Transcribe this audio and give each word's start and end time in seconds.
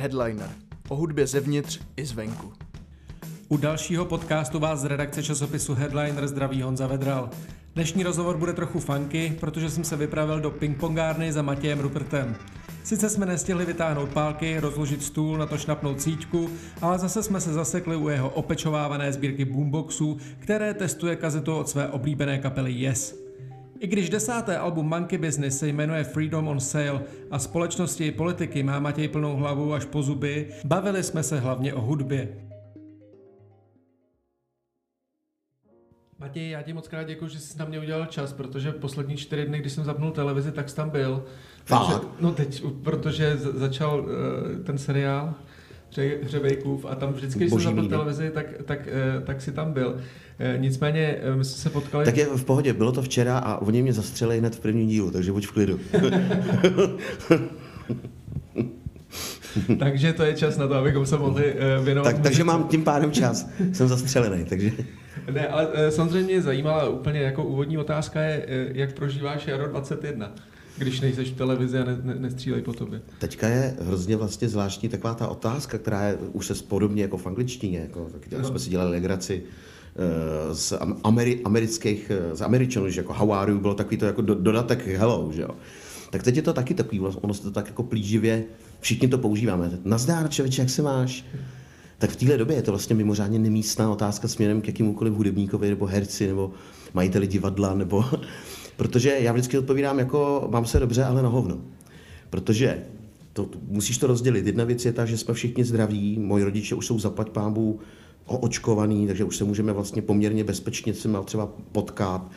Headliner. 0.00 0.48
O 0.88 0.96
hudbě 0.96 1.26
zevnitř 1.26 1.80
i 1.96 2.06
zvenku. 2.06 2.52
U 3.48 3.56
dalšího 3.56 4.04
podcastu 4.04 4.58
vás 4.58 4.80
z 4.80 4.84
redakce 4.84 5.22
časopisu 5.22 5.74
Headliner 5.74 6.28
zdraví 6.28 6.62
Honza 6.62 6.86
Vedral. 6.86 7.30
Dnešní 7.74 8.02
rozhovor 8.02 8.36
bude 8.36 8.52
trochu 8.52 8.80
funky, 8.80 9.36
protože 9.40 9.70
jsem 9.70 9.84
se 9.84 9.96
vypravil 9.96 10.40
do 10.40 10.50
pingpongárny 10.50 11.32
za 11.32 11.42
Matějem 11.42 11.80
Rupertem. 11.80 12.36
Sice 12.84 13.10
jsme 13.10 13.26
nestihli 13.26 13.64
vytáhnout 13.64 14.08
pálky, 14.08 14.60
rozložit 14.60 15.02
stůl, 15.02 15.38
na 15.38 15.46
to 15.46 15.58
šlapnout 15.58 16.00
síťku, 16.00 16.50
ale 16.82 16.98
zase 16.98 17.22
jsme 17.22 17.40
se 17.40 17.52
zasekli 17.52 17.96
u 17.96 18.08
jeho 18.08 18.30
opečovávané 18.30 19.12
sbírky 19.12 19.44
boomboxů, 19.44 20.18
které 20.38 20.74
testuje 20.74 21.16
kazetu 21.16 21.56
od 21.56 21.68
své 21.68 21.88
oblíbené 21.88 22.38
kapely 22.38 22.72
Yes. 22.72 23.29
I 23.80 23.86
když 23.86 24.10
desáté 24.10 24.58
album 24.58 24.88
Monkey 24.88 25.18
Business 25.18 25.58
se 25.58 25.68
jmenuje 25.68 26.04
Freedom 26.04 26.48
on 26.48 26.60
Sale 26.60 27.02
a 27.30 27.38
společnosti 27.38 28.06
i 28.06 28.12
politiky 28.12 28.62
má 28.62 28.80
Matěj 28.80 29.08
plnou 29.08 29.36
hlavu 29.36 29.74
až 29.74 29.84
po 29.84 30.02
zuby, 30.02 30.48
bavili 30.64 31.02
jsme 31.02 31.22
se 31.22 31.40
hlavně 31.40 31.74
o 31.74 31.80
hudbě. 31.80 32.28
Matěj, 36.18 36.50
já 36.50 36.62
ti 36.62 36.72
moc 36.72 36.88
krát 36.88 37.02
děkuji, 37.02 37.28
že 37.28 37.38
jsi 37.38 37.58
na 37.58 37.64
mě 37.64 37.80
udělal 37.80 38.06
čas, 38.06 38.32
protože 38.32 38.72
poslední 38.72 39.16
čtyři 39.16 39.46
dny, 39.46 39.58
když 39.58 39.72
jsem 39.72 39.84
zapnul 39.84 40.10
televizi, 40.10 40.52
tak 40.52 40.68
jsi 40.68 40.76
tam 40.76 40.90
byl. 40.90 41.24
Takže, 41.64 41.92
no 42.20 42.32
teď, 42.32 42.62
protože 42.84 43.36
začal 43.36 44.00
uh, 44.00 44.08
ten 44.64 44.78
seriál 44.78 45.34
Hřebejkův 46.22 46.86
a 46.88 46.94
tam 46.94 47.12
vždycky, 47.12 47.38
když 47.38 47.50
jsem 47.50 47.60
zapnul 47.60 47.88
televizi, 47.88 48.30
tak, 48.34 48.46
tak, 48.64 48.88
uh, 49.16 49.24
tak 49.24 49.42
si 49.42 49.52
tam 49.52 49.72
byl. 49.72 49.88
Uh, 49.88 50.00
nicméně 50.56 51.18
my 51.34 51.44
jsme 51.44 51.58
se 51.58 51.70
potkali... 51.70 52.04
Tak 52.04 52.16
je 52.16 52.26
v 52.26 52.44
pohodě, 52.44 52.72
bylo 52.72 52.92
to 52.92 53.02
včera 53.02 53.38
a 53.38 53.56
oni 53.56 53.82
mě 53.82 53.92
zastřelili 53.92 54.38
hned 54.38 54.54
v 54.54 54.60
prvním 54.60 54.88
dílu, 54.88 55.10
takže 55.10 55.32
buď 55.32 55.46
v 55.46 55.52
klidu. 55.52 55.80
takže 59.78 60.12
to 60.12 60.22
je 60.22 60.34
čas 60.34 60.56
na 60.56 60.68
to, 60.68 60.74
abychom 60.74 61.06
se 61.06 61.18
mohli 61.18 61.54
věnovat. 61.82 62.12
Tak, 62.12 62.22
takže 62.22 62.44
mám 62.44 62.68
tím 62.68 62.84
pádem 62.84 63.12
čas. 63.12 63.48
Jsem 63.72 63.88
zastřelený, 63.88 64.44
takže... 64.44 64.70
Ne, 65.30 65.48
ale 65.48 65.68
eh, 65.72 65.90
samozřejmě 65.90 66.32
mě 66.32 66.42
zajímala 66.42 66.88
úplně 66.88 67.20
jako 67.20 67.44
úvodní 67.44 67.78
otázka 67.78 68.20
je, 68.20 68.44
eh, 68.48 68.66
jak 68.72 68.92
prožíváš 68.92 69.46
Jaro 69.46 69.68
21, 69.68 70.34
když 70.82 71.00
nejseš 71.00 71.30
v 71.30 71.36
televizi 71.36 71.78
a 71.78 71.84
ne, 71.84 71.98
ne, 72.02 72.14
nestřílej 72.14 72.62
po 72.62 72.72
tobě. 72.72 73.00
Teďka 73.18 73.48
je 73.48 73.76
hrozně 73.80 74.16
vlastně 74.16 74.48
zvláštní 74.48 74.88
taková 74.88 75.14
ta 75.14 75.28
otázka, 75.28 75.78
která 75.78 76.02
je 76.02 76.16
už 76.32 76.46
se 76.46 76.54
podobně 76.54 77.02
jako 77.02 77.16
v 77.16 77.26
angličtině, 77.26 77.78
jako, 77.78 78.08
tak 78.12 78.32
no. 78.38 78.48
jsme 78.48 78.58
si 78.58 78.70
dělali 78.70 78.90
legraci 78.90 79.42
eh, 79.42 80.54
z 80.54 80.72
Ameri- 81.02 81.40
amerických, 81.44 82.10
z 82.32 82.42
Američanů, 82.42 82.88
že 82.88 83.00
jako 83.00 83.12
how 83.12 83.32
are 83.32 83.52
you, 83.52 83.58
bylo 83.58 83.74
takový 83.74 83.96
to 83.96 84.06
jako 84.06 84.22
do, 84.22 84.34
dodatek 84.34 84.86
hello, 84.86 85.30
že 85.34 85.42
jo. 85.42 85.50
Tak 86.10 86.22
teď 86.22 86.36
je 86.36 86.42
to 86.42 86.52
taky 86.52 86.74
takový, 86.74 87.00
ono 87.00 87.34
se 87.34 87.42
to 87.42 87.50
tak 87.50 87.66
jako 87.66 87.82
plíživě, 87.82 88.44
všichni 88.80 89.08
to 89.08 89.18
používáme. 89.18 89.70
Nazdár, 89.84 90.28
člověče, 90.28 90.62
jak 90.62 90.70
se 90.70 90.82
máš? 90.82 91.24
tak 92.00 92.10
v 92.10 92.16
téhle 92.16 92.38
době 92.38 92.56
je 92.56 92.62
to 92.62 92.72
vlastně 92.72 92.96
mimořádně 92.96 93.38
nemístná 93.38 93.92
otázka 93.92 94.28
směrem 94.28 94.60
k 94.60 94.66
jakýmukoliv 94.66 95.14
hudebníkovi 95.14 95.68
nebo 95.68 95.86
herci 95.86 96.26
nebo 96.26 96.52
majiteli 96.94 97.26
divadla, 97.26 97.74
nebo 97.74 98.04
protože 98.76 99.16
já 99.18 99.32
vždycky 99.32 99.58
odpovídám 99.58 99.98
jako 99.98 100.48
mám 100.50 100.66
se 100.66 100.80
dobře, 100.80 101.04
ale 101.04 101.22
na 101.22 101.28
hovno. 101.28 101.58
Protože 102.30 102.82
to, 103.32 103.48
musíš 103.68 103.98
to 103.98 104.06
rozdělit. 104.06 104.46
Jedna 104.46 104.64
věc 104.64 104.84
je 104.84 104.92
ta, 104.92 105.06
že 105.06 105.18
jsme 105.18 105.34
všichni 105.34 105.64
zdraví, 105.64 106.18
moji 106.18 106.44
rodiče 106.44 106.74
už 106.74 106.86
jsou 106.86 106.98
zaplať 106.98 107.30
pámbu 107.30 107.80
očkovaný, 108.26 109.06
takže 109.06 109.24
už 109.24 109.36
se 109.36 109.44
můžeme 109.44 109.72
vlastně 109.72 110.02
poměrně 110.02 110.44
bezpečně 110.44 110.94
se 110.94 111.08
mal 111.08 111.24
třeba 111.24 111.46
potkat. 111.72 112.30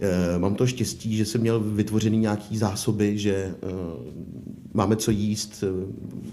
E, 0.00 0.38
mám 0.38 0.54
to 0.54 0.66
štěstí, 0.66 1.16
že 1.16 1.24
jsem 1.24 1.40
měl 1.40 1.60
vytvořený 1.60 2.18
nějaký 2.18 2.58
zásoby, 2.58 3.18
že 3.18 3.34
e, 3.34 3.54
máme 4.74 4.96
co 4.96 5.10
jíst, 5.10 5.64
e, 5.64 5.66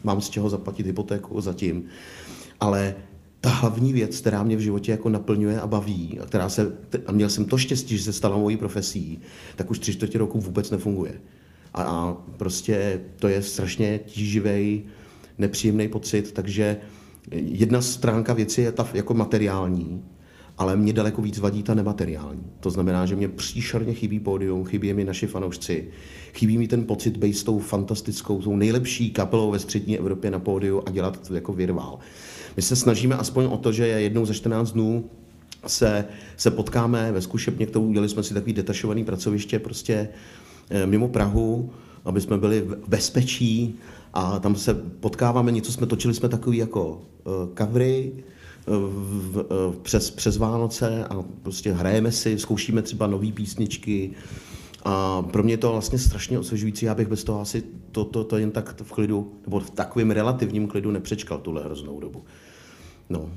mám 0.03 0.21
z 0.21 0.29
čeho 0.29 0.49
zaplatit 0.49 0.85
hypotéku 0.85 1.41
zatím 1.41 1.85
ale 2.59 2.95
ta 3.41 3.49
hlavní 3.49 3.93
věc, 3.93 4.19
která 4.19 4.43
mě 4.43 4.57
v 4.57 4.59
životě 4.59 4.91
jako 4.91 5.09
naplňuje 5.09 5.61
a 5.61 5.67
baví, 5.67 6.19
a, 6.21 6.25
která 6.25 6.49
se, 6.49 6.77
a 7.05 7.11
měl 7.11 7.29
jsem 7.29 7.45
to 7.45 7.57
štěstí, 7.57 7.97
že 7.97 8.03
se 8.03 8.13
stala 8.13 8.37
mojí 8.37 8.57
profesí, 8.57 9.19
tak 9.55 9.71
už 9.71 9.79
tři 9.79 9.93
čtvrtě 9.93 10.17
roku 10.17 10.39
vůbec 10.39 10.71
nefunguje. 10.71 11.13
A, 11.73 11.83
a 11.83 12.17
prostě 12.37 13.01
to 13.15 13.27
je 13.27 13.41
strašně 13.41 13.99
tíživý, 14.05 14.83
nepříjemný 15.37 15.87
pocit, 15.87 16.31
takže 16.31 16.77
jedna 17.31 17.81
stránka 17.81 18.33
věci 18.33 18.61
je 18.61 18.71
ta 18.71 18.89
jako 18.93 19.13
materiální, 19.13 20.03
ale 20.57 20.75
mě 20.75 20.93
daleko 20.93 21.21
víc 21.21 21.39
vadí 21.39 21.63
ta 21.63 21.73
nemateriální. 21.73 22.43
To 22.59 22.69
znamená, 22.69 23.05
že 23.05 23.15
mě 23.15 23.27
příšerně 23.27 23.93
chybí 23.93 24.19
pódium, 24.19 24.65
chybí 24.65 24.93
mi 24.93 25.05
naši 25.05 25.27
fanoušci, 25.27 25.87
chybí 26.33 26.57
mi 26.57 26.67
ten 26.67 26.85
pocit 26.85 27.17
být 27.17 27.33
s 27.33 27.43
tou 27.43 27.59
fantastickou, 27.59 28.41
tou 28.41 28.55
nejlepší 28.55 29.11
kapelou 29.11 29.51
ve 29.51 29.59
střední 29.59 29.97
Evropě 29.97 30.31
na 30.31 30.39
pódiu 30.39 30.83
a 30.85 30.91
dělat 30.91 31.27
to 31.27 31.35
jako 31.35 31.53
virvál. 31.53 31.99
My 32.55 32.61
se 32.61 32.75
snažíme 32.75 33.15
aspoň 33.15 33.45
o 33.45 33.57
to, 33.57 33.71
že 33.71 33.87
jednou 33.87 34.25
za 34.25 34.33
14 34.33 34.71
dnů 34.71 35.09
se, 35.67 36.05
se 36.37 36.51
potkáme 36.51 37.11
ve 37.11 37.21
zkušebně, 37.21 37.65
kterou 37.65 37.85
udělali 37.85 38.09
jsme 38.09 38.23
si 38.23 38.33
takový 38.33 38.53
detašovaný 38.53 39.05
pracoviště 39.05 39.59
prostě 39.59 40.09
eh, 40.69 40.85
mimo 40.85 41.07
Prahu, 41.07 41.71
aby 42.05 42.21
jsme 42.21 42.37
byli 42.37 42.61
v 42.61 42.77
bezpečí. 42.87 43.75
A 44.13 44.39
tam 44.39 44.55
se 44.55 44.73
potkáváme, 44.73 45.51
něco 45.51 45.71
jsme 45.71 45.87
točili, 45.87 46.13
jsme 46.13 46.29
takový 46.29 46.57
jako 46.57 47.01
covery, 47.57 48.11
v, 48.67 49.45
v, 49.49 49.77
přes, 49.81 50.11
přes 50.11 50.37
Vánoce 50.37 51.05
a 51.05 51.23
prostě 51.43 51.73
hrajeme 51.73 52.11
si, 52.11 52.39
zkoušíme 52.39 52.81
třeba 52.81 53.07
nové 53.07 53.31
písničky. 53.31 54.11
A 54.85 55.21
pro 55.21 55.43
mě 55.43 55.53
je 55.53 55.57
to 55.57 55.71
vlastně 55.71 55.99
strašně 55.99 56.39
osvěžující, 56.39 56.85
já 56.85 56.95
bych 56.95 57.07
bez 57.07 57.23
toho 57.23 57.41
asi 57.41 57.63
to, 57.91 58.05
to, 58.05 58.23
to 58.23 58.37
jen 58.37 58.51
tak 58.51 58.81
v 58.81 58.91
klidu, 58.91 59.31
nebo 59.45 59.59
v 59.59 59.69
takovém 59.69 60.11
relativním 60.11 60.67
klidu 60.67 60.91
nepřečkal 60.91 61.37
tuhle 61.37 61.63
hroznou 61.63 61.99
dobu. 61.99 62.23
No. 63.09 63.29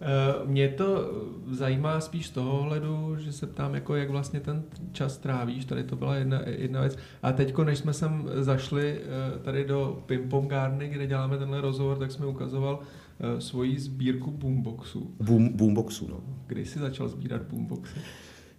Eh, 0.00 0.46
mě 0.46 0.68
to 0.68 1.10
zajímá 1.50 2.00
spíš 2.00 2.26
z 2.26 2.30
toho 2.30 2.62
hledu, 2.62 3.16
že 3.18 3.32
se 3.32 3.46
ptám, 3.46 3.74
jako 3.74 3.96
jak 3.96 4.10
vlastně 4.10 4.40
ten 4.40 4.62
čas 4.92 5.18
trávíš, 5.18 5.64
tady 5.64 5.84
to 5.84 5.96
byla 5.96 6.16
jedna, 6.16 6.40
jedna 6.46 6.80
věc. 6.80 6.98
A 7.22 7.32
teď, 7.32 7.58
než 7.58 7.78
jsme 7.78 7.92
sem 7.92 8.28
zašli 8.34 9.00
eh, 9.00 9.38
tady 9.38 9.64
do 9.64 10.02
pingpongárny, 10.06 10.88
kde 10.88 11.06
děláme 11.06 11.38
tenhle 11.38 11.60
rozhovor, 11.60 11.98
tak 11.98 12.12
jsme 12.12 12.26
ukazoval 12.26 12.78
uh, 12.78 13.38
svoji 13.38 13.78
sbírku 13.78 14.30
boomboxů. 14.30 15.14
Boom, 15.20 15.48
boomboxů, 15.48 16.08
no. 16.08 16.20
Kdy 16.46 16.64
jsi 16.64 16.78
začal 16.78 17.08
sbírat 17.08 17.42
boomboxy? 17.42 17.94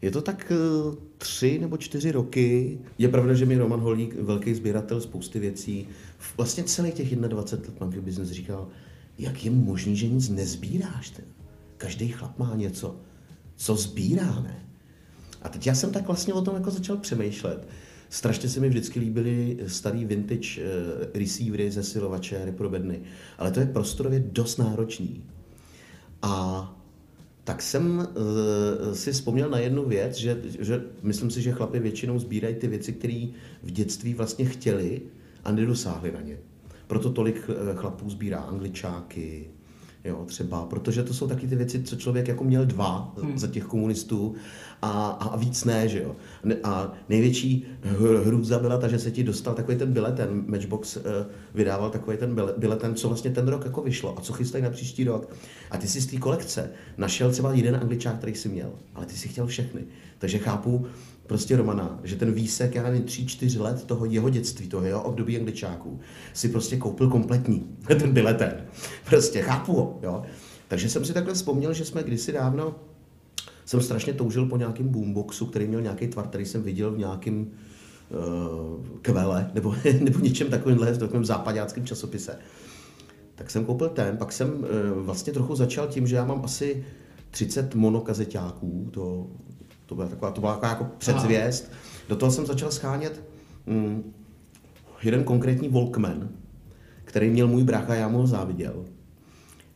Je 0.01 0.12
to 0.12 0.22
tak 0.22 0.51
tři 1.18 1.59
nebo 1.59 1.78
čtyři 1.78 2.12
roky. 2.12 2.79
Je 2.97 3.07
pravda, 3.07 3.34
že 3.34 3.45
mi 3.45 3.57
Roman 3.57 3.79
Holík, 3.79 4.16
velký 4.16 4.53
sběratel 4.53 5.01
spousty 5.01 5.39
věcí, 5.39 5.88
vlastně 6.38 6.63
celých 6.63 6.94
těch 6.94 7.16
21 7.16 7.74
let 7.74 7.81
Monkey 7.81 8.01
Business 8.01 8.29
říkal, 8.29 8.68
jak 9.17 9.45
je 9.45 9.51
možný, 9.51 9.95
že 9.95 10.07
nic 10.07 10.29
nezbíráš? 10.29 11.09
Ten? 11.09 11.25
Každý 11.78 12.07
chlap 12.07 12.39
má 12.39 12.55
něco, 12.55 13.00
co 13.55 13.75
sbíráme. 13.75 14.66
A 15.41 15.50
teď 15.50 15.67
já 15.67 15.75
jsem 15.75 15.91
tak 15.91 16.07
vlastně 16.07 16.33
o 16.33 16.41
tom 16.41 16.55
jako 16.55 16.72
začal 16.72 16.97
přemýšlet. 16.97 17.67
Strašně 18.09 18.50
se 18.50 18.59
mi 18.59 18.69
vždycky 18.69 19.00
líbily 19.00 19.57
starý 19.67 20.06
vintage 20.06 20.61
uh, 20.61 21.03
receivery, 21.13 21.72
zesilovače, 21.72 22.45
reprobedny, 22.45 23.01
ale 23.38 23.51
to 23.51 23.59
je 23.59 23.66
prostorově 23.66 24.19
dost 24.19 24.57
náročný. 24.57 25.23
A 26.22 26.73
tak 27.44 27.61
jsem 27.61 27.97
uh, 27.97 28.94
si 28.94 29.11
vzpomněl 29.11 29.50
na 29.50 29.59
jednu 29.59 29.85
věc, 29.85 30.16
že, 30.16 30.41
že 30.59 30.83
myslím 31.03 31.31
si, 31.31 31.41
že 31.41 31.51
chlapi 31.51 31.79
většinou 31.79 32.19
sbírají 32.19 32.56
ty 32.56 32.67
věci, 32.67 32.94
které 32.94 33.27
v 33.63 33.72
dětství 33.72 34.13
vlastně 34.13 34.45
chtěli 34.45 35.01
a 35.44 35.51
nedosáhli 35.51 36.11
na 36.11 36.22
ně. 36.22 36.38
Proto 36.88 37.09
tolik 37.09 37.50
eh, 37.50 37.75
chlapů 37.75 38.09
sbírá 38.09 38.40
angličáky, 38.40 39.48
Jo, 40.08 40.24
třeba, 40.25 40.66
protože 40.66 41.03
to 41.03 41.14
jsou 41.14 41.28
taky 41.28 41.48
ty 41.48 41.56
věci, 41.56 41.84
co 41.84 41.96
člověk 41.96 42.28
jako 42.28 42.44
měl 42.44 42.66
dva 42.66 43.14
hmm. 43.22 43.38
za 43.38 43.48
těch 43.48 43.64
komunistů 43.64 44.36
a, 44.81 45.09
a 45.09 45.38
víc 45.38 45.64
ne, 45.64 45.88
že 45.88 46.03
jo. 46.03 46.16
A 46.64 46.94
největší 47.09 47.66
hrůza 48.24 48.59
byla 48.59 48.78
ta, 48.78 48.88
že 48.88 49.00
se 49.00 49.12
ti 49.12 49.24
dostal 49.24 49.53
takový 49.53 49.78
ten 49.78 49.94
bileten, 49.94 50.44
Matchbox 50.48 50.98
uh, 50.98 51.03
vydával 51.53 51.90
takový 51.90 52.18
ten 52.18 52.36
bileten, 52.58 52.96
co 52.96 53.08
vlastně 53.08 53.31
ten 53.31 53.48
rok 53.48 53.66
jako 53.66 53.81
vyšlo 53.81 54.18
a 54.18 54.22
co 54.22 54.33
chystají 54.33 54.63
na 54.63 54.69
příští 54.69 55.04
rok. 55.04 55.33
A 55.72 55.78
ty 55.78 55.88
si 55.88 56.01
z 56.01 56.07
té 56.07 56.18
kolekce 56.18 56.69
našel 56.98 57.31
třeba 57.31 57.54
jeden 57.54 57.75
angličák, 57.75 58.18
který 58.18 58.36
jsi 58.36 58.50
měl, 58.50 58.72
ale 58.95 59.06
ty 59.06 59.13
si 59.13 59.28
chtěl 59.28 59.48
všechny. 59.48 59.81
Takže 60.19 60.38
chápu, 60.38 60.86
prostě 61.27 61.57
Romana, 61.57 62.00
že 62.03 62.15
ten 62.15 62.31
výsek, 62.31 62.75
já 62.75 62.83
nevím, 62.83 63.03
tři, 63.03 63.25
čtyři 63.25 63.59
let 63.59 63.83
toho 63.83 64.06
jeho 64.06 64.29
dětství, 64.29 64.68
toho 64.68 64.85
jeho 64.85 65.03
období 65.03 65.38
angličáků, 65.38 66.00
si 66.33 66.50
prostě 66.50 66.77
koupil 66.77 67.09
kompletní, 67.09 67.77
ten 67.88 68.12
bileten. 68.12 68.65
Prostě 69.06 69.41
chápu 69.41 69.74
ho, 69.74 70.00
jo. 70.03 70.24
Takže 70.68 70.89
jsem 70.89 71.06
si 71.06 71.13
takhle 71.13 71.33
vzpomněl, 71.33 71.74
že 71.74 71.85
jsme 71.85 72.03
kdysi 72.03 72.31
dávno, 72.31 72.75
jsem 73.65 73.81
strašně 73.81 74.13
toužil 74.13 74.45
po 74.45 74.57
nějakém 74.57 74.88
boomboxu, 74.88 75.45
který 75.45 75.68
měl 75.68 75.81
nějaký 75.81 76.07
tvar, 76.07 76.27
který 76.27 76.45
jsem 76.45 76.63
viděl 76.63 76.91
v 76.91 76.97
nějakém 76.97 77.47
uh, 78.09 78.85
kvele, 79.01 79.51
nebo, 79.53 79.75
nebo 80.01 80.19
něčem 80.19 80.50
takovémhle, 80.50 80.91
v 80.91 80.97
takovém 80.97 81.25
západáckém 81.25 81.85
časopise. 81.85 82.39
Tak 83.35 83.51
jsem 83.51 83.65
koupil 83.65 83.89
ten, 83.89 84.18
pak 84.18 84.31
jsem 84.31 84.50
uh, 84.50 84.65
vlastně 85.06 85.33
trochu 85.33 85.56
začal 85.56 85.88
tím, 85.88 86.07
že 86.07 86.15
já 86.15 86.25
mám 86.25 86.41
asi 86.45 86.85
30 87.31 87.75
monokazeťáků, 87.75 88.89
to 88.91 89.27
to 89.88 89.95
byla 89.95 90.07
taková, 90.07 90.31
to 90.31 90.42
byla 90.42 90.54
taková 90.54 90.69
jako 90.69 90.88
předzvěst. 90.98 91.72
Do 92.10 92.16
toho 92.16 92.31
jsem 92.31 92.45
začal 92.45 92.72
schánět 92.72 93.24
mm, 93.66 94.13
jeden 95.04 95.24
konkrétní 95.24 95.69
Walkman, 95.69 96.30
který 97.04 97.30
měl 97.30 97.48
můj 97.48 97.63
brácha, 97.63 97.95
já 97.95 98.07
mu 98.07 98.18
ho 98.18 98.28
záviděl. 98.28 98.86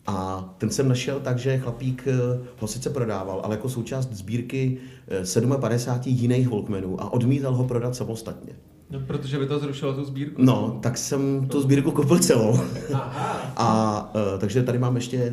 A 0.08 0.46
ten 0.58 0.70
jsem 0.70 0.88
našel 0.88 1.20
tak, 1.20 1.38
že 1.40 1.58
chlapík 1.58 2.08
eh, 2.08 2.14
ho 2.60 2.68
sice 2.68 2.90
prodával, 2.90 3.42
ale 3.44 3.56
jako 3.56 3.70
součást 3.70 4.14
sbírky 4.14 4.78
eh, 5.08 5.58
57 5.58 6.16
jiných 6.16 6.50
Walkmanů 6.50 7.02
a 7.02 7.14
odmítal 7.14 7.54
ho 7.54 7.64
prodat 7.64 7.96
samostatně. 7.96 8.54
No, 8.90 9.00
protože 9.00 9.40
by 9.40 9.48
to 9.48 9.60
zrušilo 9.60 9.94
tu 9.94 10.06
sbírku. 10.06 10.42
No, 10.46 10.80
tak 10.82 10.98
jsem 10.98 11.48
tu 11.48 11.62
sbírku 11.62 11.92
koupil 11.92 12.20
celou. 12.20 12.60
Aha. 12.94 13.54
A 13.56 14.12
uh, 14.16 14.40
takže 14.40 14.64
tady 14.64 14.80
mám 14.80 14.96
ještě 14.96 15.32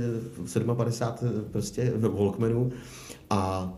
57 0.77 1.45
prostě 1.53 1.93
Walkmanů 1.97 2.73
a 3.31 3.73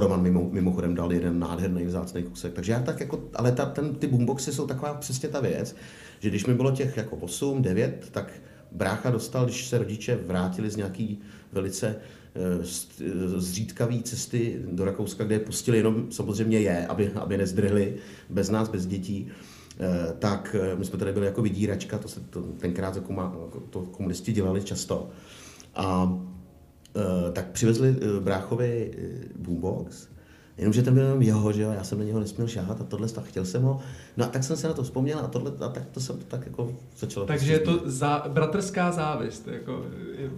Roman 0.00 0.22
mimo, 0.22 0.48
mimochodem 0.50 0.94
dal 0.94 1.12
jeden 1.12 1.38
nádherný 1.38 1.84
vzácný 1.84 2.22
kusek. 2.22 2.52
Takže 2.52 2.72
já 2.72 2.82
tak 2.82 3.00
jako, 3.00 3.20
ale 3.34 3.52
ta, 3.52 3.64
ten, 3.66 3.94
ty 3.94 4.06
boomboxy 4.06 4.52
jsou 4.52 4.66
taková 4.66 4.94
přesně 4.94 5.28
ta 5.28 5.40
věc, 5.40 5.76
že 6.20 6.28
když 6.28 6.46
mi 6.46 6.54
bylo 6.54 6.70
těch 6.70 6.96
jako 6.96 7.16
8, 7.16 7.62
9, 7.62 8.08
tak 8.10 8.32
brácha 8.72 9.10
dostal, 9.10 9.44
když 9.44 9.66
se 9.66 9.78
rodiče 9.78 10.16
vrátili 10.16 10.70
z 10.70 10.76
nějaký 10.76 11.20
velice 11.52 11.96
eh, 12.34 12.64
zřídkavý 13.36 14.02
cesty 14.02 14.62
do 14.72 14.84
Rakouska, 14.84 15.24
kde 15.24 15.34
je 15.34 15.38
pustili 15.38 15.78
jenom 15.78 16.06
samozřejmě 16.10 16.60
je, 16.60 16.86
aby, 16.86 17.12
aby 17.12 17.38
nezdrhli 17.38 17.96
bez 18.30 18.50
nás, 18.50 18.68
bez 18.68 18.86
dětí, 18.86 19.28
eh, 19.80 20.14
tak 20.18 20.56
eh, 20.60 20.76
my 20.76 20.84
jsme 20.84 20.98
tady 20.98 21.12
byli 21.12 21.26
jako 21.26 21.42
vydíračka, 21.42 21.98
to 21.98 22.08
se 22.08 22.20
to, 22.20 22.42
tenkrát 22.42 22.96
jako 22.96 23.62
to 23.70 23.82
komunisti 23.82 24.32
dělali 24.32 24.62
často. 24.62 25.10
A 25.74 26.18
tak 27.32 27.50
přivezli 27.50 27.96
bráchovi 28.20 28.94
boombox 29.36 30.08
Jenomže 30.58 30.82
ten 30.82 30.94
byl 30.94 31.02
jenom 31.02 31.22
jeho, 31.22 31.52
že 31.52 31.62
jo, 31.62 31.70
já 31.70 31.84
jsem 31.84 31.98
na 31.98 32.04
něho 32.04 32.20
nesměl 32.20 32.48
šáhat 32.48 32.80
a 32.80 32.84
tohle, 32.84 33.08
a 33.16 33.20
chtěl 33.20 33.44
jsem 33.44 33.62
ho. 33.62 33.80
No 34.16 34.24
a 34.24 34.28
tak 34.28 34.44
jsem 34.44 34.56
se 34.56 34.68
na 34.68 34.74
to 34.74 34.82
vzpomněl 34.82 35.18
a 35.18 35.26
tohle, 35.26 35.52
a 35.60 35.68
tak 35.68 35.82
to 35.90 36.00
jsem 36.00 36.18
tak 36.28 36.46
jako 36.46 36.72
začal. 36.98 37.26
Takže 37.26 37.52
je 37.52 37.58
to 37.58 37.80
za, 37.84 38.24
bratrská 38.28 38.92
závist, 38.92 39.48
jako 39.48 39.82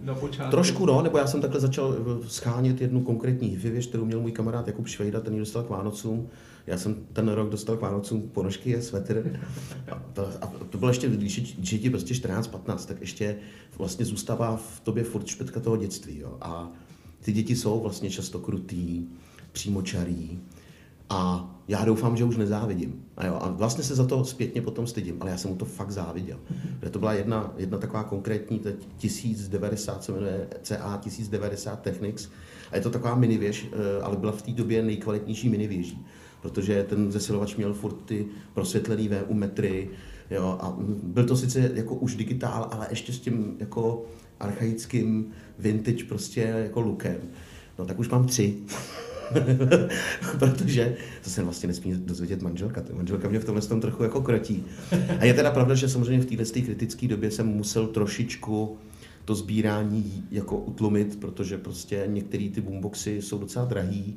na 0.02 0.14
počátku. 0.14 0.50
Trošku, 0.50 0.86
no, 0.86 1.02
nebo 1.02 1.18
já 1.18 1.26
jsem 1.26 1.40
takhle 1.40 1.60
začal 1.60 1.96
eh, 1.98 2.28
schánět 2.28 2.80
jednu 2.80 3.00
konkrétní 3.00 3.48
hifi 3.48 3.70
věž, 3.70 3.86
kterou 3.86 4.04
měl 4.04 4.20
můj 4.20 4.32
kamarád 4.32 4.66
Jakub 4.66 4.86
Švejda, 4.86 5.20
ten 5.20 5.32
ji 5.32 5.40
dostal 5.40 5.62
k 5.62 5.70
Vánocům. 5.70 6.28
Já 6.66 6.78
jsem 6.78 7.06
ten 7.12 7.28
rok 7.28 7.50
dostal 7.50 7.76
k 7.76 7.80
Vánocům 7.80 8.22
ponožky 8.22 8.76
a 8.76 8.82
svetr. 8.82 9.40
A 9.90 10.02
to, 10.12 10.28
a 10.40 10.46
to 10.70 10.78
bylo 10.78 10.90
ještě, 10.90 11.08
když, 11.08 11.72
je 11.72 11.78
ti 11.78 11.90
prostě 11.90 12.14
14-15, 12.14 12.86
tak 12.86 13.00
ještě 13.00 13.36
vlastně 13.78 14.04
zůstává 14.04 14.56
v 14.56 14.80
tobě 14.80 15.04
furt 15.04 15.26
špetka 15.26 15.60
toho 15.60 15.76
dětství. 15.76 16.18
Jo. 16.18 16.38
A 16.40 16.72
ty 17.20 17.32
děti 17.32 17.56
jsou 17.56 17.80
vlastně 17.80 18.10
často 18.10 18.38
krutý, 18.38 19.06
přímočarý 19.52 20.38
a 21.10 21.50
já 21.68 21.84
doufám, 21.84 22.16
že 22.16 22.24
už 22.24 22.36
nezávidím. 22.36 23.04
A, 23.16 23.26
jo, 23.26 23.38
a 23.40 23.50
vlastně 23.50 23.84
se 23.84 23.94
za 23.94 24.06
to 24.06 24.24
zpětně 24.24 24.62
potom 24.62 24.86
stydím, 24.86 25.16
ale 25.20 25.30
já 25.30 25.36
jsem 25.36 25.50
mu 25.50 25.56
to 25.56 25.64
fakt 25.64 25.90
záviděl. 25.90 26.38
Protože 26.80 26.90
to 26.90 26.98
byla 26.98 27.12
jedna, 27.12 27.54
jedna 27.56 27.78
taková 27.78 28.04
konkrétní, 28.04 28.58
teď 28.58 28.74
1090 28.96 30.04
se 30.04 30.12
jmenuje 30.12 30.48
CA 30.62 30.96
1090 31.02 31.82
Technics 31.82 32.28
a 32.70 32.76
je 32.76 32.82
to 32.82 32.90
taková 32.90 33.14
minivěž, 33.14 33.68
eh, 33.72 34.02
ale 34.02 34.16
byla 34.16 34.32
v 34.32 34.42
té 34.42 34.52
době 34.52 34.82
nejkvalitnější 34.82 35.48
minivěží, 35.48 36.06
protože 36.46 36.86
ten 36.88 37.12
zesilovač 37.12 37.56
měl 37.56 37.74
furt 37.74 37.96
ty 38.04 38.26
prosvětlený 38.54 39.08
VU 39.08 39.34
metry, 39.34 39.88
jo, 40.30 40.58
a 40.60 40.76
byl 41.02 41.24
to 41.24 41.36
sice 41.36 41.70
jako 41.74 41.94
už 41.94 42.14
digitál, 42.14 42.68
ale 42.72 42.86
ještě 42.90 43.12
s 43.12 43.18
tím 43.18 43.56
jako 43.58 44.04
archaickým 44.40 45.32
vintage 45.58 46.04
prostě 46.04 46.40
jako 46.40 46.80
lookem. 46.80 47.18
No 47.78 47.84
tak 47.84 47.98
už 47.98 48.08
mám 48.08 48.26
tři. 48.26 48.56
protože 50.38 50.96
to 51.24 51.30
se 51.30 51.42
vlastně 51.42 51.66
nesmí 51.66 51.94
dozvědět 51.94 52.42
manželka. 52.42 52.80
Ta 52.80 52.94
manželka 52.94 53.28
mě 53.28 53.38
v 53.38 53.44
tomhle 53.44 53.62
tom 53.62 53.80
trochu 53.80 54.02
jako 54.02 54.22
krotí. 54.22 54.64
A 55.20 55.24
je 55.24 55.34
teda 55.34 55.50
pravda, 55.50 55.74
že 55.74 55.88
samozřejmě 55.88 56.24
v 56.24 56.36
této 56.36 56.66
kritické 56.66 57.08
době 57.08 57.30
jsem 57.30 57.46
musel 57.46 57.86
trošičku 57.86 58.76
to 59.24 59.34
sbírání 59.34 60.24
jako 60.30 60.56
utlumit, 60.56 61.20
protože 61.20 61.58
prostě 61.58 62.04
některé 62.06 62.48
ty 62.54 62.60
boomboxy 62.60 63.22
jsou 63.22 63.38
docela 63.38 63.64
drahý. 63.64 64.16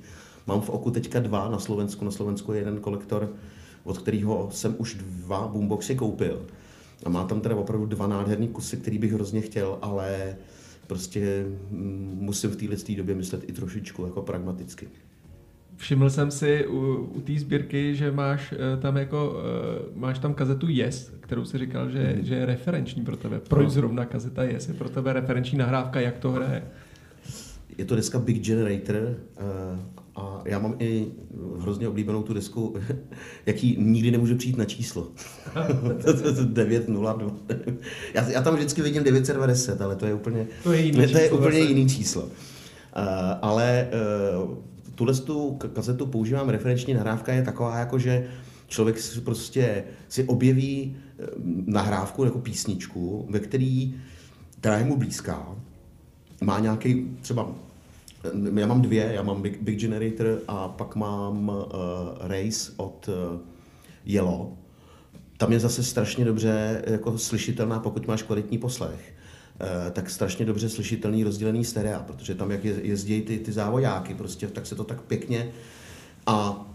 Mám 0.49 0.61
v 0.61 0.69
oku 0.69 0.91
teďka 0.91 1.19
dva 1.19 1.49
na 1.49 1.59
Slovensku. 1.59 2.05
Na 2.05 2.11
Slovensku 2.11 2.53
je 2.53 2.59
jeden 2.59 2.79
kolektor, 2.79 3.29
od 3.83 3.97
kterého 3.97 4.49
jsem 4.51 4.75
už 4.77 4.93
dva 4.93 5.47
boomboxy 5.47 5.95
koupil. 5.95 6.45
A 7.05 7.09
má 7.09 7.23
tam 7.23 7.41
teda 7.41 7.55
opravdu 7.55 7.85
dva 7.85 8.07
nádherný 8.07 8.47
kusy, 8.47 8.77
který 8.77 8.97
bych 8.97 9.13
hrozně 9.13 9.41
chtěl, 9.41 9.77
ale 9.81 10.35
prostě 10.87 11.45
mm, 11.71 12.17
musím 12.21 12.49
v 12.49 12.55
této 12.55 12.93
době 12.97 13.15
myslet 13.15 13.49
i 13.49 13.53
trošičku 13.53 14.05
jako 14.05 14.21
pragmaticky. 14.21 14.87
Všiml 15.75 16.09
jsem 16.09 16.31
si 16.31 16.67
u, 16.67 16.95
u 16.95 17.21
té 17.21 17.39
sbírky, 17.39 17.95
že 17.95 18.11
máš 18.11 18.53
eh, 18.53 18.81
tam 18.81 18.97
jako, 18.97 19.29
uh, 19.29 20.01
máš 20.01 20.19
tam 20.19 20.33
kazetu 20.33 20.67
Yes, 20.69 21.13
kterou 21.19 21.45
si 21.45 21.57
říkal, 21.57 21.89
že, 21.89 22.13
mm. 22.17 22.25
že 22.25 22.35
je 22.35 22.45
referenční 22.45 23.05
pro 23.05 23.17
tebe. 23.17 23.39
Proč 23.39 23.63
no. 23.63 23.69
zrovna 23.69 24.05
kazeta 24.05 24.43
Yes 24.43 24.67
je 24.67 24.73
pro 24.73 24.89
tebe 24.89 25.13
referenční 25.13 25.57
nahrávka, 25.57 25.99
jak 25.99 26.17
to 26.17 26.31
hraje? 26.31 26.63
Je 27.79 27.85
to 27.85 27.95
deska 27.95 28.19
Big 28.19 28.45
Generator 28.45 28.95
uh, 28.95 29.79
a 30.15 30.41
já 30.45 30.59
mám 30.59 30.75
i 30.79 31.05
hrozně 31.59 31.87
oblíbenou 31.87 32.23
tu 32.23 32.33
desku, 32.33 32.75
jaký 33.45 33.77
nikdy 33.79 34.11
nemůžu 34.11 34.35
přijít 34.35 34.57
na 34.57 34.65
číslo. 34.65 35.07
902. 36.43 37.19
já, 38.13 38.29
já 38.29 38.41
tam 38.41 38.55
vždycky 38.55 38.81
vidím 38.81 39.03
920, 39.03 39.81
ale 39.81 39.95
to 39.95 40.05
je 40.05 40.13
úplně, 40.13 40.47
to 40.63 40.71
je, 40.71 40.81
jiný 40.81 40.97
to 40.97 41.07
číslo, 41.07 41.19
je 41.19 41.31
úplně 41.31 41.59
jiný 41.59 41.89
číslo. 41.89 42.21
Uh, 42.21 42.29
ale 43.41 43.87
uh, 44.43 44.57
tuhle 44.95 45.13
tu 45.13 45.59
kazetu 45.73 46.05
používám 46.05 46.49
referenční 46.49 46.93
nahrávka 46.93 47.33
je 47.33 47.43
taková, 47.43 47.79
jako 47.79 47.99
že 47.99 48.27
člověk 48.67 48.99
si 48.99 49.21
prostě 49.21 49.83
si 50.09 50.23
objeví 50.23 50.97
nahrávku 51.65 52.23
jako 52.23 52.39
písničku, 52.39 53.27
ve 53.29 53.39
který, 53.39 53.95
která 54.59 54.77
je 54.77 54.85
mu 54.85 54.97
blízká, 54.97 55.55
má 56.41 56.59
nějaký 56.59 57.17
třeba 57.21 57.55
já 58.55 58.67
mám 58.67 58.81
dvě, 58.81 59.11
já 59.13 59.23
mám 59.23 59.41
Big, 59.41 59.61
Big 59.61 59.79
Generator 59.79 60.39
a 60.47 60.67
pak 60.67 60.95
mám 60.95 61.49
uh, 61.49 61.55
Race 62.19 62.71
od 62.77 63.07
uh, 63.07 63.39
Yellow. 64.05 64.47
Tam 65.37 65.51
je 65.51 65.59
zase 65.59 65.83
strašně 65.83 66.25
dobře 66.25 66.83
jako 66.87 67.17
slyšitelná, 67.17 67.79
pokud 67.79 68.07
máš 68.07 68.23
kvalitní 68.23 68.57
poslech. 68.57 69.13
Uh, 69.61 69.91
tak 69.91 70.09
strašně 70.09 70.45
dobře 70.45 70.69
slyšitelný 70.69 71.23
rozdělený 71.23 71.65
stereo, 71.65 71.99
protože 72.07 72.35
tam, 72.35 72.51
jak 72.51 72.65
jezdí 72.65 73.21
ty, 73.21 73.37
ty 73.37 73.51
závojáky, 73.51 74.13
prostě, 74.15 74.47
tak 74.47 74.65
se 74.65 74.75
to 74.75 74.83
tak 74.83 75.01
pěkně 75.01 75.51
a 76.25 76.65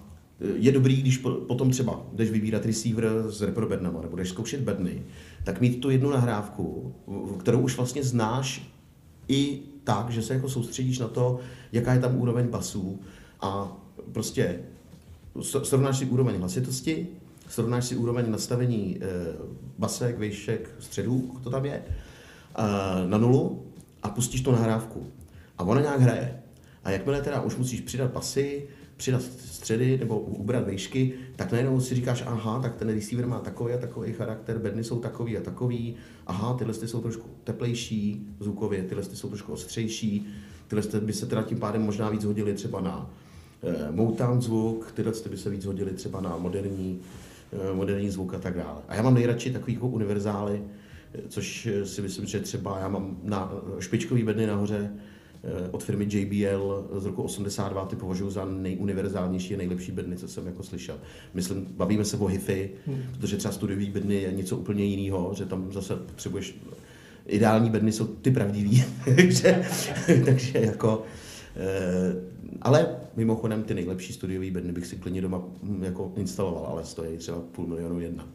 je 0.55 0.73
dobrý, 0.73 0.97
když 0.97 1.19
potom 1.47 1.71
třeba 1.71 2.07
jdeš 2.13 2.31
vybírat 2.31 2.67
receiver 2.67 3.09
s 3.29 3.43
reprobednama 3.43 4.01
nebo 4.01 4.17
jdeš 4.17 4.29
zkoušet 4.29 4.61
bedny, 4.61 5.03
tak 5.45 5.61
mít 5.61 5.81
tu 5.81 5.91
jednu 5.91 6.11
nahrávku, 6.11 6.95
kterou 7.39 7.61
už 7.61 7.77
vlastně 7.77 8.03
znáš 8.03 8.71
i 9.29 9.61
tak, 9.85 10.11
že 10.11 10.23
se 10.23 10.35
jako 10.35 10.49
soustředíš 10.49 10.99
na 10.99 11.09
to, 11.09 11.41
jaká 11.73 11.95
je 11.95 12.01
tam 12.01 12.17
úroveň 12.17 12.49
basů 12.49 13.01
a 13.41 13.77
prostě 14.13 14.61
srovnáš 15.43 15.99
si 15.99 16.07
úroveň 16.07 16.39
hlasitosti, 16.39 17.07
srovnáš 17.49 17.85
si 17.85 17.97
úroveň 17.97 18.31
nastavení 18.31 18.97
e, 18.97 19.07
basek, 19.79 20.19
vejšek, 20.19 20.75
středů, 20.79 21.41
to 21.43 21.51
tam 21.51 21.65
je, 21.65 21.75
e, 21.75 21.85
na 23.09 23.19
nulu 23.19 23.67
a 24.03 24.09
pustíš 24.09 24.41
to 24.41 24.53
nahrávku. 24.53 25.07
A 25.59 25.65
ona 25.65 25.81
nějak 25.81 26.01
hraje. 26.01 26.41
A 26.85 26.91
jakmile 26.91 27.23
teda 27.23 27.41
už 27.41 27.57
musíš 27.57 27.81
přidat 27.81 28.13
basy, 28.13 28.69
přidat 28.97 29.23
středy 29.23 29.99
nebo 29.99 30.21
ubrat 30.21 30.69
výšky, 30.69 31.13
tak 31.37 31.53
najednou 31.53 31.81
si 31.81 31.95
říkáš, 31.95 32.23
aha, 32.27 32.61
tak 32.63 32.75
ten 32.75 32.89
receiver 32.89 33.27
má 33.27 33.39
takový 33.39 33.73
a 33.73 33.79
takový 33.79 34.13
charakter, 34.13 34.59
bedny 34.59 34.85
jsou 34.85 34.99
takový 34.99 35.39
a 35.39 35.41
takový, 35.41 35.97
aha, 36.27 36.55
tyhle 36.55 36.75
jsou 36.75 37.01
trošku 37.01 37.29
teplejší 37.45 38.27
zvukově, 38.41 38.83
tyhle 38.83 39.05
jsou 39.05 39.29
trošku 39.29 39.53
ostřejší, 39.53 40.27
tyhle 40.69 41.01
by 41.01 41.13
se 41.13 41.27
teda 41.27 41.43
tím 41.43 41.59
pádem 41.59 41.83
možná 41.83 42.11
víc 42.11 42.25
hodili 42.25 42.55
třeba 42.55 42.81
na 42.81 43.11
eh, 43.63 43.93
Motown 43.93 44.43
zvuk, 44.43 44.93
tyhle 44.93 45.13
by 45.31 45.37
se 45.37 45.51
víc 45.51 45.65
hodili 45.65 45.93
třeba 45.93 46.21
na 46.21 46.37
moderní, 46.37 47.01
eh, 47.53 47.75
moderní 47.75 48.11
zvuk 48.11 48.35
a 48.35 48.39
tak 48.39 48.57
dále. 48.57 48.83
A 48.89 48.95
já 48.95 49.03
mám 49.03 49.15
nejradši 49.15 49.53
takový 49.53 49.73
jako 49.73 49.89
univerzály, 49.89 50.63
eh, 51.15 51.19
což 51.29 51.69
si 51.85 52.03
myslím, 52.03 52.27
že 52.27 52.41
třeba 52.41 52.79
já 52.79 52.89
mám 52.89 53.17
na 53.23 53.53
špičkový 53.81 54.23
bedny 54.23 54.47
nahoře, 54.47 54.91
Eh, 54.91 55.14
od 55.71 55.85
firmy 55.85 56.07
JBL 56.11 56.89
z 56.99 57.05
roku 57.05 57.23
82 57.23 57.85
ty 57.85 57.97
považuji 57.97 58.31
za 58.31 58.45
nejuniverzálnější 58.45 59.55
a 59.55 59.59
nejlepší 59.59 59.93
bedny, 59.93 60.17
co 60.17 60.29
jsem 60.29 60.47
jako 60.47 60.63
slyšel. 60.63 60.97
Myslím, 61.35 61.67
bavíme 61.71 62.05
se 62.05 62.17
o 62.17 62.27
HIFI, 62.27 62.71
hmm. 62.87 63.03
protože 63.13 63.37
třeba 63.37 63.53
studiový 63.53 63.91
bedny 63.91 64.15
je 64.15 64.33
něco 64.33 64.57
úplně 64.57 64.85
jiného, 64.85 65.35
že 65.35 65.47
tam 65.47 65.73
zase 65.73 65.97
potřebuješ 65.97 66.57
ideální 67.27 67.71
bedny 67.71 67.93
jsou 67.93 68.07
ty 68.07 68.31
pravdivý, 68.31 68.85
takže, 69.17 69.65
takže 70.25 70.59
jako 70.59 71.03
eh, 71.57 72.35
ale 72.63 72.97
mimochodem 73.17 73.63
ty 73.63 73.75
nejlepší 73.75 74.13
studiové 74.13 74.51
bedny 74.51 74.73
bych 74.73 74.87
si 74.87 74.97
klidně 74.97 75.23
doma 75.23 75.43
hm, 75.63 75.85
jako 75.85 76.13
instaloval, 76.17 76.67
ale 76.67 76.85
stojí 76.85 77.17
třeba 77.17 77.39
půl 77.53 77.67
milionu 77.67 78.01
jedna. 78.01 78.29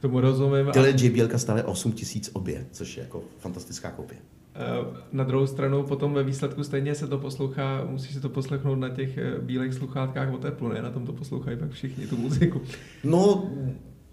Tomu 0.00 0.20
rozumím. 0.20 0.66
Tyhle 0.72 0.90
JBL 0.90 1.38
stále 1.38 1.62
8 1.64 1.92
tisíc 1.92 2.30
obě, 2.32 2.66
což 2.70 2.96
je 2.96 3.02
jako 3.02 3.22
fantastická 3.38 3.90
kopie. 3.90 4.20
Eh, 4.54 4.96
na 5.12 5.24
druhou 5.24 5.46
stranu 5.46 5.82
potom 5.82 6.14
ve 6.14 6.22
výsledku 6.22 6.64
stejně 6.64 6.94
se 6.94 7.06
to 7.06 7.18
poslouchá, 7.18 7.84
musí 7.90 8.14
se 8.14 8.20
to 8.20 8.28
poslechnout 8.28 8.74
na 8.74 8.88
těch 8.88 9.18
eh, 9.18 9.38
bílých 9.38 9.74
sluchátkách 9.74 10.32
o 10.32 10.38
teplu, 10.38 10.68
ne? 10.68 10.82
Na 10.82 10.90
tom 10.90 11.06
to 11.06 11.12
poslouchají 11.12 11.56
pak 11.56 11.70
všichni 11.70 12.06
tu 12.06 12.16
muziku. 12.16 12.60
No, 13.04 13.50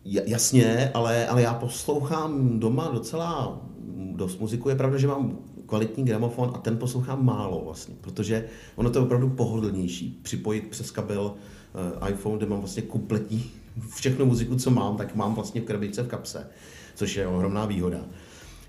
Jasně, 0.05 0.91
ale, 0.93 1.27
ale 1.27 1.41
já 1.41 1.53
poslouchám 1.53 2.59
doma 2.59 2.87
docela 2.87 3.61
dost 4.15 4.39
muziku. 4.39 4.69
Je 4.69 4.75
pravda, 4.75 4.97
že 4.97 5.07
mám 5.07 5.37
kvalitní 5.65 6.05
gramofon 6.05 6.51
a 6.55 6.57
ten 6.57 6.77
poslouchám 6.77 7.25
málo 7.25 7.61
vlastně, 7.65 7.95
protože 8.01 8.45
ono 8.75 8.89
to 8.89 8.99
je 8.99 9.05
opravdu 9.05 9.29
pohodlnější. 9.29 10.19
Připojit 10.23 10.67
přes 10.67 10.91
kabel 10.91 11.33
uh, 12.01 12.09
iPhone, 12.09 12.37
kde 12.37 12.45
mám 12.45 12.59
vlastně 12.59 12.81
kompletní 12.81 13.51
všechno 13.95 14.25
muziku, 14.25 14.55
co 14.55 14.71
mám, 14.71 14.97
tak 14.97 15.15
mám 15.15 15.35
vlastně 15.35 15.61
v 15.61 15.63
krabičce 15.63 16.03
v 16.03 16.07
kapse, 16.07 16.47
což 16.95 17.15
je 17.15 17.27
ohromná 17.27 17.65
výhoda. 17.65 17.99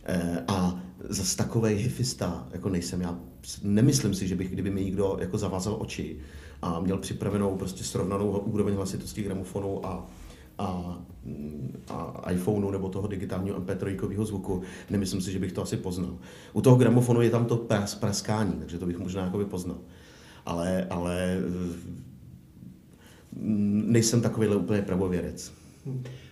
Uh, 0.09 0.39
a 0.49 0.83
zase 1.09 1.37
takovej 1.37 1.77
hifista, 1.77 2.49
jako 2.53 2.69
nejsem 2.69 3.01
já, 3.01 3.19
nemyslím 3.63 4.15
si, 4.15 4.29
že 4.29 4.37
bych, 4.37 4.51
kdyby 4.53 4.71
mi 4.71 4.85
někdo 4.85 5.17
jako 5.21 5.39
zavázal 5.39 5.77
oči 5.81 6.17
a 6.63 6.81
měl 6.81 6.99
připravenou 6.99 7.57
prostě 7.57 7.85
srovnanou 7.85 8.31
úroveň 8.31 8.75
hlasitosti 8.75 9.23
gramofonu 9.23 9.87
a 9.87 10.07
a, 10.59 10.95
a 11.89 12.31
iPhoneu 12.31 12.71
nebo 12.71 12.89
toho 12.89 13.07
digitálního 13.07 13.61
MP3 13.61 14.25
zvuku, 14.25 14.63
nemyslím 14.91 15.21
si, 15.21 15.33
že 15.33 15.39
bych 15.39 15.53
to 15.53 15.63
asi 15.63 15.77
poznal. 15.77 16.19
U 16.53 16.61
toho 16.61 16.77
gramofonu 16.77 17.23
je 17.23 17.31
tam 17.31 17.45
to 17.45 17.57
pras, 17.57 17.95
praskání, 17.95 18.53
takže 18.59 18.79
to 18.79 18.87
bych 18.87 18.99
možná 18.99 19.25
jako 19.25 19.45
poznal. 19.45 19.79
Ale, 20.47 20.87
ale 20.91 21.37
mm, 23.33 23.85
nejsem 23.87 24.21
takovýhle 24.21 24.57
úplně 24.57 24.83
pravověrec. 24.83 25.53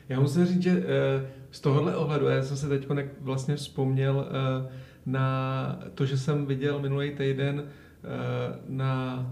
Já 0.09 0.21
musím 0.21 0.47
říct, 0.47 0.63
že 0.63 0.71
eh, 0.71 1.31
z 1.51 1.61
tohohle 1.61 1.97
ohledu, 1.97 2.27
já 2.27 2.43
jsem 2.43 2.57
se 2.57 2.69
teď 2.69 2.89
vlastně 3.21 3.57
vzpomněl 3.57 4.27
eh, 4.29 4.73
na 5.07 5.79
to, 5.95 6.07
že 6.07 6.19
jsem 6.19 6.47
viděl 6.47 6.79
minulý 6.79 7.11
týden 7.11 7.65
eh, 7.65 8.59
na 8.69 9.27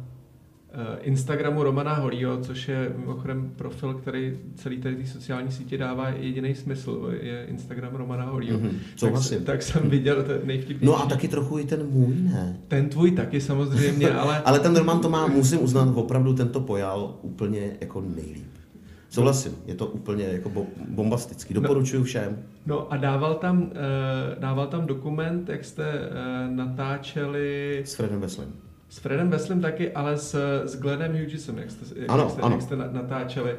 Eh, 0.72 0.98
Instagramu 1.02 1.62
Romana 1.62 1.94
Holího, 1.94 2.40
což 2.40 2.68
je 2.68 2.92
mimochodem 2.96 3.52
profil, 3.56 3.94
který 3.94 4.38
celý 4.54 4.78
tady 4.78 4.96
ty 4.96 5.06
sociální 5.06 5.52
sítě 5.52 5.78
dává 5.78 6.08
jediný 6.08 6.54
smysl, 6.54 7.10
je 7.20 7.44
Instagram 7.48 7.94
Romana 7.94 8.24
Holího. 8.24 8.58
Mm-hmm, 8.58 9.30
tak, 9.36 9.44
tak 9.44 9.62
jsem 9.62 9.90
viděl 9.90 10.22
ten 10.22 10.40
nejvtipnější. 10.44 10.86
No 10.86 11.02
a 11.02 11.06
taky 11.06 11.28
trochu 11.28 11.58
i 11.58 11.64
ten 11.64 11.86
můj, 11.90 12.14
ne? 12.14 12.56
Ten 12.68 12.88
tvůj 12.88 13.10
taky 13.10 13.40
samozřejmě, 13.40 14.10
ale... 14.12 14.42
ale 14.44 14.60
ten 14.60 14.76
Roman 14.76 15.00
to 15.00 15.10
má, 15.10 15.26
musím 15.26 15.62
uznat, 15.62 15.88
opravdu 15.94 16.34
tento 16.34 16.60
pojal 16.60 17.18
úplně 17.22 17.76
jako 17.80 18.00
nejlíp. 18.00 18.57
Souhlasím, 19.10 19.56
je 19.66 19.74
to 19.74 19.86
úplně 19.86 20.24
jako 20.24 20.66
bombastický, 20.88 21.54
no. 21.54 21.60
doporučuju 21.60 22.04
všem. 22.04 22.38
No 22.66 22.92
a 22.92 22.96
dával 22.96 23.34
tam, 23.34 23.62
uh, 23.62 23.68
dával 24.38 24.66
tam 24.66 24.86
dokument, 24.86 25.48
jak 25.48 25.64
jste 25.64 25.84
uh, 25.92 26.56
natáčeli... 26.56 27.82
S 27.84 27.94
Fredem 27.94 28.20
Veslem. 28.20 28.52
S 28.88 28.98
Fredem 28.98 29.30
Veslem 29.30 29.60
taky, 29.60 29.92
ale 29.92 30.16
s, 30.18 30.34
s 30.64 30.76
Glennem 30.80 31.12
Hugesem, 31.20 31.58
jak 31.58 31.70
jste, 31.70 32.00
jak, 32.00 32.10
ano, 32.10 32.22
jak 32.22 32.30
jste, 32.30 32.42
ano. 32.42 32.54
Jak 32.54 32.62
jste 32.62 32.76
natáčeli. 32.76 33.56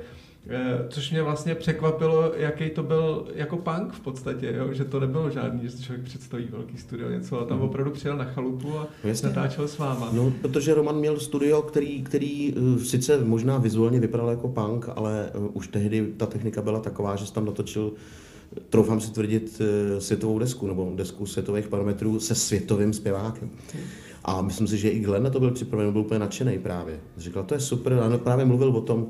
Eh, 0.48 0.86
což 0.90 1.12
mě 1.12 1.24
vlastně 1.24 1.56
překvapilo, 1.56 2.32
jaký 2.36 2.70
to 2.70 2.84
byl 2.84 3.28
jako 3.36 3.58
punk 3.58 3.94
v 3.94 4.00
podstatě, 4.00 4.54
jo? 4.58 4.74
že 4.74 4.86
to 4.86 5.00
nebylo 5.00 5.30
žádný, 5.30 5.70
že 5.70 5.84
člověk 5.84 6.06
představí 6.06 6.48
velký 6.52 6.78
studio 6.78 7.10
něco 7.10 7.42
a 7.42 7.46
tam 7.46 7.58
mm. 7.58 7.64
opravdu 7.64 7.92
přijel 7.92 8.18
na 8.18 8.26
chalupu 8.26 8.78
a 8.78 8.88
Jasně. 9.04 9.30
natáčel 9.30 9.68
s 9.68 9.78
váma. 9.78 10.10
No, 10.14 10.34
protože 10.42 10.74
Roman 10.74 10.96
měl 10.96 11.20
studio, 11.20 11.62
který, 11.62 12.04
který 12.04 12.54
uh, 12.54 12.78
sice 12.78 13.24
možná 13.24 13.58
vizuálně 13.58 14.00
vypadal 14.00 14.30
jako 14.30 14.48
punk, 14.48 14.90
ale 14.96 15.32
uh, 15.34 15.50
už 15.54 15.68
tehdy 15.68 16.08
ta 16.18 16.26
technika 16.26 16.62
byla 16.62 16.80
taková, 16.80 17.16
že 17.16 17.32
tam 17.32 17.46
natočil 17.46 17.92
troufám 18.70 19.02
si 19.02 19.12
tvrdit 19.12 19.62
světovou 20.00 20.40
desku, 20.40 20.68
nebo 20.68 20.92
desku 20.96 21.26
světových 21.26 21.68
parametrů 21.68 22.20
se 22.20 22.36
světovým 22.36 22.94
zpěvákem. 22.94 23.50
Hmm. 23.74 23.84
A 24.26 24.42
myslím 24.42 24.68
si, 24.68 24.78
že 24.78 24.90
i 24.90 25.00
Glenn 25.00 25.24
na 25.24 25.30
to 25.30 25.40
byl 25.40 25.52
připraven, 25.52 25.92
byl 25.92 26.02
úplně 26.02 26.20
nadšený 26.20 26.60
právě. 26.60 27.00
Říkal, 27.18 27.44
to 27.44 27.54
je 27.54 27.60
super, 27.60 27.94
a 27.94 28.18
právě 28.18 28.46
mluvil 28.46 28.70
o 28.70 28.82
tom, 28.82 29.08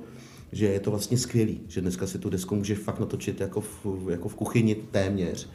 že 0.52 0.66
je 0.66 0.80
to 0.80 0.92
vlastně 0.92 1.18
skvělý, 1.18 1.62
že 1.68 1.82
dneska 1.82 2.08
si 2.08 2.20
tu 2.20 2.30
desku 2.30 2.56
může 2.56 2.76
fakt 2.76 3.00
natočit 3.00 3.42
jako 3.42 3.62
v, 3.62 3.86
jako 4.10 4.30
v 4.30 4.36
kuchyni 4.36 4.76
téměř. 4.76 5.50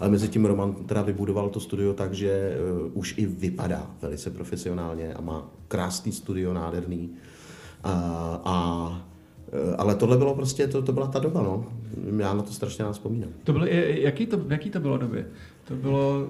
Ale 0.00 0.10
mezi 0.10 0.28
tím 0.28 0.44
Roman 0.44 0.74
teda 0.74 1.02
vybudoval 1.02 1.50
to 1.50 1.60
studio 1.60 1.94
tak, 1.94 2.14
že 2.14 2.56
uh, 2.84 2.90
už 2.94 3.14
i 3.16 3.26
vypadá 3.26 3.90
velice 4.02 4.30
profesionálně 4.30 5.14
a 5.14 5.20
má 5.20 5.50
krásný 5.68 6.12
studio, 6.12 6.52
nádherný. 6.52 7.10
A, 7.84 7.92
a 8.44 8.86
uh, 9.52 9.74
ale 9.78 9.94
tohle 9.94 10.16
bylo 10.16 10.34
prostě, 10.34 10.68
to, 10.68 10.82
to 10.82 10.92
byla 10.92 11.06
ta 11.06 11.18
doba, 11.18 11.42
no. 11.42 11.72
Já 12.18 12.34
na 12.34 12.42
to 12.42 12.52
strašně 12.52 12.84
nás 12.84 12.96
vzpomínám. 12.96 13.30
To 13.44 13.52
bylo, 13.52 13.66
jaký 13.66 14.26
to, 14.26 14.40
jaký 14.48 14.70
to 14.70 14.80
bylo 14.80 14.98
době? 14.98 15.26
To 15.64 15.74
bylo 15.74 16.28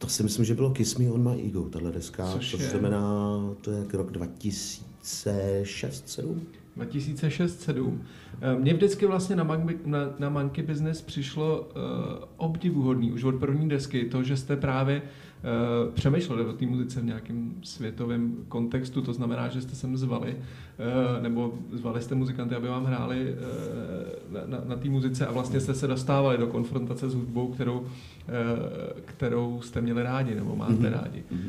to 0.00 0.08
si 0.08 0.22
myslím, 0.22 0.44
že 0.44 0.54
bylo 0.54 0.70
Kiss 0.70 0.96
Me 0.96 1.10
On 1.10 1.30
My 1.30 1.42
Ego, 1.42 1.62
tahle 1.62 1.92
deska. 1.92 2.32
Což 2.32 2.50
to 2.50 2.62
je? 2.62 2.68
znamená, 2.68 3.40
to 3.60 3.70
je 3.70 3.84
rok 3.92 4.12
2006-2007. 4.12 6.40
2006-2007. 6.78 7.98
Mně 8.58 8.74
vždycky 8.74 9.06
vlastně 9.06 9.36
na, 9.36 9.44
Monkey, 9.44 9.78
na, 9.84 9.98
na 10.18 10.28
Monkey 10.28 10.64
Business 10.64 11.02
přišlo 11.02 11.60
uh, 11.60 11.66
obdivuhodný 12.36 13.12
už 13.12 13.24
od 13.24 13.34
první 13.34 13.68
desky 13.68 14.04
to, 14.04 14.22
že 14.22 14.36
jste 14.36 14.56
právě 14.56 15.02
uh, 15.02 15.94
přemýšleli 15.94 16.46
o 16.46 16.52
té 16.52 16.66
muzice 16.66 17.00
v 17.00 17.04
nějakém 17.04 17.54
světovém 17.62 18.36
kontextu, 18.48 19.02
to 19.02 19.12
znamená, 19.12 19.48
že 19.48 19.60
jste 19.60 19.74
sem 19.76 19.96
zvali, 19.96 20.36
uh, 20.36 21.22
nebo 21.22 21.54
zvali 21.72 22.02
jste 22.02 22.14
muzikanty, 22.14 22.54
aby 22.54 22.68
vám 22.68 22.84
hráli 22.84 23.34
uh, 23.34 24.32
na, 24.32 24.40
na, 24.46 24.64
na 24.64 24.76
té 24.76 24.88
muzice 24.88 25.26
a 25.26 25.32
vlastně 25.32 25.60
jste 25.60 25.74
se 25.74 25.86
dostávali 25.86 26.38
do 26.38 26.46
konfrontace 26.46 27.10
s 27.10 27.14
hudbou, 27.14 27.48
kterou, 27.48 27.78
uh, 27.80 27.86
kterou 29.04 29.60
jste 29.62 29.80
měli 29.80 30.02
rádi, 30.02 30.34
nebo 30.34 30.56
máte 30.56 30.72
mm-hmm. 30.72 30.90
rádi. 30.90 31.24
Uh, 31.30 31.40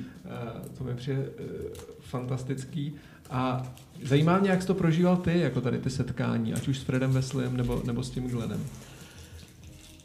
to 0.78 0.84
mi 0.84 0.94
přijde 0.94 1.20
uh, 1.20 1.46
fantastický. 2.00 2.94
A 3.32 3.74
zajímá 4.04 4.40
mě, 4.40 4.50
jak 4.50 4.62
jsi 4.62 4.68
to 4.68 4.74
prožíval 4.74 5.18
ty, 5.18 5.40
jako 5.40 5.62
tady 5.62 5.78
ty 5.78 5.90
setkání, 5.90 6.54
ať 6.54 6.68
už 6.68 6.80
s 6.80 6.84
Fredem 6.84 7.12
Veslem 7.12 7.58
nebo, 7.58 7.82
nebo 7.86 8.04
s 8.04 8.10
tím 8.10 8.30
Glenem. 8.30 8.64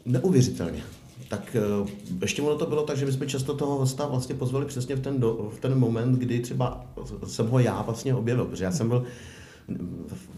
Neuvěřitelně. 0.05 0.83
Tak 1.29 1.55
eh, 1.55 1.91
ještě 2.21 2.41
ono 2.41 2.55
to 2.55 2.65
bylo 2.65 2.83
tak, 2.83 2.97
že 2.97 3.05
my 3.05 3.11
jsme 3.11 3.27
často 3.27 3.53
toho 3.53 3.75
hosta 3.75 4.07
vlastně 4.07 4.35
pozvali 4.35 4.65
přesně 4.65 4.95
v 4.95 4.99
ten, 4.99 5.19
do, 5.19 5.51
v 5.57 5.59
ten 5.59 5.79
moment, 5.79 6.15
kdy 6.15 6.39
třeba 6.39 6.85
jsem 7.27 7.47
ho 7.47 7.59
já 7.59 7.81
vlastně 7.81 8.15
objevil, 8.15 8.45
protože 8.45 8.63
já 8.63 8.71
jsem 8.71 8.89
byl, 8.89 9.03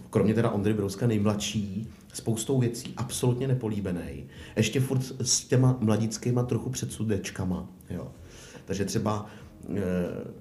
kromě 0.10 0.34
teda 0.34 0.50
Ondry 0.50 0.74
Brouska, 0.74 1.08
nejmladší, 1.08 1.88
spoustou 2.13 2.60
věcí 2.60 2.93
absolutně 2.98 3.48
nepolíbený. 3.48 4.25
Ještě 4.55 4.79
furt 4.79 5.01
s 5.22 5.46
těma 5.46 5.77
mladickýma 5.79 6.43
trochu 6.43 6.69
předsudečkama. 6.69 7.67
Jo. 7.89 8.08
Takže 8.65 8.86
třeba 8.86 9.25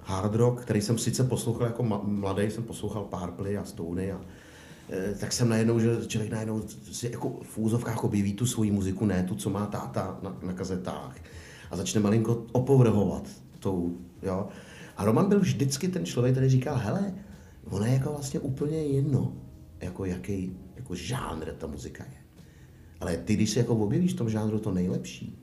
hard 0.01 0.35
rock, 0.35 0.63
který 0.63 0.81
jsem 0.81 0.99
sice 0.99 1.25
poslouchal 1.25 1.67
jako 1.67 1.83
mladý, 2.03 2.51
jsem 2.51 2.65
poslouchal 2.65 3.05
Purple 3.05 3.57
a 3.57 3.65
Stony 3.65 4.13
a 4.13 4.21
eh, 4.91 5.15
tak 5.21 5.33
jsem 5.33 5.49
najednou, 5.49 5.79
že 5.79 5.97
člověk 6.07 6.33
najednou 6.33 6.63
si 6.93 7.11
jako 7.11 7.41
v 7.43 7.59
úzovkách 7.59 8.05
objeví 8.05 8.35
tu 8.35 8.47
svoji 8.47 8.71
muziku, 8.71 9.07
ne 9.07 9.23
tu, 9.23 9.35
co 9.35 9.51
má 9.51 9.67
táta 9.67 10.19
na, 10.23 10.37
na 10.43 10.53
kazetách 10.53 11.17
a 11.71 11.77
začne 11.77 12.01
malinko 12.01 12.47
opovrhovat 12.53 13.29
tou, 13.59 13.97
jo. 14.23 14.49
A 14.97 15.05
Roman 15.05 15.29
byl 15.29 15.41
vždycky 15.41 15.89
ten 15.89 16.07
člověk, 16.07 16.35
který 16.35 16.49
říkal, 16.49 16.77
hele, 16.77 17.15
ono 17.65 17.85
je 17.85 17.93
jako 17.93 18.11
vlastně 18.11 18.41
úplně 18.41 18.79
jedno, 18.79 19.33
jako 19.81 20.05
jaký 20.05 20.57
jako 20.77 20.95
žánr 20.95 21.53
ta 21.59 21.67
muzika 21.67 22.05
je. 22.05 22.19
Ale 23.01 23.17
ty, 23.17 23.35
když 23.35 23.51
se 23.51 23.59
jako 23.59 23.77
objevíš 23.77 24.15
v 24.15 24.17
tom 24.17 24.31
žánru 24.31 24.59
to 24.59 24.73
nejlepší, 24.73 25.39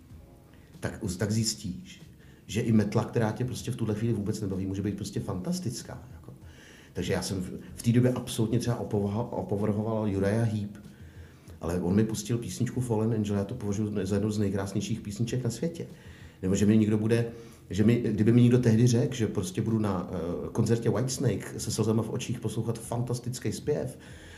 tak, 0.79 0.99
tak 1.17 1.31
zjistíš, 1.31 2.04
že 2.47 2.61
i 2.61 2.71
metla, 2.71 3.03
která 3.03 3.31
tě 3.31 3.45
prostě 3.45 3.71
v 3.71 3.75
tuhle 3.75 3.95
chvíli 3.95 4.13
vůbec 4.13 4.41
nebaví, 4.41 4.65
může 4.65 4.81
být 4.81 4.95
prostě 4.95 5.19
fantastická. 5.19 6.03
Jako. 6.13 6.33
Takže 6.93 7.13
já 7.13 7.21
jsem 7.21 7.45
v 7.75 7.83
té 7.83 7.91
době 7.91 8.11
absolutně 8.11 8.59
třeba 8.59 8.79
opovrhoval 9.31 10.09
Uriah 10.17 10.53
Heep, 10.53 10.77
ale 11.61 11.79
on 11.79 11.95
mi 11.95 12.03
pustil 12.03 12.37
písničku 12.37 12.81
Fallen 12.81 13.13
Angel, 13.13 13.35
já 13.35 13.43
to 13.43 13.55
považuji 13.55 13.91
za 14.03 14.15
jednu 14.15 14.31
z 14.31 14.37
nejkrásnějších 14.37 15.01
písniček 15.01 15.43
na 15.43 15.49
světě. 15.49 15.87
Nebo 16.41 16.55
že 16.55 16.65
mi 16.65 16.77
někdo 16.77 16.97
bude, 16.97 17.25
že 17.69 17.83
mi, 17.83 17.95
kdyby 17.95 18.31
mi 18.31 18.41
někdo 18.41 18.59
tehdy 18.59 18.87
řekl, 18.87 19.15
že 19.15 19.27
prostě 19.27 19.61
budu 19.61 19.79
na 19.79 20.09
uh, 20.09 20.49
koncertě 20.49 20.89
Whitesnake 20.89 21.59
se 21.59 21.71
slzama 21.71 22.03
v 22.03 22.09
očích 22.09 22.39
poslouchat 22.39 22.79
fantastický 22.79 23.51
zpěv 23.51 23.97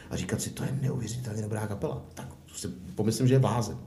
a 0.09 0.15
říkat 0.15 0.41
si, 0.41 0.49
to 0.49 0.63
je 0.63 0.79
neuvěřitelně 0.81 1.41
dobrá 1.41 1.67
kapela, 1.67 2.05
tak 2.13 2.27
si 2.53 2.67
pomyslím, 2.95 3.27
že 3.27 3.33
je 3.33 3.39
blázen. 3.39 3.77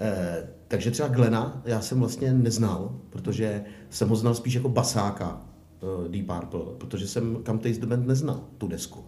Eh, 0.00 0.48
takže 0.72 0.90
třeba 0.90 1.08
Glena 1.08 1.62
já 1.64 1.80
jsem 1.80 2.00
vlastně 2.00 2.32
neznal, 2.32 2.94
protože 3.10 3.64
jsem 3.90 4.08
ho 4.08 4.16
znal 4.16 4.34
spíš 4.34 4.54
jako 4.54 4.68
basáka 4.68 5.40
uh, 5.80 6.08
Deep 6.08 6.26
Purple, 6.26 6.74
protože 6.78 7.08
jsem 7.08 7.38
Come 7.46 7.58
Taste 7.58 7.80
the 7.80 7.86
Band 7.86 8.06
neznal, 8.06 8.40
tu 8.58 8.68
desku. 8.68 9.04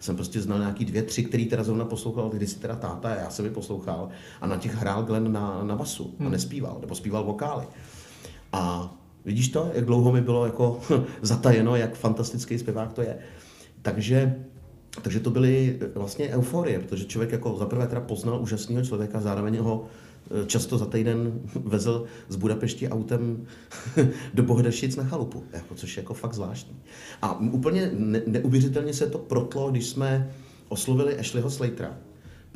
Jsem 0.00 0.16
prostě 0.16 0.40
znal 0.40 0.58
nějaký 0.58 0.84
dvě, 0.84 1.02
tři, 1.02 1.24
který 1.24 1.46
teda 1.46 1.64
zrovna 1.64 1.84
poslouchal, 1.84 2.28
když 2.28 2.50
si 2.50 2.58
teda 2.58 2.76
táta, 2.76 3.14
já 3.14 3.30
jsem 3.30 3.44
je 3.44 3.50
poslouchal 3.50 4.08
a 4.40 4.46
na 4.46 4.56
těch 4.56 4.74
hrál 4.74 5.02
Glenn 5.02 5.32
na, 5.32 5.64
na 5.64 5.76
basu 5.76 6.14
hmm. 6.18 6.26
a 6.26 6.30
nespíval, 6.30 6.78
nebo 6.80 6.94
zpíval 6.94 7.24
vokály. 7.24 7.66
A 8.52 8.94
vidíš 9.24 9.48
to, 9.48 9.70
jak 9.74 9.84
dlouho 9.84 10.12
mi 10.12 10.20
bylo 10.20 10.46
jako 10.46 10.80
zatajeno, 11.22 11.76
jak 11.76 11.94
fantastický 11.94 12.58
zpěvák 12.58 12.92
to 12.92 13.02
je. 13.02 13.18
Takže 13.82 14.34
takže 15.02 15.20
to 15.20 15.30
byly 15.30 15.78
vlastně 15.94 16.28
euforie, 16.28 16.80
protože 16.80 17.04
člověk 17.04 17.32
jako 17.32 17.56
zaprvé 17.58 17.86
teda 17.86 18.00
poznal 18.00 18.42
úžasného 18.42 18.84
člověka, 18.84 19.20
zároveň 19.20 19.58
ho 19.58 19.86
často 20.46 20.78
za 20.78 20.86
týden 20.86 21.40
vezl 21.54 22.04
z 22.28 22.36
Budapešti 22.36 22.88
autem 22.88 23.46
do 24.34 24.42
Bohdašic 24.42 24.96
na 24.96 25.04
chalupu, 25.04 25.44
jako, 25.52 25.74
což 25.74 25.96
je 25.96 26.00
jako 26.00 26.14
fakt 26.14 26.34
zvláštní. 26.34 26.76
A 27.22 27.40
úplně 27.40 27.90
ne- 27.94 28.22
neuvěřitelně 28.26 28.94
se 28.94 29.06
to 29.06 29.18
protlo, 29.18 29.70
když 29.70 29.86
jsme 29.86 30.30
oslovili 30.68 31.18
Ashleyho 31.18 31.50
Slatera, 31.50 31.96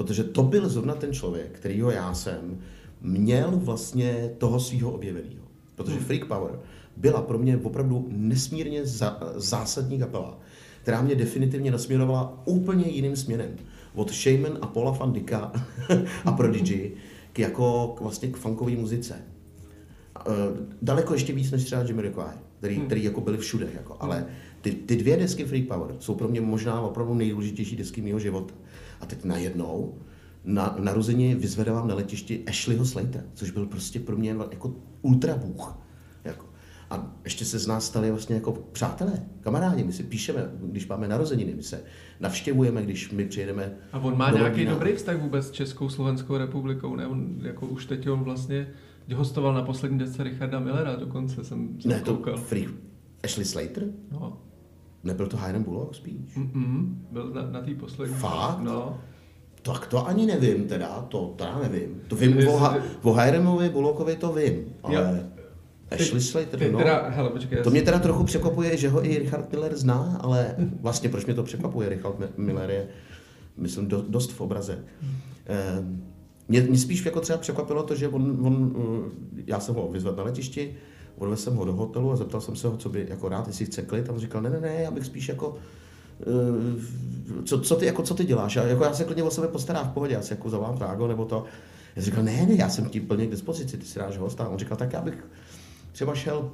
Protože 0.00 0.25
to 0.25 0.43
byl 0.43 0.69
zrovna 0.69 0.95
ten 0.95 1.12
člověk, 1.12 1.59
kterýho 1.59 1.91
já 1.91 2.15
jsem 2.15 2.59
měl 3.00 3.50
vlastně 3.55 4.31
toho 4.39 4.61
svého 4.61 4.93
objeveného. 4.93 5.45
Protože 5.77 5.97
Hmm. 5.97 6.05
Freak 6.05 6.25
Power 6.25 6.59
byla 6.97 7.23
pro 7.23 7.39
mě 7.39 7.57
opravdu 7.57 8.09
nesmírně 8.11 8.87
za, 8.87 9.21
zásadní 9.37 9.99
kapela, 9.99 10.39
která 10.83 11.03
mě 11.03 11.15
definitivně 11.15 11.71
nasměrovala 11.71 12.43
úplně 12.45 12.89
jiným 12.89 13.17
směrem. 13.17 13.57
Od 13.95 14.12
Shaman 14.12 14.59
a 14.61 14.67
Paula 14.67 14.91
van 14.91 15.12
Dicka 15.12 15.53
a 16.25 16.33
Prodigy 16.33 16.93
k 17.33 17.39
jako 17.39 17.95
k 17.97 18.01
vlastně 18.01 18.29
k 18.29 18.37
funkové 18.37 18.73
muzice. 18.73 19.15
Uh, 20.27 20.35
daleko 20.83 21.15
ještě 21.15 21.33
víc 21.33 21.51
než 21.51 21.65
třeba 21.65 21.83
Jimmy 21.83 22.03
Require, 22.03 22.39
který, 22.59 22.77
hmm. 22.77 22.87
který 22.87 23.05
jako 23.05 23.21
byli 23.21 23.39
všude. 23.39 23.69
Jako. 23.75 23.97
Ale 24.01 24.27
ty, 24.61 24.71
ty 24.73 24.97
dvě 24.97 25.17
desky 25.17 25.45
Freak 25.45 25.69
Power 25.69 25.97
jsou 25.99 26.15
pro 26.15 26.29
mě 26.29 26.41
možná 26.41 26.81
opravdu 26.81 27.15
nejdůležitější 27.15 27.77
desky 27.77 28.03
mého 28.03 28.19
života. 28.19 28.55
A 29.01 29.07
teď 29.07 29.25
najednou 29.25 29.95
na 30.45 30.77
narození 30.79 31.35
vyzvedávám 31.35 31.89
na 31.89 31.95
letišti 31.95 32.45
Ashleyho 32.47 32.85
Slatera, 32.85 33.25
což 33.35 33.51
byl 33.51 33.67
prostě 33.67 34.01
pro 34.01 34.17
mě 34.17 34.37
jako 34.51 34.75
ultrabůh. 35.03 35.75
Jako. 36.90 37.04
A 37.04 37.12
ještě 37.25 37.44
se 37.44 37.59
z 37.59 37.66
nás 37.66 37.85
stali 37.87 38.11
vlastně 38.11 38.35
jako 38.35 38.52
přátelé, 38.73 39.12
kamarádi. 39.40 39.85
My 39.85 39.92
si 39.92 40.02
píšeme, 40.02 40.50
když 40.62 40.88
máme 40.88 41.09
narozeniny, 41.09 41.54
my 41.54 41.62
se 41.62 41.82
navštěvujeme, 42.20 42.82
když 42.82 43.11
my 43.11 43.25
přijedeme. 43.25 43.73
A 43.92 43.99
on 43.99 44.18
má 44.18 44.30
do 44.30 44.38
nějaký 44.38 44.64
dobrý 44.66 44.92
vztah 44.92 45.16
vůbec 45.23 45.47
s 45.47 45.50
Českou 45.50 45.88
Slovenskou 45.88 46.37
republikou, 46.37 46.97
ne? 46.97 47.06
On 47.06 47.35
jako 47.42 47.66
už 47.66 47.87
teď 47.87 48.09
on 48.09 48.20
vlastně 48.20 48.68
hostoval 49.14 49.54
na 49.54 49.62
poslední 49.62 49.99
desce 49.99 50.23
Richarda 50.23 50.61
Millera, 50.61 50.97
dokonce 50.97 51.44
jsem, 51.44 51.80
jsem 51.80 51.90
Ne, 51.90 52.00
to 52.00 52.14
koukal. 52.14 52.37
Free. 52.37 52.68
Ashley 53.25 53.44
Slater? 53.44 53.85
No. 54.12 54.38
Nebyl 55.04 55.26
to 55.26 55.37
Hiram 55.37 55.62
Bullock 55.62 55.94
spíš? 55.94 56.37
Mm-mm, 56.37 56.94
byl 57.11 57.30
na, 57.35 57.50
na 57.50 57.61
té 57.61 57.75
poslední. 57.75 58.14
Fakt? 58.14 58.61
No. 58.61 58.99
Tak 59.62 59.87
to 59.87 60.06
ani 60.06 60.26
nevím 60.26 60.64
teda, 60.68 61.06
to 61.09 61.35
teda 61.37 61.59
nevím. 61.62 62.00
To 62.09 62.16
vím 62.16 62.49
o, 62.49 62.56
ha- 62.56 62.76
o 63.02 63.16
Bullockovi 63.73 64.16
to 64.16 64.32
vím, 64.32 64.64
ale 64.82 64.94
Jo. 64.94 65.02
Ashley 65.90 66.20
Slater, 66.20 66.59
Ty 66.61 66.73
no. 66.73 66.78
teda, 66.78 67.09
hele, 67.09 67.30
počkej, 67.30 67.62
To 67.62 67.70
mě 67.70 67.82
teda 67.82 67.99
trochu 67.99 68.25
překvapuje, 68.25 68.76
že 68.76 68.88
ho 68.88 69.06
i 69.06 69.18
Richard 69.18 69.52
Miller 69.52 69.76
zná, 69.76 70.18
ale 70.20 70.54
vlastně 70.80 71.09
proč 71.09 71.26
mě 71.26 71.35
to 71.35 71.42
překvapuje? 71.42 71.88
Richard 71.88 72.18
Mi- 72.18 72.28
Miller 72.37 72.70
je, 72.70 72.87
myslím, 73.56 73.87
do, 73.88 74.04
dost 74.09 74.32
v 74.32 74.40
obraze. 74.40 74.78
Eh, 75.47 75.82
Mě, 76.49 76.61
mě 76.61 76.78
spíš 76.78 77.04
jako 77.04 77.20
třeba 77.20 77.38
překvapilo 77.38 77.82
to, 77.82 77.94
že 77.94 78.09
on, 78.09 78.38
on 78.42 78.75
eh, 79.38 79.42
já 79.47 79.61
jsem 79.61 79.75
ho 79.75 79.88
vyzvedl 79.92 80.16
na 80.16 80.23
letišti, 80.23 80.75
odvezl 81.18 81.42
jsem 81.42 81.54
ho 81.56 81.64
do 81.64 81.73
hotelu 81.73 82.12
a 82.12 82.16
zeptal 82.16 82.40
jsem 82.40 82.56
se 82.56 82.68
ho, 82.68 82.76
co 82.76 82.88
by 82.88 83.06
jako 83.11 83.28
rád, 83.28 83.47
jestli 83.47 83.66
chce 83.66 83.82
klid, 83.82 84.09
a 84.09 84.12
on 84.12 84.18
říkal, 84.18 84.42
ne, 84.42 84.50
ne, 84.50 84.61
ne, 84.61 84.75
já 84.82 84.90
bych 84.90 85.04
spíš 85.04 85.28
jako 85.28 85.56
eh, 86.20 87.44
co, 87.44 87.61
co, 87.61 87.76
ty, 87.76 87.87
jako, 87.87 88.02
co 88.02 88.14
ty 88.14 88.25
děláš? 88.25 88.56
Já, 88.56 88.66
jako 88.66 88.85
já 88.85 88.94
se 88.94 89.04
klidně 89.04 89.23
o 89.23 89.30
sebe 89.30 89.49
postarám 89.49 89.88
v 89.88 89.92
pohodě, 89.92 90.14
já 90.14 90.23
si 90.23 90.32
jako 90.32 90.50
zavolám 90.50 90.78
Prágo 90.78 91.06
nebo 91.09 91.25
to. 91.25 91.44
Já 91.97 92.02
jsem 92.02 92.11
říkal, 92.11 92.25
ne, 92.25 92.47
ne, 92.49 92.54
já 92.54 92.68
jsem 92.68 92.88
ti 92.88 93.00
plně 93.00 93.26
k 93.26 93.30
dispozici, 93.30 93.76
ty 93.78 93.87
si 93.87 93.99
dáš 93.99 94.18
hosta. 94.18 94.44
A 94.44 94.49
on 94.49 94.59
říkal, 94.59 94.76
tak 94.76 94.92
já 94.92 95.00
bych 95.00 95.25
třeba 95.92 96.14
šel 96.14 96.50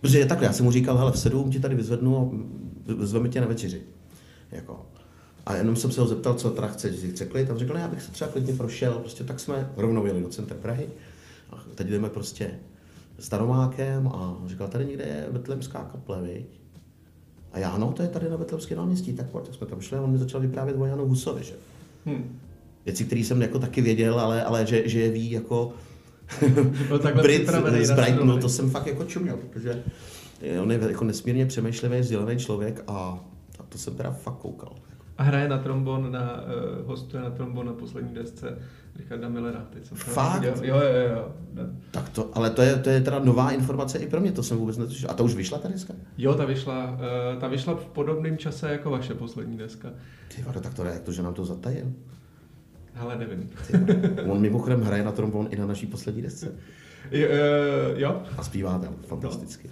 Protože 0.00 0.18
je 0.18 0.26
takhle, 0.26 0.46
já 0.46 0.52
jsem 0.52 0.64
mu 0.64 0.72
říkal, 0.72 0.96
hele, 0.96 1.12
v 1.12 1.18
sedm 1.18 1.50
ti 1.50 1.60
tady 1.60 1.74
vyzvednu 1.74 2.18
a 2.18 2.30
vyzveme 2.94 3.28
tě 3.28 3.40
na 3.40 3.46
večeři. 3.46 3.82
Jako. 4.50 4.86
A 5.46 5.54
jenom 5.54 5.76
jsem 5.76 5.90
se 5.90 6.00
ho 6.00 6.06
zeptal, 6.06 6.34
co 6.34 6.50
teda 6.50 6.68
chce, 6.68 6.88
jestli 6.88 7.10
chce 7.10 7.26
klid. 7.26 7.50
A 7.50 7.52
on 7.52 7.58
řekl, 7.58 7.74
ne, 7.74 7.80
já 7.80 7.88
bych 7.88 8.02
se 8.02 8.12
třeba 8.12 8.30
klidně 8.30 8.52
prošel. 8.52 8.92
Prostě 8.92 9.24
tak 9.24 9.40
jsme 9.40 9.72
rovnou 9.76 10.06
jeli 10.06 10.22
do 10.22 10.28
centra 10.28 10.56
Prahy. 10.62 10.86
A 11.50 11.64
teď 11.74 11.86
jdeme 11.86 12.08
prostě 12.08 12.50
staromákem 13.18 14.08
a 14.08 14.38
říkal, 14.46 14.68
tady 14.68 14.86
někde 14.86 15.04
je 15.04 15.26
Betlemská 15.32 15.78
kaple, 15.92 16.22
viď? 16.22 16.60
A 17.52 17.58
já, 17.58 17.78
no, 17.78 17.92
to 17.92 18.02
je 18.02 18.08
tady 18.08 18.30
na 18.30 18.36
Betlemské 18.36 18.76
náměstí, 18.76 19.12
tak 19.12 19.30
pojď, 19.30 19.44
tak 19.44 19.54
jsme 19.54 19.66
tam 19.66 19.80
šli 19.80 19.98
a 19.98 20.02
on 20.02 20.10
mi 20.10 20.18
začal 20.18 20.40
vyprávět 20.40 20.76
o 20.78 20.84
Janu 20.84 21.06
Husovi, 21.06 21.44
že? 21.44 21.54
Hm. 22.06 22.38
Věci, 22.84 23.04
které 23.04 23.20
jsem 23.20 23.42
jako 23.42 23.58
taky 23.58 23.80
věděl, 23.80 24.20
ale, 24.20 24.44
ale 24.44 24.66
že, 24.66 24.88
že 24.88 25.00
je 25.00 25.10
ví 25.10 25.30
jako 25.30 25.72
Brit 27.22 27.42
připravený, 27.42 27.84
z 27.84 27.90
Brightonu, 27.90 28.38
to 28.38 28.48
jsem 28.48 28.70
fakt 28.70 28.86
jako 28.86 29.04
čuměl, 29.04 29.36
protože 29.36 29.82
on 30.62 30.72
je 30.72 30.80
jako 30.88 31.04
nesmírně 31.04 31.46
přemýšlivý, 31.46 32.00
vzdělaný 32.00 32.38
člověk 32.38 32.82
a, 32.86 32.92
a 33.58 33.62
to 33.68 33.78
jsem 33.78 33.94
teda 33.94 34.10
fakt 34.10 34.38
koukal. 34.38 34.72
A 35.18 35.22
hraje 35.22 35.48
na 35.48 35.58
trombon, 35.58 36.12
na, 36.12 36.40
uh, 36.80 36.86
hostuje 36.86 37.22
na 37.22 37.30
trombon 37.30 37.66
na 37.66 37.72
poslední 37.72 38.14
desce 38.14 38.58
Richarda 38.96 39.28
Millera. 39.28 39.66
Teď 39.70 39.86
jsem 39.86 39.96
Fakt? 39.96 40.44
Jo, 40.44 40.54
jo, 40.62 41.08
jo. 41.14 41.28
No. 41.54 41.62
Tak 41.90 42.08
to, 42.08 42.30
ale 42.32 42.50
to 42.50 42.62
je, 42.62 42.76
to 42.76 42.90
je 42.90 43.00
teda 43.00 43.18
nová 43.18 43.50
informace 43.50 43.98
i 43.98 44.06
pro 44.06 44.20
mě, 44.20 44.32
to 44.32 44.42
jsem 44.42 44.58
vůbec 44.58 44.76
netušil. 44.76 45.10
A 45.10 45.14
ta 45.14 45.22
už 45.22 45.34
vyšla 45.34 45.58
ta 45.58 45.68
deska? 45.68 45.94
Jo, 46.18 46.34
ta 46.34 46.44
vyšla, 46.44 46.90
uh, 46.90 47.40
ta 47.40 47.48
vyšla 47.48 47.74
v 47.74 47.84
podobném 47.84 48.38
čase 48.38 48.70
jako 48.72 48.90
vaše 48.90 49.14
poslední 49.14 49.56
deska. 49.56 49.88
Ty 50.36 50.42
vado, 50.42 50.60
tak 50.60 50.74
to 50.74 50.84
ne, 50.84 50.90
jak 50.90 51.02
to, 51.02 51.12
že 51.12 51.22
nám 51.22 51.34
to 51.34 51.44
zatajil. 51.44 51.86
Ale 52.98 53.18
nevím. 53.18 53.50
On 54.32 54.40
mimochodem 54.40 54.80
hraje 54.80 55.04
na 55.04 55.12
trombon 55.12 55.48
i 55.50 55.56
na 55.56 55.66
naší 55.66 55.86
poslední 55.86 56.22
desce. 56.22 56.54
Jo, 57.10 57.28
uh, 57.28 57.98
jo. 58.00 58.22
A 58.38 58.42
zpívá 58.42 58.78
tam 58.78 58.94
fantasticky. 59.06 59.70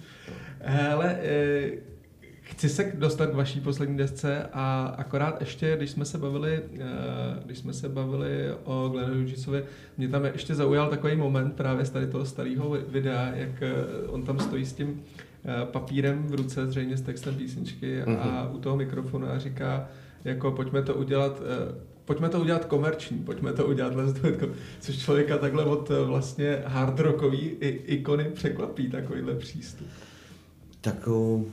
Hele, 0.59 1.17
eh, 1.21 1.71
chci 2.41 2.69
se 2.69 2.91
dostat 2.95 3.25
k 3.29 3.35
vaší 3.35 3.61
poslední 3.61 3.97
desce 3.97 4.45
a 4.53 4.95
akorát 4.97 5.39
ještě, 5.39 5.77
když 5.77 5.89
jsme 5.89 6.05
se 6.05 6.17
bavili, 6.17 6.61
eh, 6.79 6.83
když 7.45 7.57
jsme 7.57 7.73
se 7.73 7.89
bavili 7.89 8.51
o 8.63 8.89
Glennu 8.89 9.15
Hughesovi, 9.15 9.63
mě 9.97 10.07
tam 10.07 10.25
ještě 10.25 10.55
zaujal 10.55 10.89
takový 10.89 11.15
moment 11.15 11.53
právě 11.53 11.85
z 11.85 11.89
tady 11.89 12.07
toho 12.07 12.25
starého 12.25 12.77
videa, 12.87 13.31
jak 13.35 13.61
eh, 13.61 13.73
on 14.07 14.23
tam 14.23 14.39
stojí 14.39 14.65
s 14.65 14.73
tím 14.73 15.03
eh, 15.45 15.65
papírem 15.65 16.27
v 16.27 16.35
ruce, 16.35 16.67
zřejmě 16.67 16.97
s 16.97 17.01
textem 17.01 17.35
písničky 17.35 18.03
a 18.03 18.49
u 18.53 18.57
toho 18.57 18.77
mikrofonu 18.77 19.27
a 19.27 19.39
říká, 19.39 19.87
jako 20.23 20.51
pojďme 20.51 20.81
to 20.81 20.95
udělat, 20.95 21.41
eh, 21.41 21.75
pojďme 22.07 22.29
to 22.29 22.39
udělat 22.41 22.65
komerční, 22.65 23.17
pojďme 23.17 23.53
to 23.53 23.65
udělat 23.67 23.95
let's 23.95 24.13
do 24.21 24.29
it 24.29 24.41
com- 24.41 24.51
což 24.79 24.97
člověka 24.97 25.37
takhle 25.37 25.63
od 25.65 25.91
eh, 25.91 26.03
vlastně 26.05 26.61
hard 26.65 26.99
rockový 26.99 27.39
i- 27.39 27.81
ikony 27.85 28.23
překvapí, 28.23 28.89
takovýhle 28.89 29.35
přístup. 29.35 29.87
Tak 30.81 31.07
o, 31.07 31.43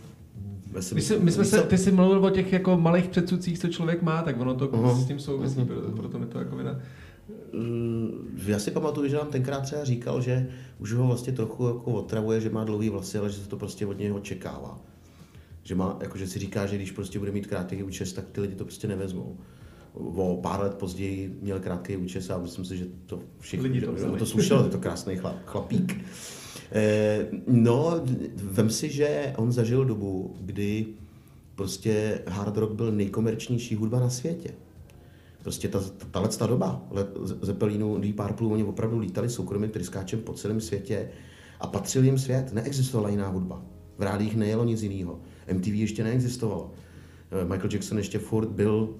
já 0.74 0.82
jsem- 0.82 0.94
My, 0.94 1.02
si, 1.02 1.18
my 1.18 1.32
jsme 1.32 1.44
se, 1.44 1.62
ty 1.62 1.78
jsi 1.78 1.92
mluvil 1.92 2.24
o 2.26 2.30
těch 2.30 2.52
jako 2.52 2.76
malých 2.76 3.08
předsudcích, 3.08 3.58
co 3.58 3.68
člověk 3.68 4.02
má, 4.02 4.22
tak 4.22 4.40
ono 4.40 4.54
to 4.54 4.70
Aha. 4.74 4.94
s 4.94 5.06
tím 5.06 5.18
souvisí, 5.20 5.56
Aha. 5.58 5.66
proto, 5.66 5.90
proto 5.90 6.18
mi 6.18 6.26
to 6.26 6.38
jako 6.38 6.56
vina. 6.56 6.80
Eh, 7.54 8.50
Já 8.50 8.58
si 8.58 8.70
pamatuju, 8.70 9.08
že 9.08 9.16
nám 9.16 9.26
tenkrát 9.26 9.60
třeba 9.60 9.84
říkal, 9.84 10.20
že 10.20 10.46
už 10.78 10.92
ho 10.92 11.06
vlastně 11.06 11.32
trochu 11.32 11.66
jako 11.66 11.80
otravuje, 11.92 12.40
že 12.40 12.50
má 12.50 12.64
dlouhý 12.64 12.88
vlasy, 12.88 13.18
ale 13.18 13.30
že 13.30 13.36
se 13.36 13.48
to 13.48 13.56
prostě 13.56 13.86
od 13.86 13.98
něj 13.98 14.12
očekává. 14.12 14.80
Že, 15.62 15.74
má, 15.74 15.98
jako, 16.02 16.18
že 16.18 16.26
si 16.26 16.38
říká, 16.38 16.66
že 16.66 16.76
když 16.76 16.90
prostě 16.92 17.18
bude 17.18 17.32
mít 17.32 17.46
krátký 17.46 17.82
účes, 17.82 18.12
tak 18.12 18.24
ty 18.32 18.40
lidi 18.40 18.54
to 18.54 18.64
prostě 18.64 18.88
nevezmou. 18.88 19.36
O 19.94 20.38
pár 20.42 20.60
let 20.60 20.74
později 20.74 21.38
měl 21.42 21.60
krátký 21.60 21.96
účes 21.96 22.30
a 22.30 22.38
myslím 22.38 22.64
si, 22.64 22.76
že 22.76 22.86
to 23.06 23.20
všichni 23.40 23.68
Lidi 23.68 23.86
to 23.86 23.92
vzali. 23.92 24.18
to 24.18 24.26
slušelo, 24.26 24.64
je 24.64 24.70
to 24.70 24.78
krásný 24.78 25.16
chlap, 25.16 25.36
chlapík. 25.46 26.04
Eh, 26.72 27.26
no, 27.46 28.00
vem 28.34 28.70
si, 28.70 28.90
že 28.90 29.32
on 29.36 29.52
zažil 29.52 29.84
dobu, 29.84 30.36
kdy 30.40 30.86
prostě 31.54 32.20
hard 32.26 32.56
rock 32.56 32.72
byl 32.72 32.92
nejkomerčnější 32.92 33.74
hudba 33.74 34.00
na 34.00 34.10
světě. 34.10 34.50
Prostě 35.42 35.68
ta, 35.68 35.80
tahle 36.10 36.28
ta 36.28 36.46
doba 36.46 36.82
let, 36.90 37.08
Zeppelinu, 37.42 37.98
Deep 37.98 38.16
Purple, 38.16 38.46
oni 38.46 38.64
opravdu 38.64 38.98
lítali 38.98 39.28
soukromým 39.28 39.70
tryskáčem 39.70 40.20
po 40.20 40.32
celém 40.32 40.60
světě 40.60 41.08
a 41.60 41.66
patřil 41.66 42.04
jim 42.04 42.18
svět. 42.18 42.52
Neexistovala 42.52 43.08
jiná 43.08 43.28
hudba. 43.28 43.62
V 43.98 44.02
rádích 44.02 44.36
nejelo 44.36 44.64
nic 44.64 44.82
jiného. 44.82 45.18
MTV 45.52 45.74
ještě 45.74 46.04
neexistovalo. 46.04 46.70
Eh, 47.30 47.44
Michael 47.44 47.70
Jackson 47.72 47.98
ještě 47.98 48.18
furt 48.18 48.48
byl 48.48 48.94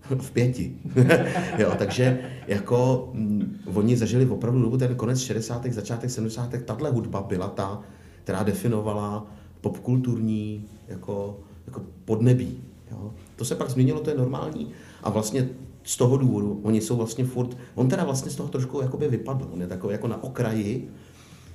v 0.18 0.30
pěti. 0.30 0.76
jo, 1.58 1.72
takže 1.78 2.18
jako 2.46 3.10
mm, 3.12 3.58
oni 3.74 3.96
zažili 3.96 4.26
opravdu 4.26 4.62
dobu 4.62 4.76
ten 4.78 4.94
konec 4.94 5.20
60. 5.20 5.66
začátek 5.66 6.10
70. 6.10 6.54
Tahle 6.64 6.90
hudba 6.90 7.22
byla 7.22 7.48
ta, 7.48 7.82
která 8.24 8.42
definovala 8.42 9.26
popkulturní 9.60 10.64
jako, 10.88 11.40
jako 11.66 11.82
podnebí. 12.04 12.60
Jo. 12.90 13.12
To 13.36 13.44
se 13.44 13.54
pak 13.54 13.70
změnilo, 13.70 14.00
to 14.00 14.10
je 14.10 14.16
normální. 14.16 14.70
A 15.02 15.10
vlastně 15.10 15.48
z 15.84 15.96
toho 15.96 16.16
důvodu, 16.16 16.60
oni 16.62 16.80
jsou 16.80 16.96
vlastně 16.96 17.24
furt, 17.24 17.56
on 17.74 17.88
teda 17.88 18.04
vlastně 18.04 18.30
z 18.30 18.36
toho 18.36 18.48
trošku 18.48 18.80
jakoby 18.80 19.08
vypadl, 19.08 19.48
on 19.52 19.60
je 19.60 19.66
takový 19.66 19.92
jako 19.92 20.08
na 20.08 20.22
okraji, 20.22 20.88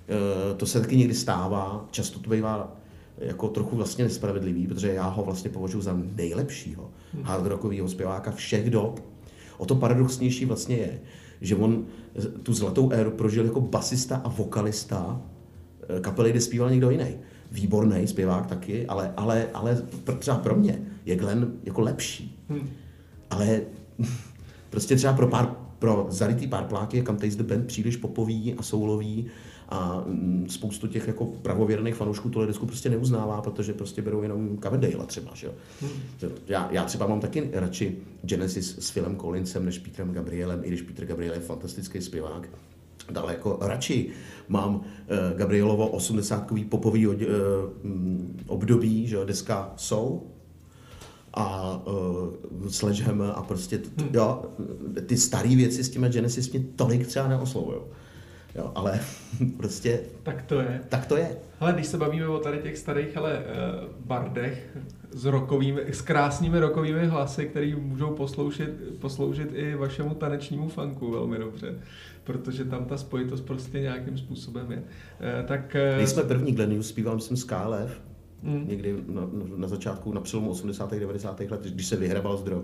Eh, 0.07 0.53
to 0.53 0.65
se 0.65 0.81
taky 0.81 0.97
někdy 0.97 1.13
stává, 1.13 1.85
často 1.91 2.19
to 2.19 2.29
bývá 2.29 2.75
jako 3.17 3.47
trochu 3.47 3.75
vlastně 3.75 4.03
nespravedlivý, 4.03 4.67
protože 4.67 4.93
já 4.93 5.07
ho 5.07 5.23
vlastně 5.23 5.49
považuji 5.49 5.81
za 5.81 5.99
nejlepšího 6.15 6.89
hard 7.23 7.45
rockového 7.45 7.89
zpěváka 7.89 8.31
všech 8.31 8.69
dob. 8.69 8.99
O 9.57 9.65
to 9.65 9.75
paradoxnější 9.75 10.45
vlastně 10.45 10.75
je, 10.75 10.99
že 11.41 11.55
on 11.55 11.85
tu 12.43 12.53
zlatou 12.53 12.91
éru 12.91 13.11
prožil 13.11 13.45
jako 13.45 13.61
basista 13.61 14.15
a 14.15 14.29
vokalista 14.29 15.21
eh, 15.89 15.99
kapely, 15.99 16.31
kde 16.31 16.41
zpíval 16.41 16.69
někdo 16.69 16.89
jiný. 16.89 17.15
Výborný 17.51 18.07
zpěvák 18.07 18.47
taky, 18.47 18.87
ale, 18.87 19.13
ale, 19.17 19.47
ale 19.53 19.83
třeba 20.19 20.37
pro 20.37 20.55
mě 20.55 20.81
je 21.05 21.15
Glenn 21.15 21.53
jako 21.63 21.81
lepší. 21.81 22.45
Ale 23.29 23.61
prostě 24.69 24.95
třeba 24.95 25.13
pro 25.13 25.27
pár 25.27 25.55
pro 25.83 26.05
zarytý 26.09 26.47
párpláky 26.47 26.97
je 26.97 27.03
Come 27.03 27.19
the 27.19 27.43
Band 27.43 27.65
příliš 27.65 27.95
popový 27.95 28.53
a 28.53 28.63
soulový 28.63 29.25
a 29.69 30.03
mm, 30.07 30.45
spoustu 30.49 30.87
těch 30.87 31.07
jako 31.07 31.25
pravověrných 31.25 31.95
fanoušků 31.95 32.29
tohle 32.29 32.47
disku 32.47 32.65
prostě 32.65 32.89
neuznává, 32.89 33.41
protože 33.41 33.73
prostě 33.73 34.01
berou 34.01 34.21
jenom 34.21 34.57
Coverdale 34.57 35.05
třeba, 35.05 35.31
že 35.33 35.47
jo. 35.47 35.53
Hmm. 35.81 35.91
Já, 36.47 36.69
já, 36.71 36.85
třeba 36.85 37.07
mám 37.07 37.19
taky 37.19 37.49
radši 37.53 37.97
Genesis 38.21 38.77
s 38.79 38.91
Philem 38.91 39.17
Collinsem 39.17 39.65
než 39.65 39.79
Petrem 39.79 40.11
Gabrielem, 40.11 40.61
i 40.63 40.67
když 40.67 40.81
Peter 40.81 41.05
Gabriel 41.05 41.33
je 41.33 41.39
fantastický 41.39 42.01
zpěvák. 42.01 42.49
Daleko 43.11 43.57
radši 43.61 44.09
mám 44.47 44.75
uh, 44.75 44.83
Gabrielovo 45.37 45.87
80 45.87 46.51
popový 46.69 47.07
uh, 47.07 47.15
období, 48.47 49.07
že 49.07 49.15
jo, 49.15 49.25
deska 49.25 49.73
Soul, 49.77 50.21
a 51.33 51.77
uh, 51.87 52.67
Sledgehammer 52.69 53.31
a 53.35 53.41
prostě, 53.43 53.77
t- 53.77 53.89
hmm. 53.97 54.09
jo, 54.13 54.45
ty 55.05 55.17
staré 55.17 55.55
věci 55.55 55.83
s 55.83 55.89
těmi 55.89 56.09
Genesis 56.09 56.51
mě 56.51 56.63
tolik 56.75 57.07
třeba 57.07 57.27
neoslovují. 57.27 57.77
Jo, 58.55 58.71
ale 58.75 58.99
prostě... 59.57 59.99
Tak 60.23 60.41
to 60.41 60.59
je. 60.59 60.81
Tak 60.89 61.05
to 61.05 61.17
je. 61.17 61.37
Ale 61.59 61.73
když 61.73 61.87
se 61.87 61.97
bavíme 61.97 62.27
o 62.27 62.39
tady 62.39 62.57
těch 62.57 62.77
starých 62.77 63.17
ale, 63.17 63.37
uh, 63.37 63.89
bardech 64.05 64.77
s, 65.11 65.25
rokovými, 65.25 65.81
s 65.81 66.01
krásnými 66.01 66.59
rokovými 66.59 67.07
hlasy, 67.07 67.45
které 67.45 67.75
můžou 67.75 68.13
posloužit, 68.13 68.69
posloužit 68.99 69.49
i 69.53 69.75
vašemu 69.75 70.15
tanečnímu 70.15 70.69
funku 70.69 71.11
velmi 71.11 71.37
dobře, 71.37 71.75
protože 72.23 72.65
tam 72.65 72.85
ta 72.85 72.97
spojitost 72.97 73.45
prostě 73.45 73.79
nějakým 73.79 74.17
způsobem 74.17 74.71
je. 74.71 74.77
Uh, 74.77 75.47
tak, 75.47 75.75
uh, 75.91 75.97
Nejsme 75.97 76.23
první, 76.23 76.51
Glenn 76.51 76.83
zpíval 76.83 77.19
jsem 77.19 77.37
s 77.37 77.43
KLF, 77.43 78.01
Hmm. 78.43 78.67
Někdy 78.67 78.95
na, 79.07 79.29
na, 79.55 79.67
začátku, 79.67 80.13
na 80.13 80.21
přelomu 80.21 80.49
80. 80.49 80.91
90. 80.93 81.39
let, 81.39 81.61
když 81.63 81.85
se 81.85 81.95
vyhrabal 81.95 82.37
z 82.37 82.43
drog. 82.43 82.63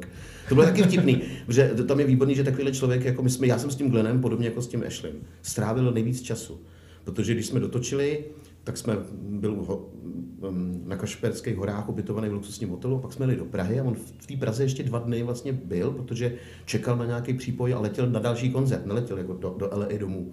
To 0.49 0.55
bylo 0.55 0.67
taky 0.67 0.83
vtipný, 0.83 1.21
že 1.47 1.73
tam 1.87 1.99
je 1.99 2.05
výborný, 2.05 2.35
že 2.35 2.43
takovýhle 2.43 2.71
člověk, 2.71 3.05
jako 3.05 3.23
my 3.23 3.29
jsme, 3.29 3.47
já 3.47 3.59
jsem 3.59 3.71
s 3.71 3.75
tím 3.75 3.91
Glenem, 3.91 4.21
podobně 4.21 4.47
jako 4.47 4.61
s 4.61 4.67
tím 4.67 4.83
Ashlem, 4.87 5.15
strávil 5.41 5.91
nejvíc 5.91 6.21
času. 6.21 6.61
Protože 7.03 7.33
když 7.33 7.45
jsme 7.45 7.59
dotočili, 7.59 8.25
tak 8.63 8.77
jsme 8.77 8.97
byl 9.19 9.51
um, 9.51 10.83
na 10.85 10.95
Kašperských 10.95 11.55
horách 11.55 11.89
ubytovaný 11.89 12.29
v 12.29 12.33
luxusním 12.33 12.69
hotelu, 12.69 12.99
pak 12.99 13.13
jsme 13.13 13.23
jeli 13.25 13.35
do 13.35 13.45
Prahy 13.45 13.79
a 13.79 13.83
on 13.83 13.95
v 14.19 14.27
té 14.27 14.37
Praze 14.37 14.63
ještě 14.63 14.83
dva 14.83 14.99
dny 14.99 15.23
vlastně 15.23 15.53
byl, 15.53 15.91
protože 15.91 16.35
čekal 16.65 16.97
na 16.97 17.05
nějaký 17.05 17.33
přípoj 17.33 17.73
a 17.73 17.79
letěl 17.79 18.09
na 18.09 18.19
další 18.19 18.51
koncert, 18.51 18.85
neletěl 18.85 19.17
jako 19.17 19.33
do, 19.33 19.55
do 19.57 19.69
LA 19.73 19.97
domů. 19.99 20.31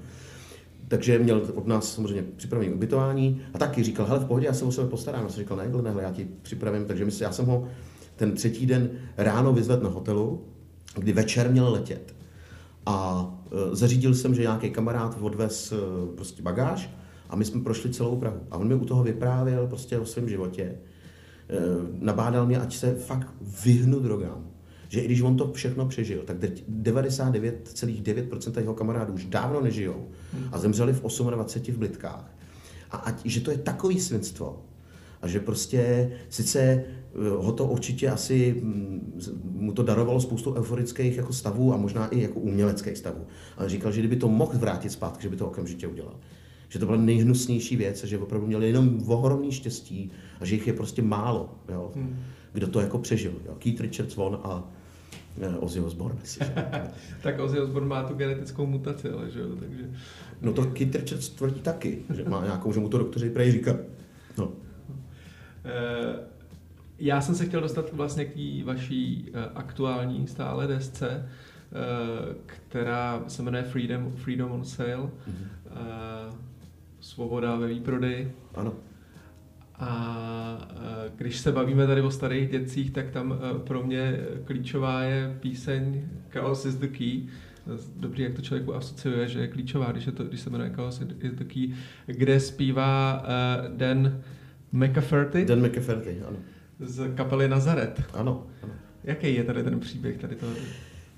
Takže 0.89 1.19
měl 1.19 1.43
od 1.55 1.67
nás 1.67 1.95
samozřejmě 1.95 2.25
připravené 2.37 2.75
ubytování 2.75 3.43
a 3.55 3.59
taky 3.59 3.83
říkal, 3.83 4.07
hele 4.07 4.21
v 4.21 4.25
pohodě, 4.25 4.47
já 4.47 4.53
se 4.53 4.65
o 4.65 4.73
sebe 4.73 4.89
postarám. 4.89 5.23
Já 5.23 5.29
jsem 5.29 5.43
říkal, 5.43 5.57
ne, 5.57 5.69
ne, 5.83 6.03
já 6.03 6.13
ti 6.13 6.29
připravím. 6.43 6.85
Takže 6.85 7.05
my, 7.05 7.11
já 7.21 7.33
jsem 7.33 7.47
ho 7.47 7.69
ten 8.17 8.33
třetí 8.33 8.67
den 8.67 8.91
ráno 9.17 9.53
vyzvedl 9.53 9.83
na 9.83 9.91
hotelu, 9.91 10.45
kdy 10.95 11.13
večer 11.13 11.51
měl 11.51 11.73
letět. 11.73 12.15
A 12.87 13.27
e, 13.73 13.77
zařídil 13.77 14.15
jsem, 14.15 14.35
že 14.35 14.43
nějaký 14.43 14.71
kamarád 14.71 15.17
odvez 15.21 15.73
e, 15.73 15.77
prostě 16.17 16.43
bagáž 16.43 16.91
a 17.31 17.37
my 17.37 17.45
jsme 17.45 17.61
prošli 17.61 17.91
celou 17.91 18.17
Prahu. 18.17 18.41
A 18.51 18.57
on 18.57 18.69
mi 18.69 18.75
u 18.75 18.85
toho 18.85 19.03
vyprávěl 19.03 19.67
prostě 19.67 19.99
o 19.99 20.07
svém 20.07 20.29
životě. 20.29 20.63
E, 20.63 20.77
nabádal 22.01 22.47
mě, 22.47 22.61
ať 22.61 22.77
se 22.77 22.95
fakt 22.95 23.29
vyhnu 23.65 24.01
drogám 24.01 24.56
že 24.89 25.01
i 25.01 25.05
když 25.05 25.21
on 25.21 25.37
to 25.37 25.53
všechno 25.53 25.87
přežil, 25.87 26.23
tak 26.25 26.37
99,9% 26.37 28.61
jeho 28.61 28.75
kamarádů 28.75 29.13
už 29.13 29.25
dávno 29.25 29.61
nežijou 29.61 30.09
a 30.53 30.59
zemřeli 30.59 30.93
v 30.93 31.03
28 31.31 31.75
v 31.75 31.79
blitkách. 31.79 32.35
A 32.91 32.97
ať, 32.97 33.21
že 33.25 33.41
to 33.41 33.51
je 33.51 33.59
takový 33.59 34.01
svinstvo, 34.01 34.63
a 35.23 35.29
že 35.29 35.41
prostě 35.41 36.11
sice 36.29 36.61
eh, 36.61 36.85
ho 37.37 37.53
to 37.53 37.65
určitě 37.65 38.09
asi, 38.09 38.61
mm, 38.63 39.23
mu 39.45 39.73
to 39.73 39.83
darovalo 39.83 40.21
spoustu 40.21 40.55
euforických 40.55 41.17
jako 41.17 41.33
stavů 41.33 41.75
a 41.75 41.77
možná 41.77 42.09
i 42.09 42.21
jako 42.21 42.41
uměleckých 42.41 42.99
stavů. 42.99 43.27
Ale 43.57 43.69
říkal, 43.69 43.93
že 43.93 44.01
kdyby 44.01 44.17
to 44.17 44.29
mohl 44.29 44.59
vrátit 44.59 44.93
zpátky, 44.93 45.23
že 45.23 45.29
by 45.29 45.37
to 45.37 45.47
okamžitě 45.47 45.87
udělal. 45.87 46.17
Že 46.69 46.79
to 46.79 46.87
byla 46.87 46.99
nejhnusnější 46.99 47.77
věc, 47.77 48.05
že 48.05 48.19
opravdu 48.19 48.47
měli 48.47 48.67
jenom 48.67 49.01
ohromný 49.07 49.53
štěstí 49.53 50.11
a 50.41 50.45
že 50.45 50.55
jich 50.55 50.67
je 50.67 50.73
prostě 50.73 51.03
málo, 51.03 51.55
jo, 51.69 51.93
hmm. 51.95 52.17
kdo 52.53 52.67
to 52.67 52.81
jako 52.81 52.99
přežil. 52.99 53.33
Jo. 53.47 53.55
Keith 53.59 53.81
Richards 53.81 54.17
von 54.17 54.41
a 54.43 54.73
Ozzy 55.59 55.81
Osbourne. 55.81 56.19
tak 57.23 57.41
Ozzy 57.41 57.61
Osbourne 57.61 57.89
má 57.89 58.03
tu 58.03 58.15
genetickou 58.15 58.67
mutaci, 58.67 59.11
ale 59.11 59.31
že 59.31 59.41
jo, 59.41 59.49
takže... 59.61 59.91
No 60.43 60.53
to 60.53 60.63
Richards 60.79 61.29
tvrdí 61.29 61.61
taky, 61.61 62.03
že 62.15 62.25
má 62.25 62.45
nějakou, 62.45 62.73
že 62.73 62.81
mu 62.81 62.89
to 62.89 62.99
doktoři 62.99 63.31
prej 63.31 63.53
říká. 63.53 63.77
No. 64.39 64.53
Eh, 65.65 66.19
já 66.99 67.21
jsem 67.21 67.35
se 67.35 67.47
chtěl 67.47 67.61
dostat 67.61 67.93
vlastně 67.93 68.25
k 68.25 68.35
té 68.35 68.65
vaší 68.65 69.31
eh, 69.35 69.51
aktuální 69.55 70.27
stále 70.27 70.67
desce, 70.67 71.29
která 72.47 73.25
se 73.29 73.43
jmenuje 73.43 73.63
Freedom, 73.63 74.13
Freedom 74.17 74.53
on 74.53 74.65
Sale. 74.65 74.97
Mm-hmm. 74.97 76.37
Svoboda 77.01 77.57
ve 77.57 77.67
výprodeji. 77.67 78.33
Ano. 78.55 78.73
A 79.79 80.69
když 81.17 81.39
se 81.39 81.53
bavíme 81.53 81.87
tady 81.87 82.03
o 82.03 82.11
starých 82.11 82.51
dětcích, 82.51 82.91
tak 82.91 83.11
tam 83.11 83.33
e, 83.33 83.59
pro 83.59 83.83
mě 83.83 84.21
klíčová 84.45 85.03
je 85.03 85.37
píseň 85.41 86.03
Chaos 86.31 86.65
is 86.65 86.75
the 86.75 86.87
Key. 86.87 87.23
Dobrý, 87.97 88.23
jak 88.23 88.35
to 88.35 88.43
člověku 88.43 88.75
asociuje, 88.75 89.29
že 89.29 89.41
je 89.41 89.49
klíčová, 89.49 89.93
když, 89.93 90.07
je 90.07 90.13
to, 90.13 90.25
když 90.25 90.41
se 90.41 90.51
jmenuje 90.51 90.71
Chaos 90.71 91.01
is 91.21 91.33
the 91.33 91.45
Key, 91.45 91.75
kde 92.07 92.41
zpívá 92.41 93.23
uh, 93.23 93.77
Dan 93.77 94.21
McAfee. 94.73 95.45
Dan 95.45 95.67
McAfee, 95.67 96.23
ano. 96.29 96.37
Z 96.81 97.15
kapely 97.15 97.49
Nazaret. 97.49 98.03
Ano, 98.15 98.47
ano. 98.63 98.73
Jaký 99.05 99.35
je 99.35 99.45
tady 99.45 99.63
ten 99.63 99.81
příběh 99.81 100.19
tady 100.19 100.37
to? 100.37 100.47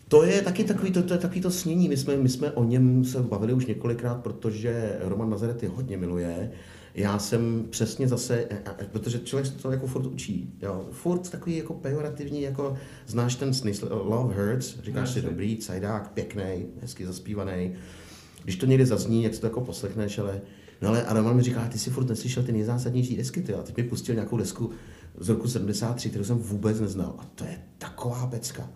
To 0.09 0.25
je 0.25 0.43
taky 0.43 0.65
takový 0.65 0.93
to, 0.93 1.03
to, 1.03 1.15
je 1.15 1.19
takový 1.19 1.41
to 1.41 1.51
snění. 1.51 1.89
My 1.89 1.97
jsme, 1.97 2.17
my 2.17 2.29
jsme 2.29 2.51
o 2.51 2.65
něm 2.65 3.05
se 3.05 3.23
bavili 3.23 3.53
už 3.53 3.67
několikrát, 3.67 4.23
protože 4.23 4.97
Roman 5.01 5.31
Nazaret 5.31 5.63
je 5.63 5.69
hodně 5.69 5.97
miluje 5.97 6.51
já 6.95 7.19
jsem 7.19 7.67
přesně 7.71 8.09
zase, 8.09 8.49
protože 8.93 9.19
člověk 9.19 9.47
se 9.47 9.53
to 9.53 9.71
jako 9.71 9.87
furt 9.87 10.07
učí, 10.07 10.55
jo, 10.63 10.89
furt 10.93 11.31
takový 11.31 11.57
jako 11.57 11.75
pejorativní, 11.75 12.43
jako 12.43 12.77
znáš 13.07 13.35
ten 13.35 13.55
smysl, 13.55 13.89
love 14.05 14.35
hurts, 14.35 14.79
říkáš 14.83 15.11
si 15.11 15.23
dobrý, 15.23 15.57
cajdák, 15.57 16.13
pěkný, 16.13 16.67
hezky 16.81 17.07
zaspívaný. 17.07 17.75
Když 18.45 18.57
to 18.57 18.67
někde 18.67 18.87
zazní, 18.87 19.25
jak 19.25 19.39
to 19.39 19.47
jako 19.47 19.61
poslechneš, 19.61 20.19
ale 20.19 20.41
No 20.83 20.89
ale 20.89 21.05
Roman 21.09 21.37
mi 21.37 21.43
říká, 21.43 21.69
ty 21.69 21.79
si 21.79 21.91
furt 21.91 22.09
neslyšel 22.09 22.43
ty 22.43 22.53
nejzásadnější 22.53 23.17
desky, 23.17 23.43
ty. 23.43 23.55
A 23.55 23.63
teď 23.63 23.77
mi 23.77 23.83
pustil 23.83 24.15
nějakou 24.15 24.37
desku 24.37 24.71
z 25.19 25.29
roku 25.29 25.49
73, 25.49 26.09
kterou 26.09 26.25
jsem 26.25 26.39
vůbec 26.39 26.81
neznal. 26.81 27.15
A 27.19 27.25
to 27.35 27.45
je 27.45 27.59
taková 27.79 28.27
pecka. 28.27 28.71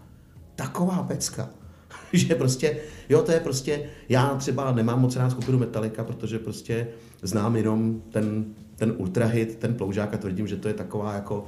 Taková 0.55 1.03
pecka. 1.03 1.51
že 2.13 2.35
prostě, 2.35 2.77
jo, 3.09 3.23
to 3.23 3.33
je 3.33 3.41
prostě, 3.41 3.83
já 4.09 4.35
třeba 4.35 4.73
nemám 4.73 5.01
moc 5.01 5.17
rád 5.17 5.31
skupinu 5.31 5.59
Metallica, 5.59 6.05
protože 6.05 6.39
prostě 6.39 6.89
znám 7.23 7.57
jenom 7.57 8.03
ten, 8.11 8.45
ten 8.77 8.95
ultrahit, 8.97 9.57
ten 9.57 9.75
ploužák 9.75 10.15
a 10.15 10.19
tvrdím, 10.19 10.47
že 10.47 10.57
to 10.57 10.69
je 10.69 10.75
taková 10.75 11.15
jako 11.15 11.45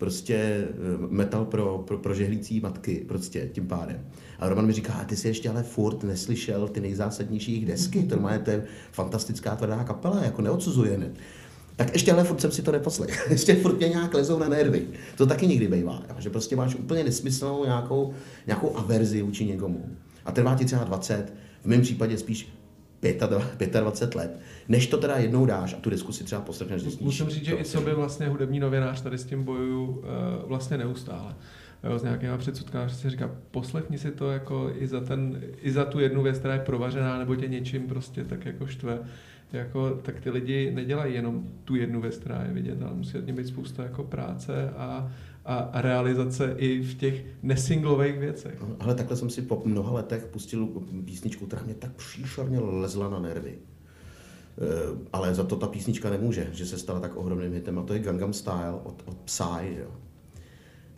prostě 0.00 0.34
eh, 0.34 0.66
metal 1.08 1.44
pro, 1.44 1.78
pro, 1.86 1.98
pro 1.98 2.14
žehlící 2.14 2.60
matky, 2.60 3.04
prostě 3.08 3.50
tím 3.52 3.66
pádem. 3.66 4.06
A 4.38 4.48
Roman 4.48 4.66
mi 4.66 4.72
říká, 4.72 5.04
ty 5.04 5.16
jsi 5.16 5.28
ještě 5.28 5.50
ale 5.50 5.62
furt 5.62 6.02
neslyšel 6.02 6.68
ty 6.68 6.80
nejzásadnější 6.80 7.52
jejich 7.52 7.66
desky, 7.66 8.02
to, 8.02 8.20
má, 8.20 8.38
to 8.38 8.50
je 8.50 8.64
fantastická 8.92 9.56
tvrdá 9.56 9.84
kapela, 9.84 10.24
jako 10.24 10.42
neodsuzuje. 10.42 10.98
Ne? 10.98 11.10
Tak 11.80 11.92
ještě 11.92 12.12
ale 12.12 12.24
furt 12.24 12.40
jsem 12.40 12.50
si 12.50 12.62
to 12.62 12.72
neposlech. 12.72 13.26
ještě 13.30 13.54
furt 13.54 13.76
mě 13.76 13.88
nějak 13.88 14.14
lezou 14.14 14.38
na 14.38 14.48
nervy. 14.48 14.86
To 15.16 15.26
taky 15.26 15.46
někdy 15.46 15.68
bývá, 15.68 16.02
že 16.18 16.30
prostě 16.30 16.56
máš 16.56 16.74
úplně 16.74 17.04
nesmyslnou 17.04 17.64
nějakou, 17.64 18.14
nějakou 18.46 18.76
averzi 18.76 19.22
vůči 19.22 19.44
někomu. 19.44 19.96
A 20.24 20.32
trvá 20.32 20.54
ti 20.54 20.64
třeba 20.64 20.84
20, 20.84 21.32
v 21.62 21.66
mém 21.66 21.80
případě 21.80 22.18
spíš 22.18 22.52
25 23.80 24.14
let, 24.14 24.40
než 24.68 24.86
to 24.86 24.98
teda 24.98 25.16
jednou 25.16 25.46
dáš 25.46 25.74
a 25.74 25.76
tu 25.76 25.90
diskusi 25.90 26.24
třeba 26.24 26.40
poslechneš. 26.40 26.98
Musím 27.00 27.26
říct, 27.26 27.44
že 27.44 27.54
i 27.54 27.64
sobě 27.64 27.94
vlastně 27.94 28.28
hudební 28.28 28.60
novinář 28.60 29.02
tady 29.02 29.18
s 29.18 29.24
tím 29.24 29.44
bojuju 29.44 29.86
uh, 29.86 30.04
vlastně 30.44 30.78
neustále. 30.78 31.34
Jo, 31.84 31.98
s 31.98 32.02
nějakýma 32.02 32.38
předsudkami, 32.38 32.90
že 32.90 32.96
si 32.96 33.10
říká, 33.10 33.30
poslechni 33.50 33.98
si 33.98 34.10
to 34.10 34.30
jako 34.30 34.72
i 34.78 34.86
za, 34.86 35.00
ten, 35.00 35.42
i 35.62 35.72
za 35.72 35.84
tu 35.84 36.00
jednu 36.00 36.22
věc, 36.22 36.38
která 36.38 36.54
je 36.54 36.60
provařená, 36.60 37.18
nebo 37.18 37.36
tě 37.36 37.48
něčím 37.48 37.88
prostě 37.88 38.24
tak 38.24 38.46
jako 38.46 38.66
štve. 38.66 38.98
Jako, 39.52 39.90
tak 39.90 40.20
ty 40.20 40.30
lidi 40.30 40.70
nedělají 40.70 41.14
jenom 41.14 41.48
tu 41.64 41.74
jednu 41.74 42.00
věc, 42.00 42.16
která 42.16 42.42
je 42.42 42.54
vidět, 42.54 42.82
ale 42.82 42.94
musí 42.94 43.18
být 43.18 43.46
spousta 43.46 43.82
jako 43.82 44.04
práce 44.04 44.70
a, 44.70 45.12
a, 45.44 45.56
a 45.56 45.80
realizace 45.80 46.54
i 46.56 46.80
v 46.80 46.94
těch 46.94 47.24
nesinglových 47.42 48.18
věcech. 48.18 48.60
No, 48.60 48.76
ale 48.80 48.94
takhle 48.94 49.16
jsem 49.16 49.30
si 49.30 49.42
po 49.42 49.62
mnoha 49.64 49.92
letech 49.92 50.26
pustil 50.26 50.68
písničku, 51.04 51.46
která 51.46 51.62
mě 51.62 51.74
tak 51.74 51.92
příšerně 51.92 52.60
lezla 52.60 53.10
na 53.10 53.18
nervy. 53.18 53.58
Eh, 54.58 54.98
ale 55.12 55.34
za 55.34 55.44
to 55.44 55.56
ta 55.56 55.66
písnička 55.66 56.10
nemůže, 56.10 56.48
že 56.52 56.66
se 56.66 56.78
stala 56.78 57.00
tak 57.00 57.16
ohromným 57.16 57.52
hitem 57.52 57.78
a 57.78 57.82
to 57.82 57.92
je 57.92 57.98
Gangnam 57.98 58.32
Style 58.32 58.80
od, 58.82 59.02
od 59.06 59.16
Psy. 59.16 59.76
Jo. 59.78 59.90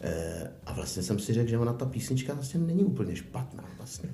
Eh, 0.05 0.51
a 0.67 0.73
vlastně 0.73 1.03
jsem 1.03 1.19
si 1.19 1.33
řekl, 1.33 1.51
že 1.51 1.59
ona 1.59 1.73
ta 1.73 1.87
písnička 1.87 2.35
vlastně 2.35 2.61
není 2.61 2.85
úplně 2.85 3.17
špatná. 3.17 3.65
Vlastně. 3.77 4.11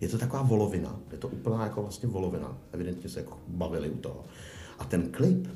Je 0.00 0.08
to 0.08 0.18
taková 0.18 0.42
volovina, 0.42 1.00
je 1.12 1.18
to 1.18 1.28
úplná 1.28 1.64
jako 1.64 1.82
vlastně 1.82 2.08
volovina. 2.08 2.58
Evidentně 2.72 3.08
se 3.08 3.20
jako 3.20 3.38
bavili 3.48 3.90
u 3.90 3.96
toho. 3.96 4.24
A 4.78 4.84
ten 4.84 5.10
klip 5.10 5.48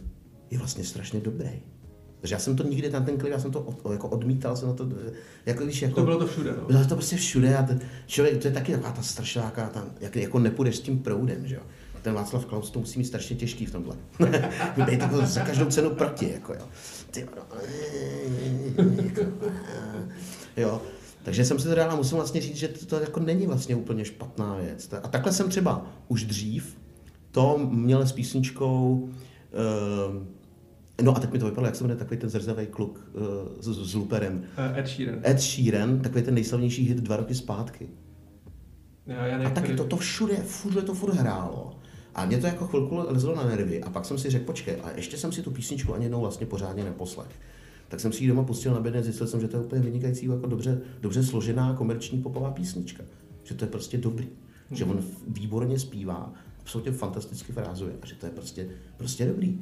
je 0.50 0.58
vlastně 0.58 0.84
strašně 0.84 1.20
dobrý. 1.20 1.62
Takže 2.20 2.34
já 2.34 2.38
jsem 2.38 2.56
to 2.56 2.62
nikdy, 2.62 2.90
ten, 2.90 3.04
ten 3.04 3.18
klip, 3.18 3.32
já 3.32 3.38
jsem 3.38 3.50
to 3.50 3.60
od, 3.60 3.92
jako 3.92 4.08
odmítal, 4.08 4.56
jsem 4.56 4.68
na 4.68 4.74
to, 4.74 4.88
jako 5.46 5.64
když 5.64 5.82
jako... 5.82 5.94
To 5.94 6.04
bylo 6.04 6.18
to 6.18 6.26
všude, 6.26 6.54
no. 6.56 6.66
Bylo 6.66 6.84
to 6.84 6.94
prostě 6.94 7.16
všude 7.16 7.56
a 7.56 7.62
ten 7.62 7.80
člověk, 8.06 8.42
to 8.42 8.48
je 8.48 8.54
taky 8.54 8.72
taková 8.72 8.92
ta 8.92 9.68
tam, 9.68 9.90
jak, 10.00 10.16
jako 10.16 10.38
nepůjdeš 10.38 10.76
s 10.76 10.80
tím 10.80 10.98
proudem, 10.98 11.46
že 11.46 11.54
jo. 11.54 11.62
Ten 12.06 12.14
Václav 12.14 12.46
Klaus 12.46 12.70
to 12.70 12.78
musí 12.78 12.98
mít 12.98 13.04
strašně 13.04 13.36
těžký 13.36 13.66
v 13.66 13.72
tomhle. 13.72 13.96
Být 14.86 15.00
jako 15.00 15.26
za 15.26 15.40
každou 15.40 15.66
cenu 15.66 15.90
proti, 15.90 16.32
jako 16.32 16.54
jo. 16.54 16.68
Ty, 17.10 17.20
jako, 17.20 17.40
jo. 20.56 20.82
Takže 21.22 21.44
jsem 21.44 21.58
si 21.58 21.68
to 21.68 21.74
dál 21.74 21.96
musel 21.96 22.18
vlastně 22.18 22.40
říct, 22.40 22.56
že 22.56 22.68
to, 22.68 22.86
to 22.86 23.00
jako 23.00 23.20
není 23.20 23.46
vlastně 23.46 23.76
úplně 23.76 24.04
špatná 24.04 24.56
věc. 24.56 24.94
A 25.02 25.08
takhle 25.08 25.32
jsem 25.32 25.48
třeba 25.48 25.86
už 26.08 26.24
dřív 26.24 26.76
to 27.30 27.58
měl 27.70 28.06
s 28.06 28.12
písničkou 28.12 28.92
uh, 28.92 30.22
No 31.02 31.16
a 31.16 31.20
teď 31.20 31.32
mi 31.32 31.38
to 31.38 31.44
vypadalo, 31.44 31.66
jak 31.66 31.76
se 31.76 31.84
jmenuje 31.84 31.98
takový 31.98 32.20
ten 32.20 32.30
zrzavý 32.30 32.66
kluk 32.66 33.10
uh, 33.14 33.22
s, 33.60 33.90
s 33.90 33.94
Luperem. 33.94 34.44
Uh, 34.72 34.78
Ed 34.78 34.88
Sheeran. 34.88 35.20
Ed 35.26 35.40
Sheeran, 35.40 36.00
takový 36.00 36.24
ten 36.24 36.34
nejslavnější 36.34 36.88
hit 36.88 36.98
dva 36.98 37.16
roky 37.16 37.34
zpátky. 37.34 37.88
Já, 39.06 39.26
já 39.26 39.48
a 39.48 39.50
taky 39.50 39.74
to, 39.74 39.84
to 39.84 39.96
všude, 39.96 40.36
všude 40.48 40.82
to 40.82 40.94
furt 40.94 41.14
hrálo. 41.14 41.76
A 42.16 42.24
mě 42.24 42.38
to 42.38 42.46
jako 42.46 42.66
chvilku 42.66 42.96
lezlo 42.96 43.34
na 43.34 43.44
nervy. 43.44 43.82
A 43.82 43.90
pak 43.90 44.04
jsem 44.04 44.18
si 44.18 44.30
řekl, 44.30 44.44
počkej, 44.44 44.76
a 44.82 44.90
ještě 44.90 45.18
jsem 45.18 45.32
si 45.32 45.42
tu 45.42 45.50
písničku 45.50 45.94
ani 45.94 46.04
jednou 46.04 46.20
vlastně 46.20 46.46
pořádně 46.46 46.84
neposlech. 46.84 47.30
Tak 47.88 48.00
jsem 48.00 48.12
si 48.12 48.24
ji 48.24 48.28
doma 48.28 48.42
pustil 48.42 48.74
na 48.74 48.80
bedně, 48.80 49.02
zjistil 49.02 49.26
jsem, 49.26 49.40
že 49.40 49.48
to 49.48 49.56
je 49.56 49.62
úplně 49.62 49.82
vynikající, 49.82 50.26
jako 50.26 50.46
dobře, 50.46 50.80
dobře 51.00 51.22
složená 51.22 51.74
komerční 51.74 52.22
popová 52.22 52.50
písnička. 52.50 53.04
Že 53.44 53.54
to 53.54 53.64
je 53.64 53.70
prostě 53.70 53.98
dobrý. 53.98 54.24
Hmm. 54.24 54.78
Že 54.78 54.84
on 54.84 55.04
výborně 55.28 55.78
zpívá, 55.78 56.32
absolutně 56.60 56.92
fantasticky 56.92 57.52
frázuje 57.52 57.92
a 58.02 58.06
že 58.06 58.14
to 58.14 58.26
je 58.26 58.32
prostě, 58.32 58.68
prostě 58.96 59.26
dobrý. 59.26 59.60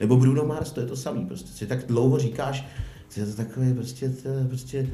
Nebo 0.00 0.16
Bruno 0.16 0.44
Mars, 0.44 0.72
to 0.72 0.80
je 0.80 0.86
to 0.86 0.96
samý. 0.96 1.26
Prostě 1.26 1.52
si 1.52 1.66
tak 1.66 1.86
dlouho 1.86 2.18
říkáš, 2.18 2.64
že 3.14 3.20
je 3.20 3.26
to 3.26 3.34
takové 3.34 3.74
prostě, 3.74 4.08
to 4.08 4.28
prostě 4.48 4.90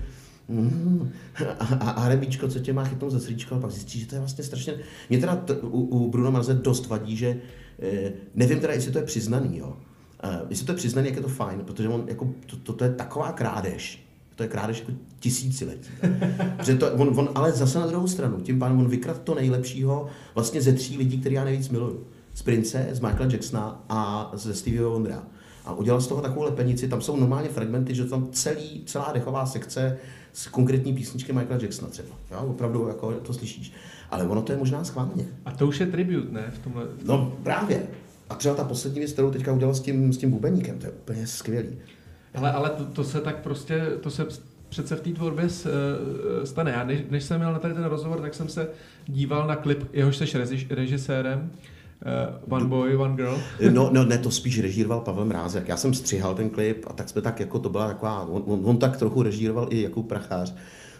Mm, 0.48 1.12
a, 1.58 1.74
a, 1.74 1.90
a 1.90 2.08
rebíčko, 2.08 2.48
co 2.48 2.58
tě 2.58 2.72
má 2.72 2.84
chytnout 2.84 3.12
za 3.12 3.20
srdíčko, 3.20 3.54
a 3.54 3.61
pak 3.61 3.70
zjistíš, 3.70 4.00
že 4.00 4.08
to 4.08 4.14
je 4.14 4.18
vlastně 4.18 4.44
strašně... 4.44 4.74
Mě 5.08 5.18
teda 5.18 5.37
t, 5.37 5.54
u, 5.54 5.80
u 5.80 6.11
Bruno 6.11 6.30
Marze 6.30 6.54
dost 6.54 6.87
vadí, 6.87 7.16
že 7.16 7.37
eh, 7.82 8.12
nevím 8.34 8.61
teda, 8.61 8.72
jestli 8.72 8.92
to 8.92 8.98
je 8.98 9.04
přiznaný, 9.04 9.58
jo. 9.58 9.76
Eh, 10.22 10.40
jestli 10.50 10.66
to 10.66 10.72
je 10.72 10.76
přiznaný, 10.76 11.08
jak 11.08 11.16
je 11.16 11.22
to 11.22 11.28
fajn, 11.28 11.61
protože 11.64 11.88
on, 11.88 12.04
jako, 12.08 12.34
to, 12.46 12.56
to, 12.56 12.72
to 12.72 12.84
je 12.84 12.90
taková 12.90 13.32
krádež, 13.32 14.08
to 14.34 14.42
je 14.42 14.48
krádež 14.48 14.78
jako 14.78 14.92
tisíciletí. 15.20 15.90
Protože 16.56 16.74
to, 16.74 16.92
on, 16.92 17.18
on, 17.18 17.28
ale 17.34 17.52
zase 17.52 17.78
na 17.78 17.87
druhou 17.87 18.06
stranu, 18.06 18.40
tím 18.40 18.58
pádem 18.58 18.78
on 18.78 18.88
vykradl 18.88 19.20
to 19.24 19.34
nejlepšího 19.34 20.06
vlastně 20.34 20.62
ze 20.62 20.72
tří 20.72 20.98
lidí, 20.98 21.18
který 21.18 21.34
já 21.34 21.44
nejvíc 21.44 21.68
miluju 21.68 22.04
z 22.34 22.42
Prince, 22.42 22.88
z 22.92 23.00
Michaela 23.00 23.32
Jacksona 23.32 23.84
a 23.88 24.30
ze 24.34 24.54
Stevie 24.54 24.82
Wondera. 24.82 25.26
A 25.68 25.72
udělal 25.74 26.00
z 26.00 26.07
toho 26.07 26.20
takovou 26.20 26.42
lepenici, 26.42 26.88
tam 26.88 27.00
jsou 27.00 27.16
normálně 27.16 27.48
fragmenty, 27.48 27.94
že 27.94 28.04
tam 28.04 28.28
celý, 28.33 28.83
celá 28.87 29.12
dechová 29.12 29.46
sekce 29.46 29.98
z 30.33 30.46
konkrétní 30.46 30.94
písničky 30.94 31.33
Michaela 31.33 31.62
Jacksona 31.62 31.90
třeba. 31.90 32.09
Jo, 32.31 32.38
opravdu 32.38 32.88
jako 32.88 33.12
to 33.12 33.33
slyšíš. 33.33 33.72
Ale 34.11 34.24
ono 34.24 34.42
to 34.42 34.52
je 34.52 34.59
možná 34.59 34.85
schválně. 34.85 35.24
A 35.44 35.50
to 35.50 35.66
už 35.66 35.81
je 35.81 35.87
tribut, 35.87 36.33
ne? 36.33 36.52
V 36.54 36.59
tomhle... 36.59 36.85
No 37.04 37.37
právě. 37.42 37.83
A 38.31 38.35
třeba 38.35 38.54
ta 38.54 38.64
poslední 38.64 38.98
věc, 38.98 39.12
kterou 39.12 39.31
teďka 39.31 39.52
udělal 39.52 39.74
s 39.74 39.81
tím, 39.81 40.12
s 40.12 40.18
tím 40.18 40.31
bubeníkem, 40.31 40.78
to 40.78 40.87
je 40.87 40.92
úplně 40.92 41.26
skvělý. 41.26 41.76
Ale, 42.35 42.52
ale 42.52 42.70
to, 42.70 42.85
to 42.85 43.04
se 43.04 43.20
tak 43.20 43.37
prostě, 43.37 43.87
to 44.00 44.11
se 44.11 44.26
přece 44.68 44.96
v 44.96 45.00
té 45.00 45.11
tvorbě 45.11 45.48
stane. 46.44 46.70
Já 46.70 46.85
než, 46.85 47.00
než 47.11 47.24
jsem 47.24 47.38
měl 47.38 47.52
na 47.52 47.59
tady 47.59 47.74
ten 47.74 47.85
rozhovor, 47.85 48.20
tak 48.20 48.35
jsem 48.35 48.48
se 48.48 48.68
díval 49.07 49.46
na 49.46 49.57
klip, 49.57 49.85
jehož 49.92 50.16
jsi 50.16 50.66
režisérem, 50.70 51.50
Uh, 52.06 52.54
one 52.54 52.64
boy, 52.64 52.96
one 52.96 53.16
girl? 53.16 53.34
no, 53.70 53.90
no, 53.92 54.04
ne, 54.04 54.18
to 54.18 54.30
spíš 54.30 54.61
režíroval 54.61 55.00
Pavel 55.00 55.24
Mrázek. 55.24 55.68
Já 55.68 55.76
jsem 55.76 55.94
střihal 55.94 56.34
ten 56.34 56.50
klip 56.50 56.84
a 56.87 56.92
tak 56.92 57.08
jsme 57.08 57.22
tak, 57.22 57.40
jako 57.40 57.58
to 57.58 57.68
byla 57.68 57.88
taková, 57.88 58.22
on, 58.22 58.42
on, 58.46 58.61
on 58.64 58.76
tak 58.76 58.96
trochu 58.96 59.22
režíroval 59.22 59.66
i 59.70 59.82
jako 59.82 60.02
Prachář. 60.02 60.54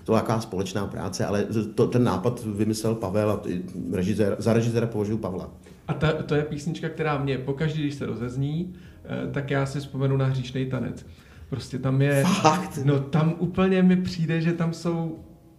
To 0.05 0.13
byla 0.13 0.21
taková 0.21 0.41
společná 0.41 0.87
práce, 0.87 1.27
ale 1.27 1.47
to, 1.75 1.87
ten 1.87 2.05
nápad 2.05 2.45
vymyslel 2.45 2.95
Pavel 2.95 3.31
a 3.31 3.43
režisér, 3.93 4.37
za 4.39 4.53
režiséra 4.53 4.87
považuji 4.87 5.19
Pavla. 5.19 5.51
A 5.89 5.95
ta, 5.95 6.13
to 6.13 6.35
je 6.35 6.43
písnička, 6.43 6.89
která 6.89 7.19
mě 7.19 7.39
pokaždé, 7.39 7.81
když 7.81 7.95
se 7.95 8.07
rozezní, 8.07 8.75
eh, 9.05 9.33
tak 9.33 9.51
já 9.51 9.67
si 9.67 9.81
vzpomenu 9.81 10.17
na 10.17 10.27
hříšný 10.27 10.67
tanec. 10.67 11.07
Prostě 11.51 11.79
tam 11.79 12.03
je... 12.03 12.25
Fakt? 12.25 12.79
No 12.85 13.01
tam 13.01 13.35
úplně 13.39 13.83
mi 13.83 13.97
přijde, 13.97 14.41
že 14.41 14.53
tam 14.53 14.73
jsou 14.73 15.19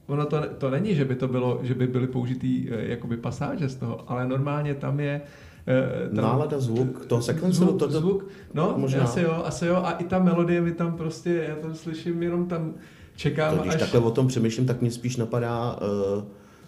ono 0.09 0.25
to, 0.25 0.41
to 0.57 0.69
není, 0.69 0.95
že 0.95 1.05
by 1.05 1.15
to 1.15 1.27
bylo, 1.27 1.59
že 1.63 1.73
by 1.73 1.87
byly 1.87 2.07
použitý 2.07 2.67
eh, 2.69 2.89
jakoby 2.89 3.17
pasáže 3.17 3.69
z 3.69 3.75
toho, 3.75 4.11
ale 4.11 4.27
normálně 4.27 4.73
tam 4.73 4.99
je 4.99 5.21
eh, 5.67 6.15
tam, 6.15 6.23
Nálada, 6.23 6.59
zvuk, 6.59 7.05
to 7.05 7.21
sekvencu, 7.21 7.57
zvuk, 7.57 7.79
to, 7.79 7.87
to, 7.87 7.99
zvuk, 7.99 8.27
no, 8.53 8.73
možná. 8.77 9.03
asi 9.03 9.21
jo, 9.21 9.41
asi 9.45 9.65
jo, 9.65 9.75
a 9.75 9.91
i 9.91 10.03
ta 10.03 10.19
melodie 10.19 10.61
mi 10.61 10.71
tam 10.71 10.97
prostě, 10.97 11.45
já 11.49 11.55
tam 11.55 11.75
slyším 11.75 12.23
jenom 12.23 12.47
tam, 12.47 12.73
čekám 13.15 13.57
to, 13.57 13.61
když 13.61 13.75
až... 13.75 13.79
takhle 13.79 13.99
o 13.99 14.11
tom 14.11 14.27
přemýšlím, 14.27 14.65
tak 14.65 14.81
mě 14.81 14.91
spíš 14.91 15.17
napadá 15.17 15.79
uh, 15.81 16.23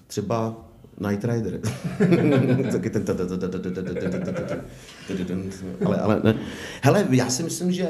třeba 0.08 0.56
Night 1.10 1.26
Rider. 1.26 1.60
Taky 2.72 2.90
ten... 5.26 5.44
Ale, 5.86 5.98
ale 5.98 6.22
ne. 6.24 6.36
Hele, 6.82 7.08
já 7.10 7.30
si 7.30 7.44
myslím, 7.44 7.72
že 7.72 7.88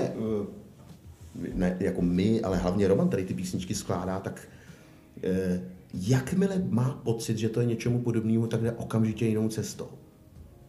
ne, 1.54 1.78
jako 1.80 2.02
my, 2.02 2.42
ale 2.42 2.58
hlavně 2.58 2.88
Roman 2.88 3.10
tady 3.10 3.24
ty 3.24 3.34
písničky 3.34 3.76
skládá, 3.76 4.20
tak 4.20 4.42
Eh, 4.42 4.61
jakmile 5.94 6.64
má 6.70 7.02
pocit, 7.04 7.38
že 7.38 7.50
to 7.50 7.60
je 7.60 7.66
něčemu 7.66 8.02
podobnému, 8.02 8.48
tak 8.48 8.62
jde 8.62 8.72
okamžitě 8.72 9.26
jinou 9.26 9.50
cestou. 9.50 9.88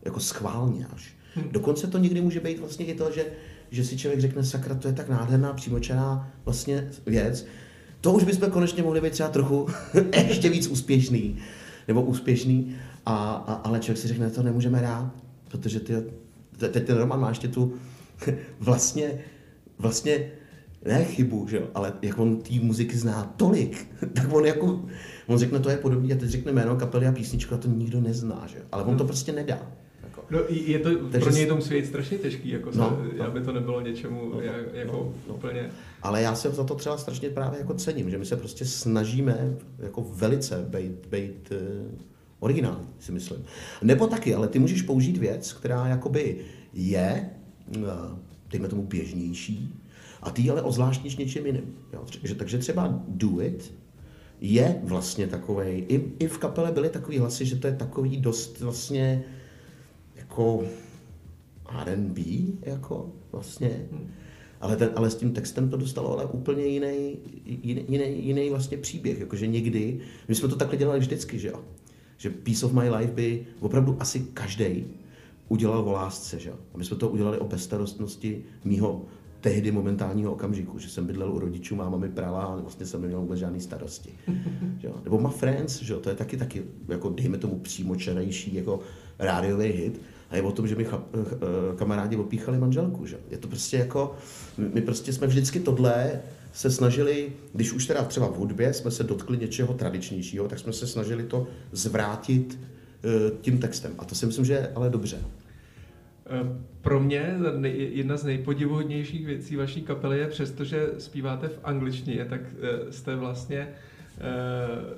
Jako 0.04 0.20
schválně 0.20 0.86
až. 0.86 1.14
Hm. 1.36 1.48
Dokonce 1.50 1.86
to 1.86 1.98
někdy 1.98 2.20
může 2.20 2.40
být 2.40 2.58
vlastně 2.58 2.86
i 2.86 2.94
to, 2.94 3.12
že, 3.12 3.26
že 3.70 3.84
si 3.84 3.96
člověk 3.96 4.20
řekne, 4.20 4.44
sakra, 4.44 4.74
to 4.74 4.88
je 4.88 4.94
tak 4.94 5.08
nádherná, 5.08 5.52
přímočará 5.52 6.30
vlastně 6.44 6.90
věc. 7.06 7.46
To 8.00 8.12
už 8.12 8.24
bychom 8.24 8.50
konečně 8.50 8.82
mohli 8.82 9.00
být 9.00 9.12
třeba 9.12 9.28
trochu 9.28 9.66
ještě 10.28 10.50
víc 10.50 10.66
úspěšný, 10.66 11.36
nebo 11.88 12.02
úspěšný, 12.02 12.76
a, 13.06 13.32
a, 13.34 13.54
ale 13.54 13.80
člověk 13.80 13.98
si 13.98 14.08
řekne, 14.08 14.30
to 14.30 14.42
nemůžeme 14.42 14.80
dát, 14.80 15.12
protože 15.48 15.80
ty, 15.80 15.94
teď 16.58 16.86
ten 16.86 16.96
román 16.96 17.20
má 17.20 17.28
ještě 17.28 17.48
tu 17.48 17.74
vlastně, 18.60 19.18
vlastně 19.78 20.30
ne 20.84 21.04
chybu, 21.04 21.48
že 21.48 21.56
jo, 21.56 21.68
ale 21.74 21.92
jak 22.02 22.18
on 22.18 22.36
té 22.36 22.54
muziky 22.60 22.96
zná 22.96 23.34
tolik, 23.36 23.86
tak 24.14 24.32
on 24.32 24.46
jako, 24.46 24.84
on 25.26 25.38
řekne, 25.38 25.58
to 25.58 25.70
je 25.70 25.76
podobný, 25.76 26.12
a 26.12 26.16
teď 26.16 26.28
řekne 26.28 26.52
jméno 26.52 26.76
kapely 26.76 27.06
a 27.06 27.12
písničku 27.12 27.54
a 27.54 27.58
to 27.58 27.68
nikdo 27.68 28.00
nezná, 28.00 28.46
že 28.46 28.58
jo, 28.58 28.64
ale 28.72 28.84
on 28.84 28.96
to 28.96 29.04
prostě 29.04 29.32
nedá. 29.32 29.72
Jako. 30.02 30.24
No, 30.30 30.38
je 30.48 30.78
to 30.78 31.08
Takže 31.08 31.26
pro 31.26 31.36
něj 31.36 31.46
tom 31.46 31.60
svět 31.60 31.86
strašně 31.86 32.18
těžký, 32.18 32.48
jako 32.50 32.70
no, 32.74 32.98
se, 33.12 33.18
no, 33.18 33.24
aby 33.24 33.40
to 33.40 33.52
nebylo 33.52 33.80
něčemu 33.80 34.30
no, 34.34 34.40
jak, 34.40 34.74
jako 34.74 34.92
no, 34.92 35.12
no. 35.28 35.34
úplně... 35.34 35.70
Ale 36.02 36.22
já 36.22 36.34
se 36.34 36.50
za 36.50 36.64
to 36.64 36.74
třeba 36.74 36.98
strašně 36.98 37.30
právě 37.30 37.58
jako 37.58 37.74
cením, 37.74 38.10
že 38.10 38.18
my 38.18 38.26
se 38.26 38.36
prostě 38.36 38.64
snažíme 38.64 39.56
jako 39.78 40.06
velice 40.10 40.66
být, 40.68 41.06
být 41.10 41.52
uh, 41.52 41.92
originální, 42.40 42.88
si 42.98 43.12
myslím. 43.12 43.44
Nebo 43.82 44.06
taky, 44.06 44.34
ale 44.34 44.48
ty 44.48 44.58
můžeš 44.58 44.82
použít 44.82 45.16
věc, 45.16 45.52
která 45.52 45.88
jakoby 45.88 46.36
je, 46.72 47.30
uh, 47.76 47.84
dejme 48.50 48.68
tomu 48.68 48.82
běžnější, 48.82 49.81
a 50.22 50.30
ty 50.30 50.50
ale 50.50 50.62
ozvláštníš 50.62 51.16
něčím 51.16 51.46
jiným. 51.46 51.74
Jo? 51.92 52.04
Takže, 52.20 52.34
takže 52.34 52.58
třeba 52.58 53.02
Do 53.08 53.40
It 53.40 53.72
je 54.40 54.80
vlastně 54.82 55.26
takový. 55.26 55.64
I, 55.68 56.12
I 56.18 56.28
v 56.28 56.38
kapele 56.38 56.72
byly 56.72 56.88
takový 56.88 57.18
hlasy, 57.18 57.46
že 57.46 57.56
to 57.56 57.66
je 57.66 57.72
takový 57.72 58.16
dost 58.16 58.60
vlastně 58.60 59.24
jako 60.16 60.64
R&B, 61.84 62.22
jako 62.62 63.12
vlastně. 63.32 63.86
Ale, 64.60 64.76
ten, 64.76 64.90
ale 64.94 65.10
s 65.10 65.14
tím 65.14 65.32
textem 65.32 65.70
to 65.70 65.76
dostalo 65.76 66.12
ale 66.12 66.26
úplně 66.26 66.64
jiný, 66.64 67.18
jiný, 67.44 67.84
jiný, 67.88 68.26
jiný 68.26 68.50
vlastně 68.50 68.76
příběh. 68.76 69.20
Jakože 69.20 69.46
někdy, 69.46 70.00
my 70.28 70.34
jsme 70.34 70.48
to 70.48 70.56
takhle 70.56 70.76
dělali 70.76 71.00
vždycky, 71.00 71.38
že 71.38 71.48
jo. 71.48 71.60
Že 72.16 72.30
Piece 72.30 72.66
of 72.66 72.72
My 72.72 72.90
Life 72.90 73.12
by 73.12 73.46
opravdu 73.60 73.96
asi 74.00 74.20
každý 74.20 74.84
udělal 75.48 75.88
o 75.88 75.92
lásce, 75.92 76.38
že 76.38 76.48
jo. 76.48 76.56
A 76.74 76.78
my 76.78 76.84
jsme 76.84 76.96
to 76.96 77.08
udělali 77.08 77.38
o 77.38 77.44
bezstarostnosti 77.44 78.44
mýho 78.64 79.04
tehdy 79.42 79.72
momentálního 79.72 80.32
okamžiku, 80.32 80.78
že 80.78 80.88
jsem 80.88 81.06
bydlel 81.06 81.32
u 81.32 81.38
rodičů, 81.38 81.76
máma 81.76 81.96
mi 81.96 82.08
prala 82.08 82.42
a 82.42 82.56
vlastně 82.56 82.86
jsem 82.86 83.02
neměl 83.02 83.20
vůbec 83.20 83.38
žádný 83.38 83.60
starosti. 83.60 84.10
že 84.78 84.86
jo? 84.88 84.94
Nebo 85.04 85.20
My 85.20 85.28
Friends, 85.28 85.82
že 85.82 85.92
jo? 85.92 86.00
to 86.00 86.08
je 86.08 86.14
taky, 86.14 86.36
taky 86.36 86.62
jako 86.88 87.10
dejme 87.10 87.38
tomu 87.38 87.58
přímočarejší 87.58 88.54
jako 88.54 88.80
rádiový 89.18 89.68
hit. 89.68 90.00
A 90.30 90.36
je 90.36 90.42
o 90.42 90.52
tom, 90.52 90.68
že 90.68 90.76
mi 90.76 90.84
chlap, 90.84 91.02
eh, 91.14 91.76
kamarádi 91.76 92.16
opíchali 92.16 92.58
manželku. 92.58 93.06
Že? 93.06 93.18
Je 93.30 93.38
to 93.38 93.48
prostě 93.48 93.76
jako, 93.76 94.14
my 94.56 94.80
prostě 94.80 95.12
jsme 95.12 95.26
vždycky 95.26 95.60
tohle 95.60 96.20
se 96.52 96.70
snažili, 96.70 97.32
když 97.52 97.72
už 97.72 97.86
teda 97.86 98.04
třeba 98.04 98.26
v 98.26 98.36
hudbě 98.36 98.72
jsme 98.72 98.90
se 98.90 99.04
dotkli 99.04 99.38
něčeho 99.38 99.74
tradičnějšího, 99.74 100.48
tak 100.48 100.58
jsme 100.58 100.72
se 100.72 100.86
snažili 100.86 101.22
to 101.22 101.46
zvrátit 101.72 102.58
eh, 103.04 103.32
tím 103.40 103.58
textem. 103.58 103.94
A 103.98 104.04
to 104.04 104.14
si 104.14 104.26
myslím, 104.26 104.44
že 104.44 104.52
je 104.52 104.72
ale 104.74 104.90
dobře. 104.90 105.18
Eh, 106.26 106.62
pro 106.80 107.00
mě 107.00 107.36
jedna 107.72 108.16
z 108.16 108.24
nejpodivuhodnějších 108.24 109.26
věcí 109.26 109.56
vaší 109.56 109.82
kapely 109.82 110.18
je 110.18 110.26
přesto, 110.26 110.64
že 110.64 110.88
zpíváte 110.98 111.48
v 111.48 111.58
angličtině, 111.64 112.24
tak 112.24 112.40
eh, 112.62 112.92
jste 112.92 113.16
vlastně 113.16 113.68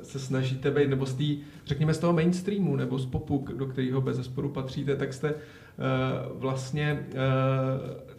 se 0.02 0.18
snažíte 0.18 0.70
být, 0.70 0.88
nebo 0.88 1.06
z 1.06 1.14
tý, 1.14 1.40
řekněme 1.66 1.94
z 1.94 1.98
toho 1.98 2.12
mainstreamu, 2.12 2.76
nebo 2.76 2.98
z 2.98 3.06
popu, 3.06 3.46
do 3.56 3.66
kterého 3.66 4.00
bez 4.00 4.16
zesporu 4.16 4.48
patříte, 4.48 4.96
tak 4.96 5.12
jste 5.12 5.34
vlastně 6.34 7.06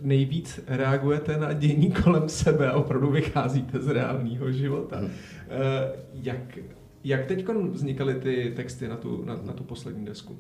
nejvíc 0.02 0.60
reagujete 0.68 1.38
na 1.38 1.54
dění 1.54 1.92
kolem 2.04 2.30
sebe 2.30 2.70
a 2.70 2.74
opravdu 2.74 3.12
vycházíte 3.12 3.80
z 3.80 3.88
reálného 3.88 4.52
života. 4.52 4.98
Hmm. 4.98 5.10
Jak, 6.14 6.60
jak 7.04 7.26
teď 7.26 7.48
vznikaly 7.50 8.16
ty 8.16 8.54
texty 8.56 8.88
na 8.88 8.96
tu, 8.96 9.26
na, 9.26 9.36
na 9.44 9.54
tu 9.54 9.64
poslední 9.64 10.06
desku? 10.06 10.38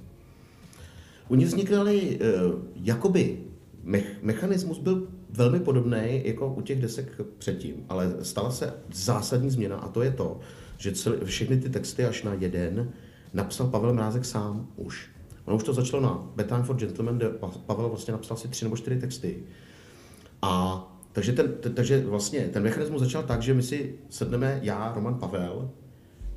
Oni 1.27 1.45
vznikaly, 1.45 2.19
uh, 2.19 2.59
jakoby 2.75 3.43
me- 3.83 4.03
mechanismus 4.21 4.79
byl 4.79 5.07
velmi 5.29 5.59
podobný 5.59 6.21
jako 6.25 6.53
u 6.53 6.61
těch 6.61 6.81
desek 6.81 7.21
předtím, 7.37 7.75
ale 7.89 8.15
stala 8.21 8.51
se 8.51 8.73
zásadní 8.93 9.49
změna 9.49 9.77
a 9.77 9.87
to 9.87 10.01
je 10.01 10.11
to, 10.11 10.39
že 10.77 10.91
celé, 10.91 11.25
všechny 11.25 11.57
ty 11.57 11.69
texty 11.69 12.05
až 12.05 12.23
na 12.23 12.33
jeden 12.33 12.91
napsal 13.33 13.67
Pavel 13.67 13.93
Mrázek 13.93 14.25
sám 14.25 14.67
už. 14.75 15.09
Ono 15.45 15.57
už 15.57 15.63
to 15.63 15.73
začalo 15.73 16.03
na 16.03 16.31
Bedtime 16.35 16.63
for 16.63 16.75
Gentlemen, 16.75 17.17
kde 17.17 17.29
Pavel 17.65 17.89
vlastně 17.89 18.11
napsal 18.11 18.37
si 18.37 18.47
tři 18.47 18.65
nebo 18.65 18.77
čtyři 18.77 18.99
texty. 18.99 19.43
A 20.41 20.81
takže, 21.11 21.31
ten, 21.31 21.53
ten, 21.59 21.73
takže 21.73 22.05
vlastně 22.05 22.39
ten 22.39 22.63
mechanismus 22.63 23.01
začal 23.01 23.23
tak, 23.23 23.41
že 23.41 23.53
my 23.53 23.63
si 23.63 23.95
sedneme, 24.09 24.59
já, 24.63 24.93
Roman 24.95 25.15
Pavel, 25.15 25.71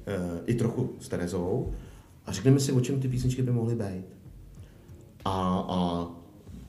e, 0.07 0.41
i 0.47 0.55
trochu 0.55 0.95
s 1.01 1.09
Terezou, 1.09 1.73
a 2.27 2.33
řekneme 2.33 2.61
si, 2.61 2.73
o 2.73 2.81
čem 2.81 3.01
ty 3.01 3.09
písničky 3.09 3.43
by 3.43 3.51
mohly 3.51 3.75
být. 3.75 4.18
A, 5.25 5.67
a 5.69 6.07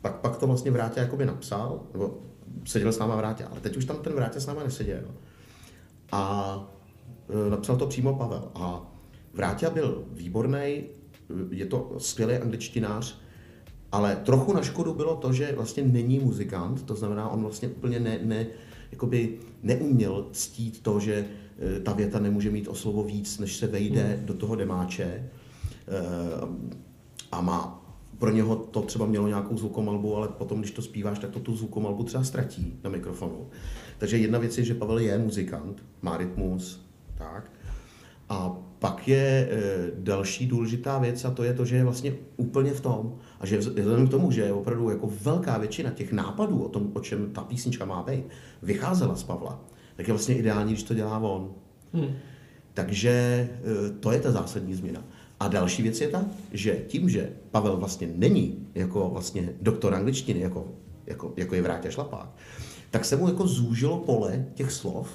pak, 0.01 0.15
pak 0.15 0.37
to 0.37 0.47
vlastně 0.47 0.71
Vrátě 0.71 0.99
jakoby 0.99 1.25
napsal, 1.25 1.81
nebo 1.93 2.17
seděl 2.65 2.91
s 2.91 2.99
náma 2.99 3.15
Vrátě, 3.15 3.43
ale 3.43 3.59
teď 3.59 3.77
už 3.77 3.85
tam 3.85 3.97
ten 3.97 4.13
Vrátě 4.13 4.39
s 4.39 4.45
náma 4.45 4.63
neseděl. 4.63 5.03
A 6.11 6.55
e, 7.47 7.49
napsal 7.49 7.77
to 7.77 7.87
přímo 7.87 8.15
Pavel. 8.15 8.51
A 8.55 8.91
Vrátě 9.33 9.69
byl 9.69 10.03
výborný, 10.11 10.83
je 11.49 11.65
to 11.65 11.95
skvělý 11.97 12.35
angličtinář, 12.35 13.17
ale 13.91 14.15
trochu 14.15 14.53
na 14.53 14.61
škodu 14.61 14.93
bylo 14.93 15.15
to, 15.15 15.33
že 15.33 15.53
vlastně 15.55 15.83
není 15.83 16.19
muzikant, 16.19 16.83
to 16.83 16.95
znamená, 16.95 17.29
on 17.29 17.41
vlastně 17.41 17.67
úplně 17.67 17.99
ne, 17.99 18.19
ne, 18.23 18.47
jakoby 18.91 19.39
neuměl 19.63 20.27
ctít 20.31 20.83
to, 20.83 20.99
že 20.99 21.25
e, 21.77 21.79
ta 21.79 21.93
věta 21.93 22.19
nemůže 22.19 22.51
mít 22.51 22.67
o 22.67 22.75
slovo 22.75 23.03
víc, 23.03 23.39
než 23.39 23.57
se 23.57 23.67
vejde 23.67 24.03
hmm. 24.03 24.25
do 24.25 24.33
toho 24.33 24.55
demáče. 24.55 25.03
E, 25.03 25.29
a 27.31 27.41
má 27.41 27.78
pro 28.19 28.31
něho 28.31 28.55
to 28.55 28.81
třeba 28.81 29.05
mělo 29.05 29.27
nějakou 29.27 29.57
zvukomalbu, 29.57 30.15
ale 30.15 30.27
potom, 30.27 30.59
když 30.59 30.71
to 30.71 30.81
zpíváš, 30.81 31.19
tak 31.19 31.29
to 31.29 31.39
tu 31.39 31.55
zvukomalbu 31.55 32.03
třeba 32.03 32.23
ztratí 32.23 32.79
na 32.83 32.89
mikrofonu. 32.89 33.47
Takže 33.97 34.17
jedna 34.17 34.39
věc 34.39 34.57
je, 34.57 34.63
že 34.63 34.73
Pavel 34.73 34.99
je 34.99 35.17
muzikant, 35.17 35.83
má 36.01 36.17
rytmus, 36.17 36.85
tak. 37.17 37.51
A 38.29 38.57
pak 38.79 39.07
je 39.07 39.49
e, 39.51 39.91
další 39.97 40.47
důležitá 40.47 40.99
věc 40.99 41.25
a 41.25 41.31
to 41.31 41.43
je 41.43 41.53
to, 41.53 41.65
že 41.65 41.75
je 41.75 41.83
vlastně 41.83 42.13
úplně 42.37 42.71
v 42.71 42.81
tom 42.81 43.15
a 43.39 43.45
že 43.45 43.57
vzhledem 43.57 44.07
k 44.07 44.11
tomu, 44.11 44.31
že 44.31 44.41
je 44.41 44.53
opravdu 44.53 44.89
jako 44.89 45.09
velká 45.21 45.57
většina 45.57 45.89
těch 45.89 46.11
nápadů 46.11 46.63
o 46.63 46.69
tom, 46.69 46.91
o 46.93 46.99
čem 46.99 47.29
ta 47.33 47.41
písnička 47.41 47.85
má 47.85 48.03
být, 48.03 48.23
vycházela 48.61 49.15
z 49.15 49.23
Pavla, 49.23 49.59
tak 49.95 50.07
je 50.07 50.13
vlastně 50.13 50.35
ideální, 50.35 50.73
když 50.73 50.83
to 50.83 50.93
dělá 50.93 51.19
on. 51.19 51.51
Hmm. 51.93 52.13
Takže 52.73 53.09
e, 53.09 53.49
to 53.99 54.11
je 54.11 54.19
ta 54.19 54.31
zásadní 54.31 54.75
změna. 54.75 55.03
A 55.39 55.47
další 55.47 55.83
věc 55.83 56.01
je 56.01 56.07
ta, 56.07 56.25
že 56.51 56.83
tím, 56.87 57.09
že 57.09 57.29
Pavel 57.51 57.77
vlastně 57.77 58.09
není 58.15 58.67
jako 58.75 59.09
vlastně 59.09 59.53
doktor 59.61 59.93
angličtiny, 59.93 60.39
jako, 60.39 60.67
jako, 61.07 61.33
jako 61.37 61.55
je 61.55 61.61
Vrátě 61.61 61.91
Šlapák, 61.91 62.29
tak 62.91 63.05
se 63.05 63.15
mu 63.15 63.27
jako 63.27 63.47
zúžilo 63.47 63.97
pole 63.97 64.45
těch 64.53 64.71
slov, 64.71 65.09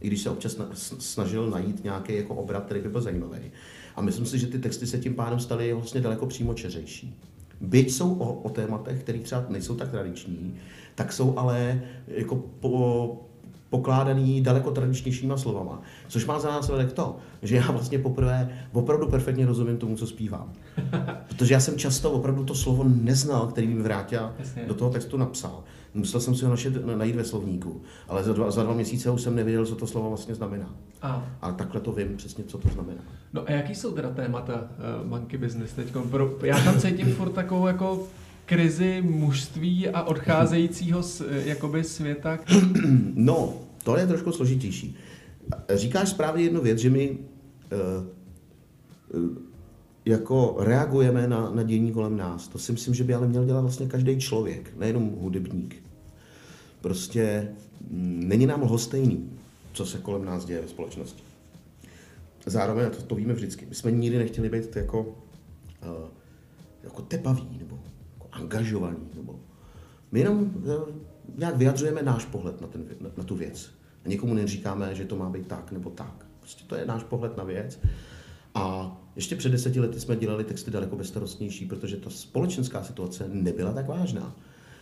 i 0.00 0.06
když 0.06 0.22
se 0.22 0.30
občas 0.30 0.56
snažil 0.98 1.50
najít 1.50 1.84
nějaký 1.84 2.14
jako 2.16 2.34
obrat, 2.34 2.64
který 2.64 2.80
by 2.80 2.88
byl 2.88 3.00
zajímavý. 3.00 3.50
A 3.96 4.02
myslím 4.02 4.26
si, 4.26 4.38
že 4.38 4.46
ty 4.46 4.58
texty 4.58 4.86
se 4.86 4.98
tím 4.98 5.14
pádem 5.14 5.40
staly 5.40 5.72
vlastně 5.72 6.00
daleko 6.00 6.26
přímo 6.26 6.54
čeřejší. 6.54 7.20
Byť 7.60 7.92
jsou 7.92 8.14
o, 8.14 8.32
o 8.34 8.50
tématech, 8.50 9.02
které 9.02 9.18
třeba 9.18 9.46
nejsou 9.48 9.74
tak 9.74 9.90
tradiční, 9.90 10.54
tak 10.94 11.12
jsou 11.12 11.38
ale 11.38 11.82
jako 12.06 12.36
po, 12.36 13.26
pokládaný 13.70 14.40
daleko 14.40 14.70
tradičnějšíma 14.70 15.36
slovama. 15.36 15.82
Což 16.08 16.26
má 16.26 16.38
za 16.38 16.50
následek 16.50 16.92
to, 16.92 17.16
že 17.42 17.56
já 17.56 17.70
vlastně 17.70 17.98
poprvé 17.98 18.58
opravdu 18.72 19.06
perfektně 19.06 19.46
rozumím 19.46 19.76
tomu, 19.76 19.96
co 19.96 20.06
zpívám. 20.06 20.52
Protože 21.28 21.54
já 21.54 21.60
jsem 21.60 21.78
často 21.78 22.12
opravdu 22.12 22.44
to 22.44 22.54
slovo 22.54 22.84
neznal, 22.84 23.46
který 23.46 23.66
mi 23.66 23.82
vrátil 23.82 24.32
do 24.66 24.74
toho 24.74 24.90
textu 24.90 25.16
napsal. 25.16 25.64
Musel 25.94 26.20
jsem 26.20 26.34
si 26.34 26.44
ho 26.44 26.50
našet, 26.50 26.86
najít 26.96 27.16
ve 27.16 27.24
slovníku, 27.24 27.82
ale 28.08 28.24
za 28.24 28.32
dva, 28.32 28.50
za 28.50 28.62
dva 28.62 28.74
měsíce 28.74 29.10
už 29.10 29.22
jsem 29.22 29.34
nevěděl, 29.36 29.66
co 29.66 29.76
to 29.76 29.86
slovo 29.86 30.08
vlastně 30.08 30.34
znamená. 30.34 30.74
A. 31.02 31.26
Ale 31.42 31.52
takhle 31.52 31.80
to 31.80 31.92
vím 31.92 32.16
přesně, 32.16 32.44
co 32.44 32.58
to 32.58 32.68
znamená. 32.68 33.02
No 33.32 33.42
a 33.46 33.52
jaký 33.52 33.74
jsou 33.74 33.92
teda 33.92 34.10
témata 34.10 34.54
uh, 34.54 35.08
monkey 35.08 35.38
business 35.38 35.72
teď? 35.72 35.86
Já 36.42 36.64
tam 36.64 36.80
cítím 36.80 37.14
furt 37.14 37.30
takovou 37.30 37.66
jako 37.66 38.06
krizi 38.46 39.02
mužství 39.02 39.88
a 39.88 40.02
odcházejícího 40.02 41.02
z, 41.02 41.20
eh, 41.20 41.42
jakoby 41.48 41.84
světa? 41.84 42.38
No, 43.14 43.54
to 43.84 43.96
je 43.96 44.06
trošku 44.06 44.32
složitější. 44.32 44.96
Říkáš 45.74 46.08
správně 46.08 46.44
jednu 46.44 46.60
věc, 46.60 46.78
že 46.78 46.90
my 46.90 47.10
uh, 47.10 47.18
jako 50.04 50.56
reagujeme 50.58 51.28
na, 51.28 51.50
na 51.50 51.62
dění 51.62 51.92
kolem 51.92 52.16
nás. 52.16 52.48
To 52.48 52.58
si 52.58 52.72
myslím, 52.72 52.94
že 52.94 53.04
by 53.04 53.14
ale 53.14 53.28
měl 53.28 53.44
dělat 53.44 53.60
vlastně 53.60 53.86
každý 53.86 54.20
člověk, 54.20 54.76
nejenom 54.76 55.10
hudebník. 55.10 55.82
Prostě 56.80 57.48
mm, 57.90 58.22
není 58.28 58.46
nám 58.46 58.62
lhostejný, 58.62 59.30
co 59.72 59.86
se 59.86 59.98
kolem 59.98 60.24
nás 60.24 60.44
děje 60.44 60.60
ve 60.60 60.68
společnosti. 60.68 61.22
Zároveň, 62.46 62.90
to, 62.90 63.02
to 63.02 63.14
víme 63.14 63.34
vždycky, 63.34 63.66
my 63.66 63.74
jsme 63.74 63.90
nikdy 63.90 64.18
nechtěli 64.18 64.48
být 64.48 64.76
jako, 64.76 65.00
uh, 65.00 66.08
jako 66.82 67.02
tepaví 67.02 67.56
nebo 67.58 67.78
angažovaní. 68.34 69.08
Nebo 69.14 69.40
my 70.12 70.20
jenom 70.20 70.40
uh, 70.40 70.72
nějak 71.38 71.56
vyjadřujeme 71.56 72.02
náš 72.02 72.24
pohled 72.24 72.60
na, 72.60 72.66
ten, 72.66 72.84
na, 73.00 73.10
na 73.16 73.24
tu 73.24 73.36
věc. 73.36 73.70
A 74.04 74.08
nikomu 74.08 74.34
neříkáme, 74.34 74.94
že 74.94 75.04
to 75.04 75.16
má 75.16 75.30
být 75.30 75.46
tak 75.46 75.72
nebo 75.72 75.90
tak. 75.90 76.26
Prostě 76.40 76.64
to 76.66 76.76
je 76.76 76.86
náš 76.86 77.02
pohled 77.02 77.36
na 77.36 77.44
věc. 77.44 77.80
A 78.54 78.96
ještě 79.16 79.36
před 79.36 79.48
deseti 79.48 79.80
lety 79.80 80.00
jsme 80.00 80.16
dělali 80.16 80.44
texty 80.44 80.70
daleko 80.70 80.96
bezstarostnější, 80.96 81.66
protože 81.66 81.96
ta 81.96 82.10
společenská 82.10 82.82
situace 82.82 83.28
nebyla 83.32 83.72
tak 83.72 83.88
vážná. 83.88 84.36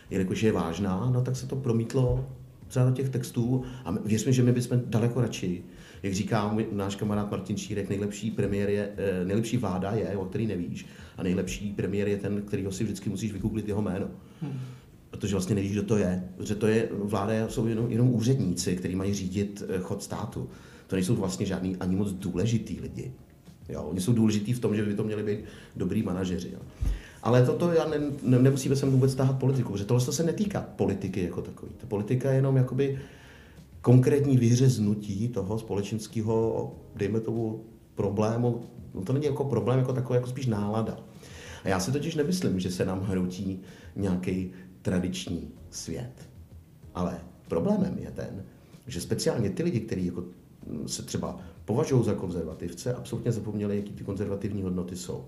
Jelikož 0.09 0.43
je 0.43 0.51
vážná, 0.51 1.09
no 1.13 1.21
tak 1.21 1.35
se 1.35 1.47
to 1.47 1.55
promítlo 1.55 2.29
třeba 2.67 2.85
do 2.85 2.91
těch 2.91 3.09
textů 3.09 3.63
a 3.85 3.91
věř 3.91 4.25
mi, 4.25 4.33
že 4.33 4.43
my 4.43 4.51
bychom 4.51 4.81
daleko 4.85 5.21
radši, 5.21 5.63
jak 6.03 6.13
říká 6.13 6.57
náš 6.71 6.95
kamarád 6.95 7.31
Martin 7.31 7.57
Šírek, 7.57 7.89
nejlepší 7.89 8.31
premiér 8.31 8.69
je, 8.69 8.91
eh, 8.97 9.25
nejlepší 9.25 9.57
vláda 9.57 9.91
je, 9.91 10.17
o 10.17 10.25
který 10.25 10.47
nevíš, 10.47 10.85
a 11.17 11.23
nejlepší 11.23 11.73
premiér 11.73 12.07
je 12.07 12.17
ten, 12.17 12.41
kterýho 12.41 12.71
si 12.71 12.83
vždycky 12.83 13.09
musíš 13.09 13.31
vygooglit 13.31 13.67
jeho 13.67 13.81
jméno. 13.81 14.07
Hmm 14.41 14.59
protože 15.13 15.35
vlastně 15.35 15.55
nevíš, 15.55 15.71
kdo 15.71 15.83
to 15.83 15.97
je. 15.97 16.23
Protože 16.37 16.55
to 16.55 16.67
je, 16.67 16.89
vláda 16.91 17.47
jsou 17.49 17.67
jenom, 17.67 17.91
jenom 17.91 18.15
úředníci, 18.15 18.75
kteří 18.75 18.95
mají 18.95 19.13
řídit 19.13 19.63
eh, 19.69 19.79
chod 19.79 20.03
státu. 20.03 20.49
To 20.87 20.95
nejsou 20.95 21.15
vlastně 21.15 21.45
žádný 21.45 21.75
ani 21.75 21.95
moc 21.95 22.11
důležitý 22.11 22.79
lidi. 22.79 23.11
Jo, 23.69 23.83
oni 23.83 24.01
jsou 24.01 24.13
důležitý 24.13 24.53
v 24.53 24.59
tom, 24.59 24.75
že 24.75 24.85
by 24.85 24.95
to 24.95 25.03
měli 25.03 25.23
být 25.23 25.39
dobrý 25.75 26.03
manažeři. 26.03 26.49
Jo. 26.53 26.59
Ale 27.23 27.45
toto 27.45 27.71
já 27.71 27.87
ne, 27.87 27.97
ne, 28.23 28.39
nemusíme 28.39 28.75
sem 28.75 28.91
vůbec 28.91 29.15
táhat 29.15 29.39
politiku, 29.39 29.71
protože 29.71 29.85
tohle 29.85 30.01
se 30.01 30.23
netýká 30.23 30.61
politiky 30.61 31.23
jako 31.23 31.41
takový. 31.41 31.71
Ta 31.77 31.87
politika 31.87 32.29
je 32.29 32.35
jenom 32.35 32.57
jakoby 32.57 32.99
konkrétní 33.83 34.37
vyřeznutí 34.37 35.27
toho 35.27 35.59
společenského, 35.59 36.71
dejme 36.95 37.19
tomu, 37.19 37.65
problému. 37.95 38.61
No 38.93 39.01
to 39.01 39.13
není 39.13 39.25
jako 39.25 39.43
problém, 39.43 39.79
jako 39.79 39.93
takový, 39.93 40.17
jako 40.17 40.29
spíš 40.29 40.45
nálada. 40.45 40.97
A 41.63 41.67
já 41.67 41.79
si 41.79 41.91
totiž 41.91 42.15
nemyslím, 42.15 42.59
že 42.59 42.71
se 42.71 42.85
nám 42.85 43.01
hrotí 43.01 43.61
nějaký 43.95 44.51
tradiční 44.81 45.51
svět. 45.69 46.29
Ale 46.95 47.19
problémem 47.47 47.97
je 47.97 48.11
ten, 48.11 48.43
že 48.87 49.01
speciálně 49.01 49.49
ty 49.49 49.63
lidi, 49.63 49.79
kteří 49.79 50.05
jako 50.05 50.23
se 50.85 51.03
třeba 51.03 51.39
považují 51.65 52.05
za 52.05 52.13
konzervativce, 52.13 52.93
absolutně 52.93 53.31
zapomněli, 53.31 53.75
jaký 53.75 53.91
ty 53.91 54.03
konzervativní 54.03 54.61
hodnoty 54.61 54.95
jsou. 54.95 55.25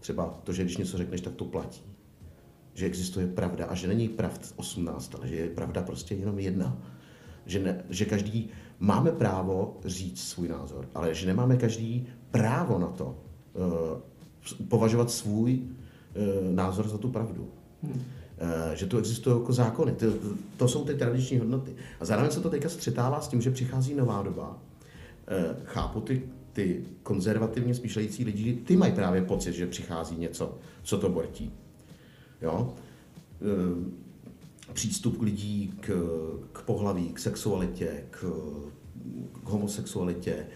Třeba 0.00 0.40
to, 0.44 0.52
že 0.52 0.64
když 0.64 0.76
něco 0.76 0.98
řekneš, 0.98 1.20
tak 1.20 1.34
to 1.34 1.44
platí. 1.44 1.82
Že 2.74 2.86
existuje 2.86 3.26
pravda 3.26 3.66
a 3.66 3.74
že 3.74 3.88
není 3.88 4.08
pravd 4.08 4.52
18, 4.56 5.14
ale 5.14 5.28
že 5.28 5.36
je 5.36 5.48
pravda 5.48 5.82
prostě 5.82 6.14
jenom 6.14 6.38
jedna. 6.38 6.93
Že, 7.46 7.58
ne, 7.62 7.84
že 7.90 8.04
každý 8.04 8.48
máme 8.78 9.12
právo 9.12 9.76
říct 9.84 10.22
svůj 10.22 10.48
názor, 10.48 10.88
ale 10.94 11.14
že 11.14 11.26
nemáme 11.26 11.56
každý 11.56 12.06
právo 12.30 12.78
na 12.78 12.86
to 12.86 13.18
uh, 13.54 14.68
považovat 14.68 15.10
svůj 15.10 15.60
uh, 15.60 16.54
názor 16.54 16.88
za 16.88 16.98
tu 16.98 17.08
pravdu. 17.08 17.48
Hmm. 17.82 17.92
Uh, 17.92 18.74
že 18.74 18.86
tu 18.86 18.98
existují 18.98 19.36
jako 19.36 19.52
zákony. 19.52 19.92
To, 19.92 20.06
to 20.56 20.68
jsou 20.68 20.84
ty 20.84 20.94
tradiční 20.94 21.38
hodnoty. 21.38 21.72
A 22.00 22.04
zároveň 22.04 22.30
se 22.30 22.40
to 22.40 22.50
teďka 22.50 22.68
střetává 22.68 23.20
s 23.20 23.28
tím, 23.28 23.42
že 23.42 23.50
přichází 23.50 23.94
nová 23.94 24.22
doba, 24.22 24.58
Eh, 25.28 25.56
chápu 25.64 26.00
ty, 26.00 26.22
ty 26.52 26.84
konzervativně 27.02 27.74
smýšlející 27.74 28.24
lidi, 28.24 28.54
ty 28.54 28.76
mají 28.76 28.92
právě 28.92 29.22
pocit, 29.22 29.52
že 29.52 29.66
přichází 29.66 30.16
něco, 30.16 30.58
co 30.82 30.98
to 30.98 31.08
bortí. 31.08 31.52
Jo? 32.42 32.74
Přístup 34.72 35.22
lidí 35.22 35.72
k, 35.80 35.92
k 36.52 36.62
pohlaví, 36.62 37.08
k 37.08 37.18
sexualitě, 37.18 38.04
k, 38.10 38.20
k 39.44 39.48
homosexualitě, 39.48 40.46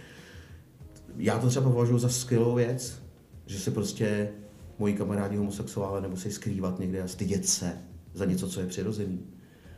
já 1.16 1.38
to 1.38 1.48
třeba 1.48 1.70
považuji 1.70 1.98
za 1.98 2.08
skvělou 2.08 2.54
věc, 2.54 3.02
že 3.46 3.58
se 3.58 3.70
prostě 3.70 4.32
moji 4.78 4.94
kamarádi 4.94 5.36
homosexuále 5.36 6.00
nemusí 6.00 6.30
skrývat 6.30 6.78
někde 6.78 7.02
a 7.02 7.08
stydět 7.08 7.46
se 7.46 7.78
za 8.14 8.24
něco, 8.24 8.48
co 8.48 8.60
je 8.60 8.66
přirozený. 8.66 9.20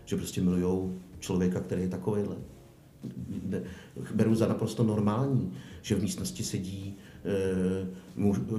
Že 0.05 0.16
prostě 0.16 0.41
milujou 0.41 0.99
člověka, 1.18 1.61
který 1.61 1.83
je 1.83 1.89
takovýhle. 1.89 2.37
Beru 4.14 4.35
za 4.35 4.49
naprosto 4.49 4.83
normální, 4.83 5.53
že 5.83 5.95
v 5.95 6.03
místnosti 6.03 6.45
sedí 6.45 6.97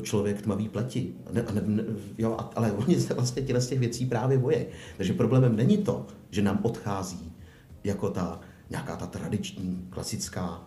člověk 0.01 0.41
tmavý 0.41 0.69
pleti. 0.69 1.13
Ne, 1.31 1.45
ne, 1.53 1.83
jo, 2.17 2.37
ale 2.55 2.71
oni 2.71 3.01
se 3.01 3.13
vlastně 3.13 3.41
těle 3.41 3.61
z 3.61 3.67
těch 3.67 3.79
věcí 3.79 4.05
právě 4.05 4.37
boje. 4.37 4.65
Takže 4.97 5.13
problémem 5.13 5.55
není 5.55 5.77
to, 5.77 6.07
že 6.29 6.41
nám 6.41 6.59
odchází 6.63 7.31
jako 7.83 8.09
ta 8.09 8.39
nějaká 8.69 8.95
ta 8.95 9.05
tradiční, 9.05 9.87
klasická, 9.89 10.63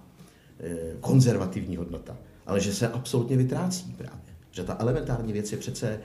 e, 0.60 0.76
konzervativní 1.00 1.76
hodnota, 1.76 2.16
ale 2.46 2.60
že 2.60 2.74
se 2.74 2.88
absolutně 2.88 3.36
vytrácí 3.36 3.94
právě. 3.98 4.34
Že 4.50 4.64
ta 4.64 4.76
elementární 4.80 5.32
věc 5.32 5.52
je 5.52 5.58
přece 5.58 5.88
e, 5.88 6.00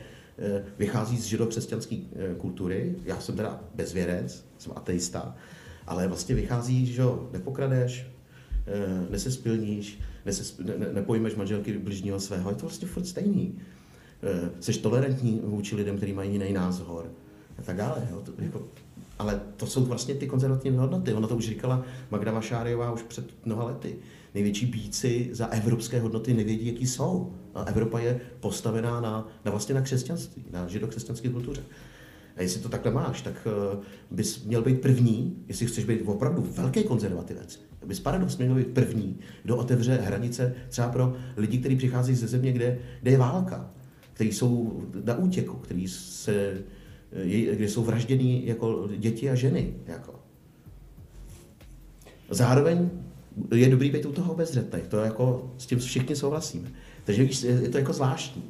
vychází 0.78 1.18
z 1.18 1.26
židokřesťanské 1.26 1.96
kultury. 2.38 2.96
Já 3.06 3.20
jsem 3.20 3.36
teda 3.36 3.60
bezvěrec, 3.76 4.46
jsem 4.58 4.74
ateista, 4.76 5.36
ale 5.88 6.08
vlastně 6.08 6.36
vychází, 6.36 6.86
že 6.86 7.04
nepokradeš, 7.32 8.08
nesespilníš, 9.10 10.00
neses, 10.26 10.58
ne, 10.58 10.74
ne, 10.78 10.94
nepojmeš 10.94 11.36
manželky 11.36 11.78
bližního 11.78 12.20
svého, 12.20 12.50
je 12.50 12.56
to 12.56 12.62
vlastně 12.62 12.88
furt 12.88 13.06
stejný. 13.06 13.60
E, 14.24 14.50
seš 14.60 14.78
tolerantní 14.78 15.42
vůči 15.44 15.76
lidem, 15.76 15.98
kteří 15.98 16.14
mají 16.14 16.32
jiný 16.32 16.54
názor 16.54 17.12
a 17.58 17.62
tak 17.62 17.78
dále. 17.78 18.08
Jo. 18.12 18.22
To, 18.22 18.32
jako, 18.38 18.68
ale 19.20 19.42
to 19.58 19.68
jsou 19.68 19.86
vlastně 19.86 20.16
ty 20.16 20.28
konzervativní 20.28 20.78
hodnoty. 20.78 21.14
Ona 21.14 21.28
to 21.28 21.36
už 21.36 21.46
říkala 21.46 21.86
Magda 22.12 22.32
Vašáriová 22.32 22.92
už 22.92 23.04
před 23.04 23.26
mnoha 23.46 23.64
lety. 23.64 23.96
Největší 24.34 24.66
bíci 24.66 25.30
za 25.32 25.48
evropské 25.48 26.00
hodnoty 26.00 26.34
nevědí, 26.34 26.68
jaký 26.68 26.88
jsou. 26.88 27.34
A 27.56 27.64
Evropa 27.64 28.00
je 28.00 28.22
postavená 28.40 29.02
na, 29.02 29.28
na 29.46 29.52
vlastně 29.52 29.76
na 29.76 29.82
křesťanství, 29.82 30.46
na 30.52 30.68
židokřesťanské 30.68 31.30
kultuře. 31.30 31.62
A 32.36 32.42
jestli 32.42 32.62
to 32.62 32.70
takhle 32.70 32.92
máš, 32.92 33.22
tak 33.22 33.48
uh, 33.74 33.84
bys 34.12 34.44
měl 34.44 34.62
být 34.62 34.82
první, 34.82 35.44
jestli 35.48 35.66
chceš 35.66 35.86
být 35.86 36.02
opravdu 36.06 36.42
velký 36.42 36.84
konzervativec, 36.84 37.62
bys 37.86 38.00
paradoxně 38.00 38.46
měl 38.46 38.58
být 38.58 38.68
první, 38.68 39.18
kdo 39.44 39.58
otevře 39.58 39.96
hranice 39.96 40.56
třeba 40.70 40.90
pro 40.90 41.14
lidi, 41.38 41.58
kteří 41.58 41.76
přicházejí 41.76 42.16
ze 42.16 42.28
země, 42.28 42.52
kde, 42.52 42.78
kde 43.02 43.12
je 43.12 43.18
válka, 43.18 43.72
kteří 44.14 44.32
jsou 44.32 44.84
na 45.06 45.16
útěku, 45.16 45.58
kteří 45.58 45.88
se, 45.88 46.58
kde 47.52 47.70
jsou 47.70 47.84
vraždění 47.84 48.48
jako 48.48 48.90
děti 48.98 49.30
a 49.30 49.36
ženy. 49.36 49.74
Jako. 49.88 50.20
Zároveň 52.30 52.90
je 53.56 53.70
dobrý 53.70 53.92
být 53.92 54.06
u 54.06 54.12
toho 54.12 54.36
bezřetný, 54.36 54.80
to 54.88 54.98
jako 54.98 55.54
s 55.58 55.66
tím 55.66 55.80
všichni 55.80 56.16
souhlasíme. 56.16 56.72
Takže 57.06 57.28
je 57.44 57.70
to 57.70 57.78
jako 57.78 57.94
zvláštní. 57.94 58.44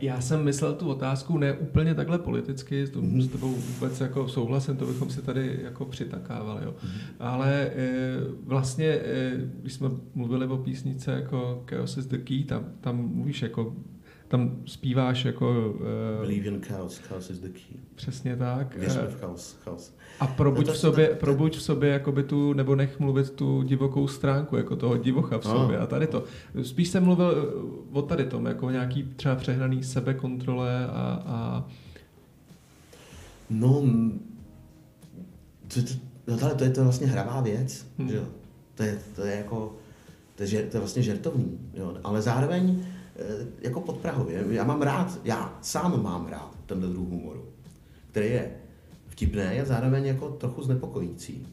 Já 0.00 0.20
jsem 0.20 0.44
myslel 0.44 0.74
tu 0.74 0.88
otázku 0.88 1.38
ne 1.38 1.52
úplně 1.52 1.94
takhle 1.94 2.18
politicky, 2.18 2.86
s 2.86 2.92
mm-hmm. 2.92 3.20
s 3.20 3.28
tebou 3.28 3.54
vůbec 3.54 4.00
jako 4.00 4.28
souhlasem, 4.28 4.76
to 4.76 4.86
bychom 4.86 5.10
si 5.10 5.22
tady 5.22 5.60
jako 5.62 5.84
přitakávali, 5.84 6.64
jo. 6.64 6.74
Mm-hmm. 6.84 7.00
Ale 7.20 7.52
e, 7.52 7.70
vlastně, 8.44 8.86
e, 8.86 9.32
když 9.60 9.72
jsme 9.72 9.88
mluvili 10.14 10.46
o 10.46 10.56
písnice 10.56 11.12
jako 11.12 11.64
Chaos 11.70 11.96
is 11.96 12.06
the 12.06 12.18
Key, 12.18 12.44
tam, 12.44 12.64
tam 12.80 13.14
mluvíš 13.14 13.42
jako 13.42 13.76
tam 14.32 14.56
zpíváš 14.66 15.24
jako... 15.24 15.74
Uh, 15.74 16.20
Believe 16.20 16.48
in 16.48 16.60
chaos, 16.60 16.98
chaos 16.98 17.30
is 17.30 17.38
the 17.38 17.48
key. 17.48 17.80
Přesně 17.94 18.36
tak. 18.36 18.76
Věřme 18.76 19.06
v 19.06 19.20
chaos, 19.20 19.56
chaos. 19.64 19.94
A 20.20 20.26
probuď, 20.26 20.66
no 20.66 20.72
v 20.72 20.78
sobě, 20.78 21.08
tak, 21.08 21.18
probuď 21.18 21.56
v 21.56 21.62
sobě 21.62 21.90
jakoby 21.90 22.22
tu, 22.22 22.52
nebo 22.52 22.76
nech 22.76 23.00
mluvit 23.00 23.30
tu 23.30 23.62
divokou 23.62 24.08
stránku, 24.08 24.56
jako 24.56 24.76
toho 24.76 24.96
divocha 24.96 25.38
v 25.38 25.44
no. 25.44 25.50
sobě. 25.50 25.78
A 25.78 25.86
tady 25.86 26.06
to. 26.06 26.24
Spíš 26.62 26.88
jsem 26.88 27.04
mluvil 27.04 27.34
eh, 27.36 27.98
o 27.98 28.02
tady 28.02 28.24
tom, 28.24 28.46
jako 28.46 28.70
nějaký 28.70 29.02
třeba 29.16 29.34
přehnaný 29.34 29.82
sebekontrole 29.82 30.86
a... 30.86 31.22
a... 31.26 31.68
No, 33.50 33.82
to, 35.74 35.82
to, 35.82 35.94
no 36.26 36.38
ale 36.42 36.54
to 36.54 36.64
je 36.64 36.70
to 36.70 36.84
vlastně 36.84 37.06
hravá 37.06 37.40
věc, 37.40 37.86
hmm. 37.98 38.08
že 38.08 38.16
jo? 38.16 38.24
To 38.74 38.82
je, 38.82 38.98
to 39.16 39.22
je 39.24 39.36
jako, 39.36 39.76
to 40.34 40.42
je, 40.42 40.48
to 40.48 40.76
je 40.76 40.80
vlastně 40.80 41.02
žertovní, 41.02 41.58
jo? 41.74 41.96
ale 42.04 42.22
zároveň 42.22 42.84
Eh, 42.84 42.91
jako 43.60 43.80
pod 43.80 43.96
Prahově. 43.96 44.44
Já 44.50 44.64
mám 44.64 44.82
rád, 44.82 45.18
já 45.24 45.58
sám 45.62 46.02
mám 46.02 46.26
rád 46.26 46.50
tenhle 46.66 46.88
druh 46.88 47.08
humoru, 47.08 47.44
který 48.10 48.26
je 48.26 48.50
vtipný 49.08 49.42
a 49.42 49.64
zároveň 49.64 50.04
jako 50.04 50.28
trochu 50.28 50.62
znepokojící. 50.62 51.46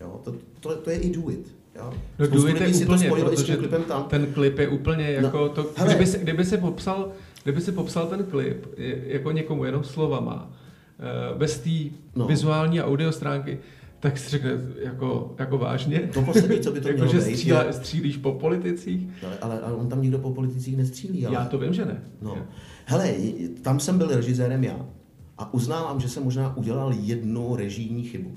Jo? 0.00 0.20
To, 0.24 0.34
to, 0.60 0.76
to 0.76 0.90
je 0.90 0.98
i 0.98 1.10
do 1.10 1.30
it. 1.30 1.54
Jo? 1.76 1.92
No 2.18 2.26
do 2.26 2.48
it 2.48 2.60
je 2.60 2.86
úplně, 2.86 3.10
protože 3.10 3.56
klipem 3.56 3.84
tam. 3.84 4.04
ten 4.04 4.32
klip 4.32 4.58
je 4.58 4.68
úplně 4.68 5.04
no, 5.20 5.26
jako 5.26 5.38
no, 5.38 5.48
to, 5.48 5.70
hele, 5.76 5.94
kdyby, 5.94 6.06
si, 6.06 6.18
kdyby, 6.18 6.44
si 6.44 6.58
popsal, 6.58 7.12
kdyby 7.42 7.60
si 7.60 7.72
popsal 7.72 8.06
ten 8.06 8.24
klip 8.24 8.66
jako 9.06 9.32
někomu 9.32 9.64
jenom 9.64 9.84
slovama, 9.84 10.50
eh, 10.98 11.38
bez 11.38 11.58
té 11.58 11.94
no. 12.16 12.26
vizuální 12.26 12.80
a 12.80 12.86
audio 12.86 13.12
stránky, 13.12 13.58
tak 14.00 14.18
si 14.18 14.30
řekne, 14.30 14.50
jako, 14.82 15.34
jako 15.38 15.58
vážně? 15.58 16.00
To 16.14 16.22
poslední, 16.22 16.60
co 16.60 16.72
by 16.72 16.80
to 16.80 16.88
jako, 16.88 17.04
mělo 17.04 17.12
že 17.12 17.20
střílá, 17.20 17.72
střílíš 17.72 18.16
po 18.16 18.32
politicích? 18.32 19.08
Ale, 19.24 19.38
ale, 19.38 19.60
ale 19.60 19.74
on 19.74 19.88
tam 19.88 20.02
nikdo 20.02 20.18
po 20.18 20.30
politicích 20.30 20.76
nestřílí. 20.76 21.26
Ale... 21.26 21.34
Já 21.34 21.44
to 21.44 21.58
vím, 21.58 21.74
že 21.74 21.84
ne. 21.84 22.02
No. 22.22 22.36
Hele, 22.84 23.14
tam 23.62 23.80
jsem 23.80 23.98
byl 23.98 24.08
režisérem 24.08 24.64
já 24.64 24.86
a 25.38 25.54
uznávám, 25.54 26.00
že 26.00 26.08
jsem 26.08 26.24
možná 26.24 26.56
udělal 26.56 26.92
jednu 26.92 27.56
režijní 27.56 28.04
chybu. 28.04 28.36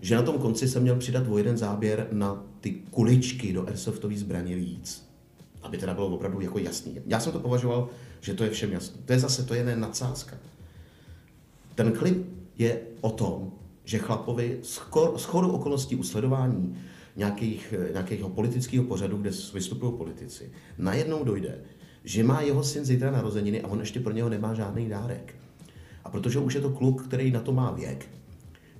Že 0.00 0.16
na 0.16 0.22
tom 0.22 0.38
konci 0.38 0.68
jsem 0.68 0.82
měl 0.82 0.96
přidat 0.96 1.24
o 1.28 1.38
jeden 1.38 1.56
záběr 1.56 2.06
na 2.12 2.44
ty 2.60 2.70
kuličky 2.70 3.52
do 3.52 3.66
airsoftové 3.66 4.16
zbraně 4.16 4.56
víc. 4.56 5.10
Aby 5.62 5.78
teda 5.78 5.94
bylo 5.94 6.06
opravdu 6.06 6.40
jako 6.40 6.58
jasný. 6.58 6.98
Já 7.06 7.20
jsem 7.20 7.32
to 7.32 7.40
považoval, 7.40 7.88
že 8.20 8.34
to 8.34 8.44
je 8.44 8.50
všem 8.50 8.72
jasný. 8.72 9.00
To 9.04 9.12
je 9.12 9.18
zase, 9.18 9.42
to 9.42 9.54
je 9.54 9.76
nadsázka. 9.76 10.36
Ten 11.74 11.92
klip 11.92 12.26
je 12.58 12.80
o 13.00 13.10
tom, 13.10 13.52
že 13.90 13.98
chlapovi 13.98 14.58
z 15.16 15.24
chodu 15.24 15.52
okolností 15.52 15.96
u 15.96 16.02
sledování 16.02 16.76
nějakých, 17.16 17.74
nějakého 17.92 18.28
politického 18.28 18.84
pořadu, 18.84 19.16
kde 19.16 19.30
vystupují 19.54 19.92
politici, 19.96 20.52
najednou 20.78 21.24
dojde, 21.24 21.58
že 22.04 22.24
má 22.24 22.40
jeho 22.40 22.64
syn 22.64 22.84
zítra 22.84 23.10
narozeniny 23.10 23.62
a 23.62 23.68
on 23.68 23.80
ještě 23.80 24.00
pro 24.00 24.12
něho 24.12 24.28
nemá 24.28 24.54
žádný 24.54 24.88
dárek. 24.88 25.34
A 26.04 26.10
protože 26.10 26.38
už 26.38 26.54
je 26.54 26.60
to 26.60 26.70
kluk, 26.70 27.04
který 27.04 27.30
na 27.30 27.40
to 27.40 27.52
má 27.52 27.70
věk, 27.70 28.08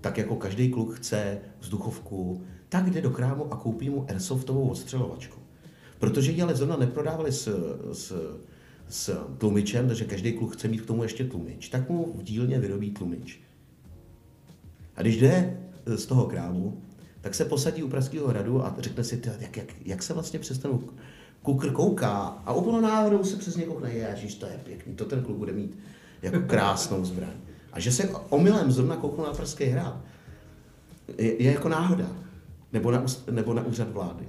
tak 0.01 0.19
jako 0.19 0.37
každý 0.37 0.71
kluk 0.71 0.95
chce 0.95 1.39
vzduchovku, 1.61 2.43
tak 2.69 2.91
jde 2.91 3.01
do 3.01 3.11
krámu 3.11 3.53
a 3.53 3.57
koupí 3.57 3.91
mu 3.91 4.07
airsoftovou 4.09 4.69
odstřelovačku. 4.69 5.41
Protože 5.99 6.33
ji 6.33 6.43
ale 6.43 6.55
zrovna 6.55 6.77
neprodávali 6.77 7.33
s, 7.33 7.49
s, 7.93 8.39
s 8.89 9.27
tlumičem, 9.39 9.89
takže 9.89 10.05
každý 10.05 10.33
kluk 10.33 10.55
chce 10.57 10.69
mít 10.69 10.81
k 10.81 10.87
tomu 10.87 11.03
ještě 11.03 11.25
tlumič, 11.25 11.69
tak 11.69 11.89
mu 11.89 12.13
v 12.19 12.23
dílně 12.23 12.59
vyrobí 12.59 12.91
tlumič. 12.91 13.50
A 15.01 15.03
když 15.03 15.21
jde 15.21 15.57
eh, 15.87 15.97
z 15.97 16.07
toho 16.07 16.27
krámu, 16.27 16.83
tak 17.21 17.35
se 17.35 17.45
posadí 17.45 17.83
u 17.83 17.89
Pražského 17.89 18.29
hradu 18.29 18.65
a 18.65 18.75
řekne 18.79 19.05
si, 19.05 19.23
jak, 19.41 19.57
jak, 19.57 19.67
jak 19.85 20.03
se 20.03 20.15
vlastně 20.15 20.39
přes 20.39 20.59
ten 20.59 20.79
kukr 21.43 21.71
kouká 21.71 22.43
a 22.47 22.53
úplně 22.53 22.81
náhodou 22.81 23.25
se 23.25 23.37
přes 23.37 23.57
něj 23.57 23.67
koukne, 23.67 23.93
ježiš, 23.93 24.35
to 24.35 24.47
je 24.47 24.61
pěkný, 24.65 24.95
to 24.95 25.05
ten 25.05 25.23
kluk 25.23 25.37
bude 25.37 25.53
mít 25.53 25.79
jako 26.23 26.41
krásnou 26.41 27.05
zbraň. 27.05 27.33
A 27.73 27.81
že 27.81 27.93
se 27.93 28.09
omylem 28.29 28.73
zrovna 28.73 28.97
kouknul 28.97 29.27
na 29.27 29.33
Pražský 29.33 29.65
hrad, 29.65 30.01
je, 31.19 31.43
je 31.43 31.53
jako 31.53 31.69
náhoda. 31.69 32.07
Nebo 32.73 32.91
na, 32.91 33.05
nebo 33.31 33.55
na 33.55 33.63
úřad 33.63 33.91
vlády. 33.91 34.25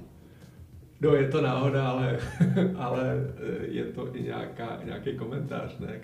No, 1.00 1.14
je 1.14 1.28
to 1.28 1.40
náhoda, 1.40 1.88
ale, 1.88 2.18
ale 2.76 3.14
eh, 3.36 3.66
je 3.66 3.84
to 3.84 4.16
i 4.16 4.22
nějaká, 4.22 4.80
nějaký 4.84 5.16
komentář, 5.16 5.78
ne? 5.78 6.00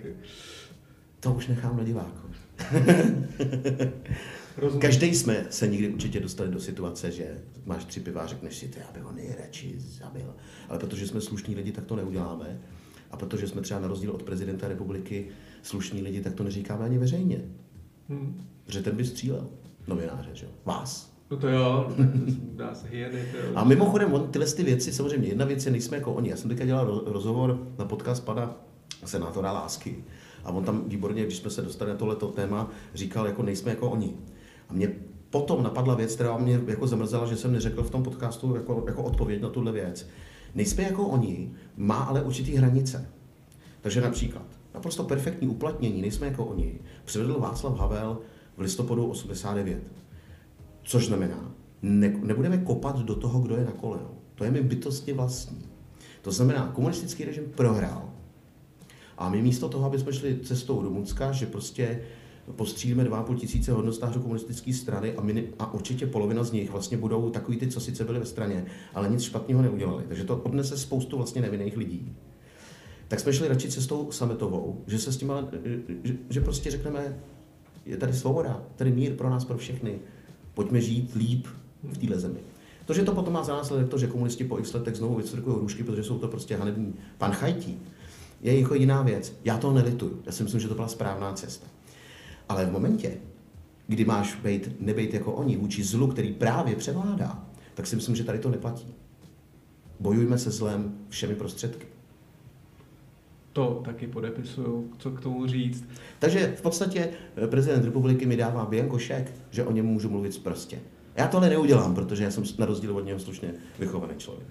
To 1.19 1.31
už 1.31 1.47
nechám 1.47 1.77
na 1.77 1.83
diváku. 1.83 2.27
Každý 4.79 5.15
jsme 5.15 5.45
se 5.49 5.67
někdy 5.67 5.89
určitě 5.89 6.19
dostali 6.19 6.49
do 6.49 6.59
situace, 6.59 7.11
že 7.11 7.41
máš 7.65 7.85
tři 7.85 7.99
piva 7.99 8.21
a 8.21 8.27
řekneš 8.27 8.57
si, 8.57 8.71
já 8.77 8.91
bych 8.93 9.03
ho 9.03 9.11
nejradši 9.11 9.75
zabil. 9.77 10.35
Ale 10.69 10.79
protože 10.79 11.07
jsme 11.07 11.21
slušní 11.21 11.55
lidi, 11.55 11.71
tak 11.71 11.85
to 11.85 11.95
neuděláme. 11.95 12.61
A 13.11 13.17
protože 13.17 13.47
jsme 13.47 13.61
třeba 13.61 13.79
na 13.79 13.87
rozdíl 13.87 14.11
od 14.11 14.23
prezidenta 14.23 14.67
republiky 14.67 15.27
slušní 15.61 16.01
lidi, 16.01 16.21
tak 16.21 16.33
to 16.33 16.43
neříkáme 16.43 16.85
ani 16.85 16.97
veřejně. 16.97 17.41
Hmm. 18.09 18.45
Že 18.67 18.81
ten 18.81 18.95
by 18.95 19.05
střílel 19.05 19.47
novináře, 19.87 20.29
že 20.33 20.45
jo? 20.45 20.51
Vás. 20.65 21.13
No 21.31 21.37
to 21.37 21.47
jo, 21.47 21.95
dá 22.55 22.75
se 22.75 22.87
hyeny. 22.87 23.25
A 23.55 23.63
mimochodem, 23.63 24.13
on, 24.13 24.31
tyhle 24.31 24.47
ty 24.47 24.63
věci, 24.63 24.93
samozřejmě, 24.93 25.27
jedna 25.27 25.45
věc 25.45 25.65
je, 25.65 25.71
nejsme 25.71 25.97
jako 25.97 26.13
oni. 26.13 26.29
Já 26.29 26.37
jsem 26.37 26.49
teďka 26.49 26.65
dělal 26.65 27.03
rozhovor 27.05 27.67
na 27.77 27.85
podcast 27.85 28.25
pana 28.25 28.57
senátora 29.05 29.51
Lásky. 29.51 30.03
A 30.43 30.51
on 30.51 30.63
tam 30.63 30.83
výborně, 30.89 31.23
když 31.23 31.37
jsme 31.37 31.49
se 31.49 31.61
dostali 31.61 31.91
na 31.91 31.97
tohleto 31.97 32.27
téma, 32.27 32.71
říkal, 32.93 33.27
jako 33.27 33.43
nejsme 33.43 33.71
jako 33.71 33.89
oni. 33.89 34.13
A 34.69 34.73
mě 34.73 34.91
potom 35.29 35.63
napadla 35.63 35.95
věc, 35.95 36.15
která 36.15 36.37
mě 36.37 36.61
jako 36.67 36.87
zamrzela, 36.87 37.25
že 37.25 37.37
jsem 37.37 37.51
neřekl 37.51 37.83
v 37.83 37.89
tom 37.89 38.03
podcastu 38.03 38.55
jako, 38.55 38.83
jako 38.87 39.03
odpověď 39.03 39.41
na 39.41 39.49
tuhle 39.49 39.71
věc. 39.71 40.07
Nejsme 40.55 40.83
jako 40.83 41.07
oni, 41.07 41.51
má 41.77 41.95
ale 41.95 42.23
určitý 42.23 42.55
hranice. 42.55 43.09
Takže 43.81 44.01
například, 44.01 44.45
naprosto 44.73 45.03
perfektní 45.03 45.47
uplatnění, 45.47 46.01
nejsme 46.01 46.27
jako 46.27 46.45
oni, 46.45 46.79
přivedl 47.05 47.39
Václav 47.39 47.79
Havel 47.79 48.19
v 48.57 48.61
listopadu 48.61 49.07
89. 49.07 49.83
Což 50.83 51.07
znamená, 51.07 51.51
ne, 51.81 52.13
nebudeme 52.23 52.57
kopat 52.57 52.99
do 52.99 53.15
toho, 53.15 53.39
kdo 53.39 53.55
je 53.55 53.65
na 53.65 53.71
kolenou. 53.71 54.17
To 54.35 54.43
je 54.43 54.51
mi 54.51 54.61
bytostně 54.61 55.13
vlastní. 55.13 55.65
To 56.21 56.31
znamená, 56.31 56.71
komunistický 56.75 57.25
režim 57.25 57.43
prohrál. 57.55 58.09
A 59.17 59.29
my 59.29 59.41
místo 59.41 59.69
toho, 59.69 59.85
aby 59.85 59.99
jsme 59.99 60.13
šli 60.13 60.39
cestou 60.43 60.81
do 60.81 60.89
Mucka, 60.89 61.31
že 61.31 61.45
prostě 61.45 62.01
postřílíme 62.55 63.03
2,5 63.03 63.35
tisíce 63.35 63.71
hodnostářů 63.71 64.21
komunistické 64.21 64.73
strany 64.73 65.15
a, 65.15 65.21
my, 65.21 65.47
a 65.59 65.73
určitě 65.73 66.07
polovina 66.07 66.43
z 66.43 66.51
nich 66.51 66.71
vlastně 66.71 66.97
budou 66.97 67.29
takový 67.29 67.57
ty, 67.57 67.67
co 67.67 67.79
sice 67.79 68.03
byli 68.03 68.19
ve 68.19 68.25
straně, 68.25 68.65
ale 68.93 69.09
nic 69.09 69.21
špatného 69.21 69.61
neudělali. 69.61 70.03
Takže 70.07 70.23
to 70.23 70.37
odnese 70.37 70.77
spoustu 70.77 71.17
vlastně 71.17 71.41
nevinných 71.41 71.77
lidí. 71.77 72.15
Tak 73.07 73.19
jsme 73.19 73.33
šli 73.33 73.47
radši 73.47 73.71
cestou 73.71 74.11
sametovou, 74.11 74.83
že 74.87 74.99
se 74.99 75.11
s 75.11 75.17
tím, 75.17 75.31
že, 76.03 76.15
že 76.29 76.41
prostě 76.41 76.71
řekneme, 76.71 77.19
je 77.85 77.97
tady 77.97 78.13
svoboda, 78.13 78.63
tady 78.75 78.91
mír 78.91 79.15
pro 79.15 79.29
nás, 79.29 79.45
pro 79.45 79.57
všechny. 79.57 79.99
Pojďme 80.53 80.81
žít 80.81 81.15
líp 81.15 81.47
v 81.83 81.97
téhle 81.97 82.19
zemi. 82.19 82.39
To, 82.85 82.93
že 82.93 83.03
to 83.03 83.11
potom 83.11 83.33
má 83.33 83.43
za 83.43 83.53
následek 83.53 83.89
to, 83.89 83.97
že 83.97 84.07
komunisti 84.07 84.43
po 84.43 84.59
x 84.59 84.73
letech 84.73 84.95
znovu 84.95 85.15
vystrkují 85.15 85.57
růžky, 85.59 85.83
protože 85.83 86.03
jsou 86.03 86.19
to 86.19 86.27
prostě 86.27 86.55
hanební 86.55 86.93
panchajtí, 87.17 87.79
je 88.41 88.59
jako 88.59 88.75
jiná 88.75 89.01
věc. 89.01 89.33
Já 89.45 89.57
to 89.57 89.73
nelituju. 89.73 90.21
Já 90.25 90.31
si 90.31 90.43
myslím, 90.43 90.61
že 90.61 90.67
to 90.67 90.75
byla 90.75 90.87
správná 90.87 91.33
cesta. 91.33 91.67
Ale 92.49 92.65
v 92.65 92.71
momentě, 92.71 93.17
kdy 93.87 94.05
máš 94.05 94.35
být, 94.35 94.81
nebejt 94.81 95.13
jako 95.13 95.33
oni 95.33 95.57
vůči 95.57 95.83
zlu, 95.83 96.07
který 96.07 96.33
právě 96.33 96.75
převládá, 96.75 97.47
tak 97.73 97.87
si 97.87 97.95
myslím, 97.95 98.15
že 98.15 98.23
tady 98.23 98.39
to 98.39 98.49
neplatí. 98.49 98.93
Bojujme 99.99 100.37
se 100.37 100.51
zlem 100.51 100.97
všemi 101.09 101.35
prostředky. 101.35 101.87
To 103.53 103.81
taky 103.85 104.07
podepisuju, 104.07 104.93
co 104.97 105.11
k 105.11 105.21
tomu 105.21 105.47
říct. 105.47 105.83
Takže 106.19 106.53
v 106.57 106.61
podstatě 106.61 107.09
eh, 107.37 107.47
prezident 107.47 107.85
republiky 107.85 108.25
mi 108.25 108.37
dává 108.37 108.65
biankošek, 108.65 109.33
že 109.49 109.65
o 109.65 109.71
něm 109.71 109.85
můžu 109.85 110.09
mluvit 110.09 110.43
prostě. 110.43 110.79
Já 111.15 111.27
to 111.27 111.37
ale 111.37 111.49
neudělám, 111.49 111.95
protože 111.95 112.23
já 112.23 112.31
jsem 112.31 112.43
na 112.57 112.65
rozdíl 112.65 112.97
od 112.97 113.05
něho 113.05 113.19
slušně 113.19 113.53
vychovaný 113.79 114.13
člověk. 114.17 114.47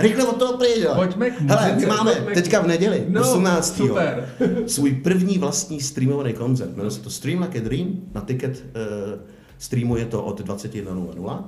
Rychle 0.00 0.24
od 0.24 0.36
toho 0.38 0.56
pryč, 0.58 0.76
jo. 0.78 0.92
Pojďme 0.94 1.30
k 1.30 1.40
Hele, 1.40 1.76
my 1.80 1.86
máme 1.86 2.12
pojďme 2.12 2.34
teďka 2.34 2.60
v 2.60 2.66
neděli, 2.66 3.04
No, 3.08 3.20
18. 3.20 3.76
super. 3.76 4.28
svůj 4.66 4.92
první 4.92 5.38
vlastní 5.38 5.80
streamovaný 5.80 6.32
koncert. 6.32 6.70
Jmenuje 6.76 6.90
se 6.90 7.00
to 7.00 7.10
Stream 7.10 7.42
Like 7.42 7.58
a 7.58 7.62
Dream. 7.62 8.00
Na 8.14 8.20
ticket 8.20 8.64
uh, 8.64 9.20
streamu 9.58 9.96
je 9.96 10.04
to 10.04 10.22
od 10.24 10.40
21.00. 10.40 11.44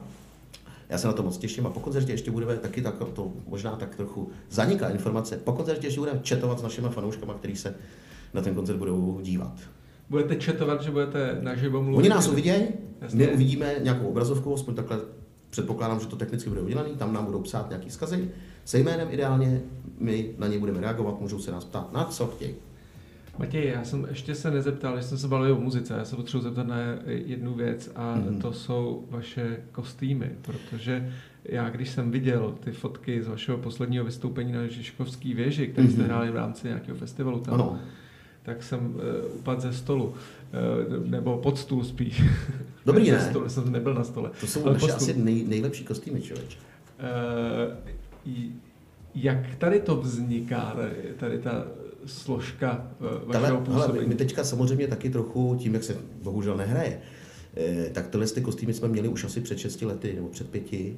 Já 0.89 0.99
se 0.99 1.07
na 1.07 1.13
to 1.13 1.23
moc 1.23 1.39
těším 1.39 1.67
a 1.67 1.71
po 1.71 1.81
koncertě 1.81 2.13
ještě 2.13 2.31
budeme 2.31 2.57
taky 2.57 2.83
tak, 2.83 2.95
to 3.13 3.33
možná 3.49 3.77
tak 3.77 3.97
trochu 3.97 4.31
zaniká 4.51 4.89
informace. 4.89 5.37
Po 5.37 5.53
koncertě 5.53 5.87
ještě 5.87 6.01
budeme 6.01 6.21
četovat 6.23 6.59
s 6.59 6.63
našimi 6.63 6.89
fanouškama, 6.89 7.35
kteří 7.35 7.57
se 7.57 7.75
na 8.35 8.43
ten 8.43 8.55
koncert 8.55 8.77
budou 8.77 9.21
dívat. 9.23 9.53
Budete 10.11 10.37
četovat, 10.37 10.83
že 10.83 10.91
budete 10.91 11.39
naživo 11.41 11.83
mluvit? 11.83 11.99
Oni 11.99 12.09
nás 12.09 12.29
uvidějí, 12.29 12.63
my 13.13 13.29
uvidíme 13.29 13.75
nějakou 13.83 14.07
obrazovku, 14.07 14.55
aspoň 14.55 14.75
takhle 14.75 14.99
předpokládám, 15.57 16.01
že 16.01 16.07
to 16.07 16.17
technicky 16.17 16.49
bude 16.49 16.61
udělané, 16.61 16.89
tam 16.89 17.13
nám 17.13 17.25
budou 17.27 17.41
psát 17.41 17.69
nějaký 17.69 17.89
vzkazy 17.89 18.31
se 18.65 18.79
jménem 18.79 19.09
ideálně, 19.11 19.61
my 19.99 20.31
na 20.39 20.47
ně 20.47 20.59
budeme 20.59 20.81
reagovat, 20.81 21.21
můžou 21.21 21.39
se 21.39 21.53
nás 21.53 21.65
ptát 21.65 21.93
na 21.93 22.05
co 22.05 22.27
chtějí. 22.27 22.55
Matěj, 23.39 23.69
já 23.75 23.85
jsem 23.85 24.07
ještě 24.11 24.35
se 24.35 24.51
nezeptal, 24.51 24.97
že 24.97 25.03
jsem 25.03 25.19
se 25.19 25.29
bavil 25.29 25.55
o 25.55 25.61
muzice, 25.61 25.95
já 25.99 26.05
se 26.05 26.17
potřebuji 26.17 26.43
zeptat 26.43 26.67
na 26.67 26.77
jednu 27.07 27.55
věc 27.55 27.91
a 27.97 28.15
Mhm. 28.17 28.39
to 28.41 28.53
jsou 28.53 29.05
vaše 29.11 29.57
kostýmy, 29.73 30.31
protože 30.43 31.13
já 31.45 31.71
když 31.71 31.89
jsem 31.91 32.11
viděl 32.11 32.55
ty 32.65 32.73
fotky 32.73 33.23
z 33.23 33.29
vašeho 33.29 33.59
posledního 33.59 34.05
vystoupení 34.05 34.53
na 34.53 34.67
Žižkovský 34.67 35.35
věži, 35.35 35.67
který 35.67 35.89
jste 35.89 35.99
Mhm. 36.01 36.07
hráli 36.11 36.31
v 36.31 36.37
rámci 36.37 36.67
nějakého 36.69 36.97
festivalu 36.97 37.41
tam, 37.41 37.55
Ano, 37.55 37.79
tak 38.43 38.63
jsem 38.63 38.95
uh, 38.95 39.01
upadl 39.39 39.61
ze 39.61 39.73
stolu, 39.73 40.05
uh, 40.05 41.07
nebo 41.07 41.39
pod 41.39 41.59
stůl 41.59 41.85
spíš. 41.85 42.23
Dobrý, 42.87 43.11
ne? 43.11 43.21
stolu, 43.31 43.49
jsem 43.49 43.73
nebyl 43.73 43.95
na 43.95 44.05
stole. 44.05 44.31
to 44.41 44.47
jsou 44.47 44.65
Ale 44.65 44.73
naše 44.73 44.93
asi 44.93 45.15
nej, 45.17 45.45
nejlepší 45.49 45.85
kostýmy, 45.85 46.23
člověče. 46.23 46.59
J- 48.25 48.51
jak 49.15 49.57
tady 49.59 49.81
to 49.81 49.97
vzniká, 49.97 50.61
tady, 50.77 50.95
tady 51.17 51.39
ta 51.39 51.65
složka 52.07 52.87
eh, 53.01 53.05
vašeho 53.05 53.33
Hele, 53.33 53.49
hele, 53.49 53.61
působení? 53.61 53.99
my, 53.99 54.07
my 54.07 54.15
teďka 54.15 54.45
samozřejmě 54.45 54.89
taky 54.89 55.11
trochu, 55.11 55.57
tím, 55.61 55.75
jak 55.75 55.85
se 55.85 55.97
bohužel 56.23 56.57
nehraje, 56.57 57.01
eh, 57.57 57.91
tak 57.93 58.09
tyhle 58.09 58.27
ty 58.27 58.41
kostýmy 58.41 58.75
jsme 58.75 58.89
měli 58.89 59.09
už 59.09 59.25
asi 59.25 59.41
před 59.41 59.59
6 59.59 59.83
lety 59.83 60.13
nebo 60.15 60.29
před 60.29 60.51
pěti. 60.51 60.97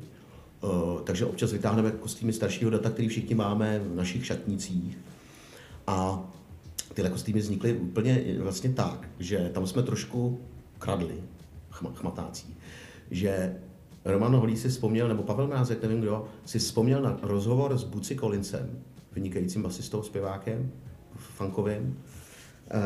Takže 1.05 1.27
občas 1.27 1.53
vytáhneme 1.53 1.91
kostýmy 1.91 2.33
staršího 2.33 2.71
data, 2.71 2.91
který 2.91 3.09
všichni 3.09 3.35
máme 3.35 3.79
v 3.79 3.97
našich 3.97 4.27
šatnicích. 4.27 4.99
A 5.87 6.25
tyhle 6.95 7.11
kostýmy 7.11 7.41
vznikly 7.41 7.77
úplně 7.77 8.25
vlastně 8.39 8.71
tak, 8.71 9.09
že 9.19 9.51
tam 9.55 9.67
jsme 9.67 9.83
trošku 9.83 10.41
kradli, 10.79 11.15
chma, 11.71 11.93
chmatácí, 11.95 12.57
že 13.11 13.57
Roman 14.05 14.37
Holý 14.37 14.57
si 14.57 14.69
vzpomněl, 14.69 15.09
nebo 15.09 15.23
Pavel 15.23 15.47
Mrázek, 15.47 15.83
nevím 15.83 16.01
kdo, 16.01 16.29
si 16.45 16.59
vzpomněl 16.59 17.03
na 17.03 17.19
rozhovor 17.23 17.79
s 17.79 17.85
Buci 17.85 18.17
Collinsem, 18.17 18.79
vynikajícím 19.13 19.63
basistou, 19.63 20.03
zpěvákem, 20.03 20.71
funkovým, 21.17 21.99
eh, 22.71 22.81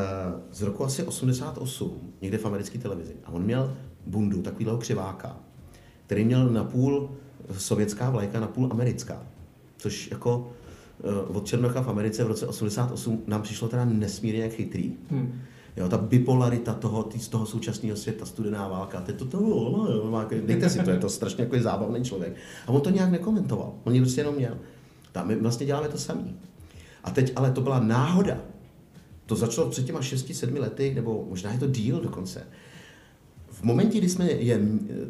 z 0.53 0.63
roku 0.63 0.85
asi 0.85 1.03
88, 1.03 2.13
někde 2.21 2.39
v 2.39 2.47
americké 2.47 2.79
televizi. 2.79 3.17
A 3.25 3.31
on 3.31 3.43
měl 3.43 3.77
bundu, 4.07 4.43
takovýhle 4.43 4.79
křiváka, 4.79 5.37
který 6.07 6.25
měl 6.25 6.49
napůl 6.49 7.11
sovětská 7.53 8.11
vlajka, 8.11 8.41
napůl 8.41 8.69
americká. 8.73 9.27
Což 9.77 10.11
jako 10.11 10.53
od 11.29 11.47
Černocha 11.47 11.83
v 11.83 11.89
Americe 11.89 12.25
v 12.25 12.27
roce 12.27 12.47
88 12.47 13.23
nám 13.27 13.43
přišlo 13.43 13.69
teda 13.69 13.85
nesmírně 13.85 14.43
jak 14.43 14.53
chytrý. 14.53 14.93
Hmm. 15.11 15.41
Jo, 15.77 15.89
ta 15.89 15.99
bipolarita 15.99 16.75
toho, 16.75 17.03
tý, 17.03 17.19
z 17.19 17.29
toho 17.29 17.47
současného 17.47 17.97
světa, 17.97 18.27
studená 18.27 18.69
válka, 18.69 19.01
to, 19.01 19.13
to, 19.13 19.25
to, 19.25 19.41
no, 19.41 19.87
jo, 19.91 20.17
jako- 20.19 20.47
dejte 20.47 20.71
si 20.71 20.79
to, 20.79 20.91
je 20.91 20.99
to 20.99 21.09
strašně 21.09 21.45
jako 21.45 21.61
zábavný 21.61 22.05
člověk. 22.05 22.37
A 22.67 22.69
on 22.69 22.81
to 22.81 22.91
nějak 22.91 23.11
nekomentoval, 23.11 23.73
on 23.85 23.95
ji 23.95 24.01
prostě 24.01 24.21
jenom 24.21 24.35
měl. 24.35 24.59
Tam 25.13 25.29
my 25.29 25.37
vlastně 25.37 25.67
děláme 25.67 25.89
to 25.89 25.99
samý. 25.99 26.37
A 27.05 27.11
teď 27.11 27.33
ale 27.37 27.53
to 27.53 27.61
byla 27.61 27.81
náhoda. 27.81 28.39
To 29.27 29.37
začalo 29.37 29.71
před 29.71 29.87
těma 29.87 30.01
6-7 30.01 30.61
lety, 30.61 30.95
nebo 30.95 31.27
možná 31.29 31.53
je 31.53 31.59
to 31.59 31.67
díl 31.67 32.01
dokonce. 32.01 32.47
V 33.49 33.63
momentě, 33.63 33.99
kdy 33.99 34.09
jsme 34.09 34.31
je, 34.31 34.61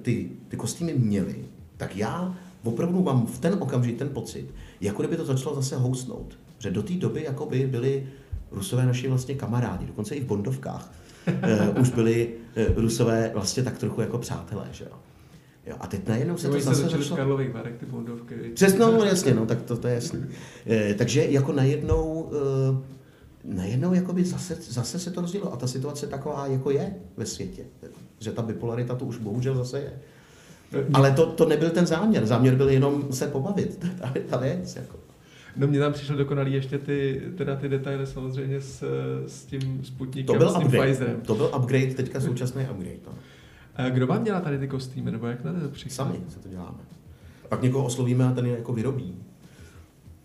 ty, 0.03 0.31
ty 0.49 0.57
kostýmy 0.57 0.95
měli, 0.95 1.45
tak 1.77 1.97
já 1.97 2.39
opravdu 2.65 3.03
mám 3.03 3.27
v 3.27 3.39
ten 3.39 3.57
okamžik 3.61 3.99
ten 3.99 4.09
pocit, 4.09 4.55
jako 4.81 5.03
kdyby 5.03 5.17
to 5.17 5.25
začalo 5.25 5.55
zase 5.55 5.77
housnout. 5.77 6.39
Že 6.59 6.71
do 6.71 6.83
té 6.83 6.95
doby 6.95 7.25
jako 7.25 7.47
by 7.47 7.67
byli 7.67 8.07
Rusové 8.51 8.87
naši 8.87 9.09
vlastně 9.09 9.35
kamarádi, 9.35 9.87
dokonce 9.87 10.15
i 10.15 10.21
v 10.21 10.25
Bondovkách 10.25 10.93
uh, 11.29 11.81
už 11.81 11.91
byli 11.91 12.35
uh, 12.69 12.83
Rusové 12.83 13.31
vlastně 13.35 13.63
tak 13.63 13.79
trochu 13.79 14.01
jako 14.01 14.19
přátelé, 14.19 14.69
že 14.73 14.85
jo. 14.85 14.97
jo 15.67 15.77
a 15.81 15.87
teď 15.87 16.09
najednou 16.09 16.37
se 16.37 16.49
to 16.49 16.61
zase 16.61 16.89
začalo... 16.89 17.17
Karlových 17.17 17.53
Varek, 17.53 17.79
ty 17.79 17.87
bondovky. 17.87 18.35
Přesně, 18.55 18.79
no 18.79 19.05
jasně, 19.05 19.35
no, 19.35 19.47
tak 19.47 19.63
to, 19.63 19.77
to 19.77 19.89
je 19.89 19.95
jasný. 19.95 20.25
Eh, 20.67 20.95
takže 20.95 21.25
jako 21.25 21.53
najednou, 21.53 22.31
eh, 22.33 22.83
najednou 23.45 23.95
jakoby 23.95 24.25
zase, 24.25 24.57
zase 24.61 24.99
se 24.99 25.11
to 25.11 25.21
rozdělilo 25.21 25.53
a 25.53 25.57
ta 25.57 25.67
situace 25.67 26.07
taková 26.07 26.47
jako 26.47 26.71
je 26.71 26.95
ve 27.17 27.27
světě. 27.27 27.65
Že 28.21 28.33
ta 28.33 28.43
bipolarita 28.43 28.95
to 28.95 29.05
už 29.05 29.19
bohužel 29.19 29.55
zase 29.55 29.81
je. 29.81 29.93
Ale 30.93 31.13
to, 31.13 31.27
to 31.27 31.49
nebyl 31.49 31.71
ten 31.71 31.87
záměr. 31.87 32.27
Záměr 32.27 32.55
byl 32.55 32.69
jenom 32.69 33.13
se 33.13 33.27
pobavit. 33.27 33.85
Je 34.15 34.21
ta 34.21 34.37
věc. 34.37 34.77
Jako. 34.77 34.97
No 35.57 35.67
mně 35.67 35.79
tam 35.79 35.93
přišlo 35.93 36.17
dokonalý 36.17 36.53
ještě 36.53 36.79
ty, 36.79 37.23
teda 37.37 37.57
ty 37.57 37.69
detaily 37.69 38.07
samozřejmě 38.07 38.61
s, 38.61 38.85
s 39.27 39.45
tím 39.45 39.85
Sputnikem, 39.85 40.27
To 40.27 40.39
byl 40.39 40.51
s 40.51 40.55
tím 40.55 40.67
upgrade. 40.67 40.87
Pfizerem. 40.87 41.21
To 41.21 41.35
byl 41.35 41.51
upgrade, 41.59 41.95
teďka 41.95 42.21
současný 42.21 42.63
upgrade. 42.63 42.99
No. 43.07 43.13
A 43.75 43.89
kdo 43.89 44.07
vám 44.07 44.25
dělá 44.25 44.41
tady 44.41 44.59
ty 44.59 44.69
kostýmy, 44.69 45.11
nebo 45.11 45.27
jak 45.27 45.45
na 45.45 45.53
to 45.53 45.69
přišlo? 45.69 45.91
Sami 45.91 46.21
se 46.29 46.39
to 46.39 46.49
děláme. 46.49 46.79
Pak 47.49 47.63
někoho 47.63 47.85
oslovíme 47.85 48.25
a 48.25 48.33
ten 48.33 48.47
je 48.47 48.53
jako 48.53 48.73
vyrobí. 48.73 49.15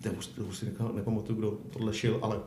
Já 0.06 0.12
už, 0.12 0.28
to 0.28 0.44
už 0.44 0.58
si 0.58 0.66
nepamatuju, 0.94 1.40
kdo 1.40 1.58
tohle 1.70 1.94
šil, 1.94 2.20
ale 2.22 2.40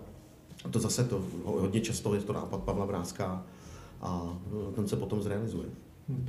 to 0.71 0.79
zase 0.79 1.05
to 1.05 1.25
hodně 1.45 1.81
často 1.81 2.15
je 2.15 2.21
to 2.21 2.33
nápad 2.33 2.63
Pavla 2.63 2.85
Vrázka 2.85 3.43
a 4.01 4.39
no, 4.53 4.73
ten 4.75 4.89
se 4.89 4.97
potom 4.97 5.23
zrealizuje. 5.23 5.69
Hm. 6.09 6.27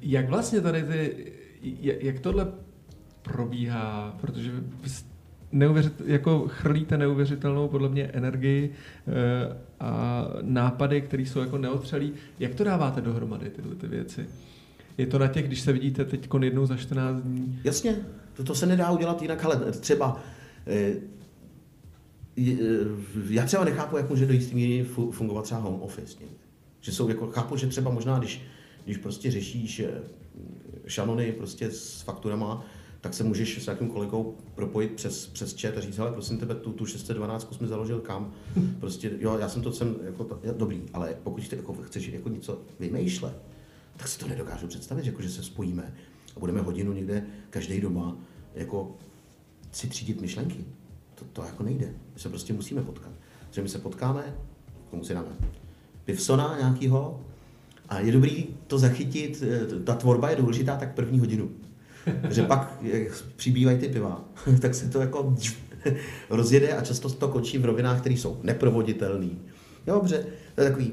Jak 0.00 0.28
vlastně 0.28 0.60
tady 0.60 0.82
ty, 0.82 1.32
jak, 1.80 2.20
tohle 2.20 2.52
probíhá, 3.22 4.16
protože 4.20 4.50
vy 4.82 4.90
neuvěřit, 5.52 6.02
jako 6.06 6.44
chrlíte 6.48 6.98
neuvěřitelnou 6.98 7.68
podle 7.68 7.88
mě 7.88 8.04
energii 8.04 8.72
eh, 8.72 9.56
a 9.80 10.24
nápady, 10.42 11.00
které 11.00 11.22
jsou 11.22 11.40
jako 11.40 11.58
neotřelí. 11.58 12.12
Jak 12.38 12.54
to 12.54 12.64
dáváte 12.64 13.00
dohromady 13.00 13.50
tyhle 13.50 13.74
ty 13.74 13.88
věci? 13.88 14.26
Je 14.98 15.06
to 15.06 15.18
na 15.18 15.28
těch, 15.28 15.46
když 15.46 15.60
se 15.60 15.72
vidíte 15.72 16.04
teď 16.04 16.28
jednou 16.42 16.66
za 16.66 16.76
14 16.76 17.20
dní? 17.20 17.60
Jasně, 17.64 17.96
to, 18.32 18.44
to 18.44 18.54
se 18.54 18.66
nedá 18.66 18.90
udělat 18.90 19.22
jinak, 19.22 19.44
ale 19.44 19.72
třeba 19.72 20.20
eh, 20.66 20.92
eh, 22.38 22.54
já 23.30 23.44
třeba 23.44 23.64
nechápu, 23.64 23.96
jak 23.96 24.10
může 24.10 24.26
do 24.26 24.32
jistý 24.32 24.54
míry 24.54 24.84
fu- 24.84 25.10
fungovat 25.10 25.44
třeba 25.44 25.60
home 25.60 25.82
office. 25.82 26.18
Že 26.80 26.92
jsou, 26.92 27.08
jako, 27.08 27.26
chápu, 27.26 27.56
že 27.56 27.66
třeba 27.66 27.90
možná, 27.90 28.18
když, 28.18 28.42
když 28.88 28.98
prostě 28.98 29.30
řešíš 29.30 29.80
eh, 29.80 30.00
šanony 30.86 31.32
prostě 31.32 31.70
s 31.70 32.00
fakturama, 32.00 32.64
tak 33.00 33.14
se 33.14 33.24
můžeš 33.24 33.62
s 33.62 33.66
nějakým 33.66 33.88
kolegou 33.88 34.36
propojit 34.54 34.92
přes, 34.92 35.26
přes 35.26 35.60
chat 35.60 35.76
a 35.76 35.80
říct, 35.80 35.98
hele, 35.98 36.12
prosím 36.12 36.38
tebe, 36.38 36.54
tu, 36.54 36.72
tu 36.72 36.86
612 36.86 37.54
jsme 37.54 37.66
založil 37.66 38.00
kam? 38.00 38.32
Prostě, 38.80 39.10
jo, 39.20 39.38
já 39.38 39.48
jsem 39.48 39.62
to 39.62 39.72
sem, 39.72 39.96
jako 40.02 40.24
to, 40.24 40.40
dobrý, 40.56 40.82
ale 40.92 41.16
pokud 41.22 41.48
ty, 41.48 41.56
jako, 41.56 41.74
chceš 41.74 42.08
jako 42.08 42.28
něco 42.28 42.62
vymýšlet, 42.80 43.36
tak 43.96 44.08
si 44.08 44.18
to 44.18 44.28
nedokážu 44.28 44.66
představit, 44.66 45.06
jako, 45.06 45.22
že 45.22 45.30
se 45.30 45.42
spojíme 45.42 45.94
a 46.36 46.40
budeme 46.40 46.60
hodinu 46.60 46.92
někde 46.92 47.26
každý 47.50 47.80
doma 47.80 48.16
jako 48.54 48.96
si 49.72 49.88
třídit 49.88 50.20
myšlenky. 50.20 50.64
To, 51.14 51.24
to 51.32 51.42
jako 51.42 51.62
nejde. 51.62 51.94
My 52.14 52.20
se 52.20 52.28
prostě 52.28 52.52
musíme 52.52 52.82
potkat. 52.82 53.12
Že 53.50 53.62
my 53.62 53.68
se 53.68 53.78
potkáme, 53.78 54.34
komu 54.90 55.04
si 55.04 55.14
dáme 55.14 55.36
pivsona 56.08 56.56
nějakýho 56.58 57.20
a 57.88 58.00
je 58.00 58.12
dobrý 58.12 58.46
to 58.66 58.78
zachytit, 58.78 59.42
eh, 59.42 59.80
ta 59.84 59.94
tvorba 59.94 60.30
je 60.30 60.36
důležitá 60.36 60.76
tak 60.76 60.94
první 60.94 61.18
hodinu. 61.18 61.50
že 62.30 62.42
pak, 62.42 62.78
jak 62.82 63.22
přibývají 63.36 63.78
ty 63.78 63.88
piva, 63.88 64.24
tak 64.60 64.74
se 64.74 64.88
to 64.88 65.00
jako 65.00 65.36
rozjede 66.30 66.72
a 66.72 66.82
často 66.82 67.10
to 67.10 67.28
končí 67.28 67.58
v 67.58 67.64
rovinách, 67.64 68.00
které 68.00 68.14
jsou 68.14 68.38
neprovoditelné. 68.42 69.28
Dobře, 69.86 70.26
to 70.54 70.60
je 70.60 70.68
takový, 70.68 70.92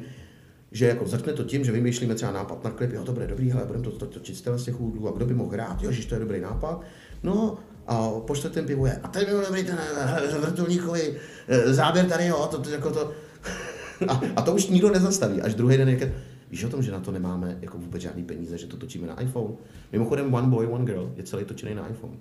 že 0.71 0.87
jako 0.87 1.07
začne 1.07 1.33
to 1.33 1.43
tím, 1.43 1.65
že 1.65 1.71
vymýšlíme 1.71 2.15
třeba 2.15 2.31
nápad 2.31 2.63
na 2.63 2.71
klip, 2.71 2.93
jo, 2.93 3.03
to 3.03 3.13
bude 3.13 3.27
dobrý, 3.27 3.53
ale 3.53 3.65
budeme 3.65 3.83
to, 3.83 3.91
to, 3.91 3.97
to 3.97 4.05
točit 4.05 4.37
z 4.37 4.41
těch 4.41 4.75
a 5.07 5.11
kdo 5.15 5.25
by 5.25 5.33
mohl 5.33 5.51
hrát, 5.51 5.83
jo, 5.83 5.91
že 5.91 6.07
to 6.07 6.15
je 6.15 6.19
dobrý 6.19 6.41
nápad. 6.41 6.81
No 7.23 7.57
a 7.87 8.09
po 8.27 8.35
čtvrtém 8.35 8.65
pivu 8.65 8.85
je, 8.85 8.99
a 9.03 9.07
tady 9.07 9.25
byl 9.25 9.45
dobrý 9.45 9.63
ten 9.63 9.79
eh, 9.97 10.39
vrtulníkový 10.39 11.01
eh, 11.47 11.73
záběr 11.73 12.05
tady, 12.05 12.27
jo, 12.27 12.47
to, 12.51 12.61
to, 12.61 12.69
jako 12.69 12.91
to, 12.91 13.11
a, 14.07 14.21
a, 14.35 14.41
to 14.41 14.53
už 14.55 14.67
nikdo 14.67 14.91
nezastaví. 14.91 15.41
Až 15.41 15.55
druhý 15.55 15.77
den 15.77 15.89
je, 15.89 16.13
víš 16.55 16.63
o 16.63 16.69
tom, 16.69 16.83
že 16.83 16.91
na 16.91 16.99
to 16.99 17.11
nemáme 17.11 17.57
jako 17.61 17.77
vůbec 17.77 18.01
žádný 18.01 18.23
peníze, 18.23 18.57
že 18.57 18.67
to 18.67 18.77
točíme 18.77 19.07
na 19.07 19.21
iPhone. 19.21 19.53
Mimochodem 19.91 20.33
One 20.33 20.47
Boy, 20.47 20.67
One 20.67 20.85
Girl 20.85 21.11
je 21.15 21.23
celý 21.23 21.45
točený 21.45 21.75
na 21.75 21.87
iPhone. 21.87 22.13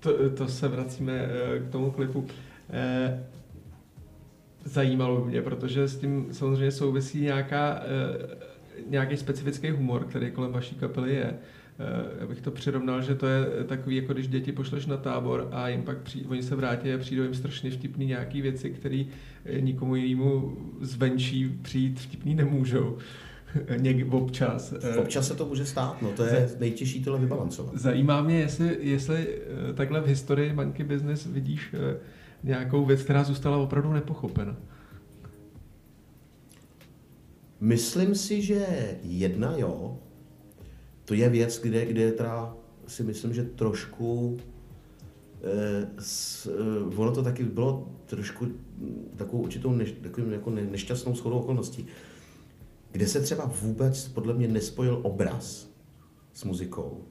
To, 0.00 0.30
to 0.30 0.48
se 0.48 0.68
vracíme 0.68 1.12
eh, 1.12 1.60
k 1.60 1.70
tomu 1.70 1.90
klipu. 1.90 2.26
Zajímalo 4.64 5.24
mě, 5.24 5.42
protože 5.42 5.88
s 5.88 5.98
tím 5.98 6.28
samozřejmě 6.32 6.70
souvisí 6.70 7.20
nějaká, 7.20 7.82
nějaký 8.86 9.16
specifický 9.16 9.70
humor, 9.70 10.04
který 10.04 10.30
kolem 10.30 10.52
vaší 10.52 10.74
kapely 10.74 11.14
je. 11.14 11.24
Eh, 11.24 11.36
já 12.20 12.26
bych 12.26 12.40
to 12.40 12.50
přirovnal, 12.50 13.02
že 13.02 13.14
to 13.14 13.26
je 13.26 13.46
takový, 13.66 13.96
jako 13.96 14.12
když 14.12 14.28
děti 14.28 14.52
pošleš 14.52 14.86
na 14.86 14.96
tábor 14.96 15.48
a 15.52 15.68
jim 15.68 15.82
pak 15.82 15.98
přijde, 15.98 16.28
oni 16.28 16.42
se 16.42 16.56
vrátí 16.56 16.92
a 16.92 16.98
přijdou 16.98 17.22
jim 17.22 17.34
strašně 17.34 17.70
vtipný 17.70 18.06
nějaký 18.06 18.42
věci, 18.42 18.70
které 18.70 19.04
eh, 19.44 19.60
nikomu 19.60 19.96
jinému 19.96 20.56
zvenčí 20.80 21.48
přijít 21.62 22.00
vtipný 22.00 22.34
nemůžou. 22.34 22.98
Něk 23.76 24.12
občas. 24.12 24.74
Eh, 24.82 24.96
občas 24.96 25.28
se 25.28 25.34
to 25.34 25.46
může 25.46 25.66
stát, 25.66 26.02
no 26.02 26.12
to 26.12 26.24
je 26.24 26.50
nejtěžší 26.60 27.04
tohle 27.04 27.20
vybalancovat. 27.20 27.74
Zajímá 27.74 28.22
mě, 28.22 28.38
jestli, 28.38 28.78
jestli 28.80 29.38
takhle 29.74 30.00
v 30.00 30.06
historii 30.06 30.52
Monkey 30.52 30.86
Business 30.86 31.26
vidíš 31.26 31.74
nějakou 32.42 32.84
věc, 32.84 33.02
která 33.02 33.24
zůstala 33.24 33.56
opravdu 33.56 33.92
nepochopena. 33.92 34.56
Myslím 37.60 38.14
si, 38.14 38.42
že 38.42 38.66
jedna 39.02 39.54
jo, 39.56 39.98
to 41.06 41.14
je 41.14 41.28
věc, 41.28 41.60
kde, 41.62 41.86
kde 41.86 42.12
teda 42.12 42.56
si 42.86 43.02
myslím, 43.02 43.34
že 43.34 43.42
trošku 43.42 44.36
eh, 45.42 45.88
s, 45.98 46.46
eh, 46.46 46.96
ono 46.96 47.12
to 47.12 47.22
taky 47.22 47.44
bylo 47.44 47.88
trošku 48.06 48.46
takovou 49.16 49.42
určitou 49.42 49.72
neš, 49.72 49.92
takovým 50.02 50.32
jako 50.32 50.50
ne, 50.50 50.62
nešťastnou 50.62 51.14
shodou 51.14 51.38
okolností, 51.38 51.86
kde 52.92 53.08
se 53.08 53.20
třeba 53.20 53.52
vůbec 53.62 54.08
podle 54.08 54.34
mě 54.34 54.48
nespojil 54.48 55.00
obraz 55.02 55.70
s 56.32 56.44
muzikou, 56.44 57.04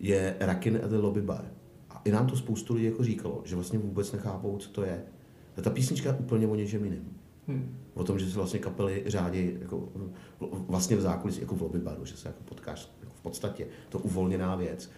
je 0.00 0.36
Rakin 0.40 0.80
at 0.84 0.90
the 0.90 0.96
Lobby 0.96 1.22
Bar. 1.22 1.44
A 1.90 2.02
i 2.04 2.10
nám 2.10 2.26
to 2.26 2.36
spoustu 2.36 2.74
lidí 2.74 2.86
jako 2.86 3.04
říkalo, 3.04 3.42
že 3.44 3.54
vlastně 3.54 3.78
vůbec 3.78 4.12
nechápou, 4.12 4.58
co 4.58 4.70
to 4.70 4.82
je. 4.82 5.04
A 5.56 5.62
ta 5.62 5.70
písnička 5.70 6.08
je 6.08 6.16
úplně 6.16 6.46
o 6.46 6.54
něčem 6.54 6.84
jiném. 6.84 7.04
Hmm. 7.48 7.76
O 7.94 8.04
tom, 8.04 8.18
že 8.18 8.30
se 8.30 8.36
vlastně 8.36 8.58
kapely 8.58 9.02
řádí 9.06 9.50
jako, 9.60 9.88
vlastně 10.68 10.96
v 10.96 11.00
zákulisí, 11.00 11.40
jako 11.40 11.54
v 11.54 11.62
lobby 11.62 11.78
baru, 11.78 12.04
že 12.04 12.16
se 12.16 12.28
jako 12.28 12.42
potkáš 12.44 12.92
v 13.18 13.22
podstatě 13.22 13.66
to 13.88 13.98
uvolněná 13.98 14.56
věc. 14.56 14.90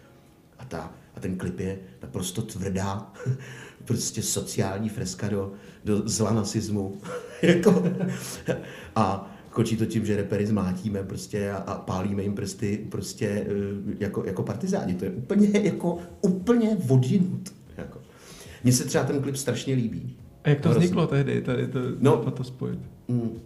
A, 0.59 0.65
ta, 0.65 0.93
a 1.15 1.21
ten 1.21 1.37
klip 1.37 1.61
je 1.61 1.79
naprosto 2.03 2.43
tvrdá, 2.43 3.13
prostě 3.85 4.23
sociální 4.23 4.89
freska 4.89 5.29
do, 5.29 5.53
do 5.85 6.09
zla 6.09 6.33
nasismu. 6.33 7.01
jako, 7.43 7.83
a 8.97 9.35
končí 9.51 9.77
to 9.77 9.87
tím, 9.87 10.07
že 10.07 10.17
repery 10.17 10.47
zmátíme 10.47 11.03
prostě 11.03 11.51
a, 11.51 11.57
a 11.57 11.79
pálíme 11.79 12.23
jim 12.23 12.35
prsty 12.35 12.87
prostě 12.91 13.27
e, 13.27 13.47
jako, 13.99 14.25
jako 14.25 14.43
partizáni. 14.43 14.95
To 14.95 15.05
je 15.05 15.11
úplně 15.11 15.49
jako 15.63 15.99
úplně 16.21 16.77
odjinut. 16.89 17.55
Jako. 17.77 17.99
Mně 18.65 18.73
se 18.73 18.85
třeba 18.85 19.05
ten 19.05 19.23
klip 19.23 19.37
strašně 19.37 19.75
líbí. 19.75 20.17
A 20.45 20.49
jak 20.49 20.61
to 20.61 20.69
Hrozně. 20.69 20.85
vzniklo 20.85 21.07
tehdy, 21.07 21.43
tady 21.43 21.67
to, 21.67 21.79
no, 21.99 22.17
to 22.17 22.45
spojit? 22.45 22.79
Mm, 23.09 23.41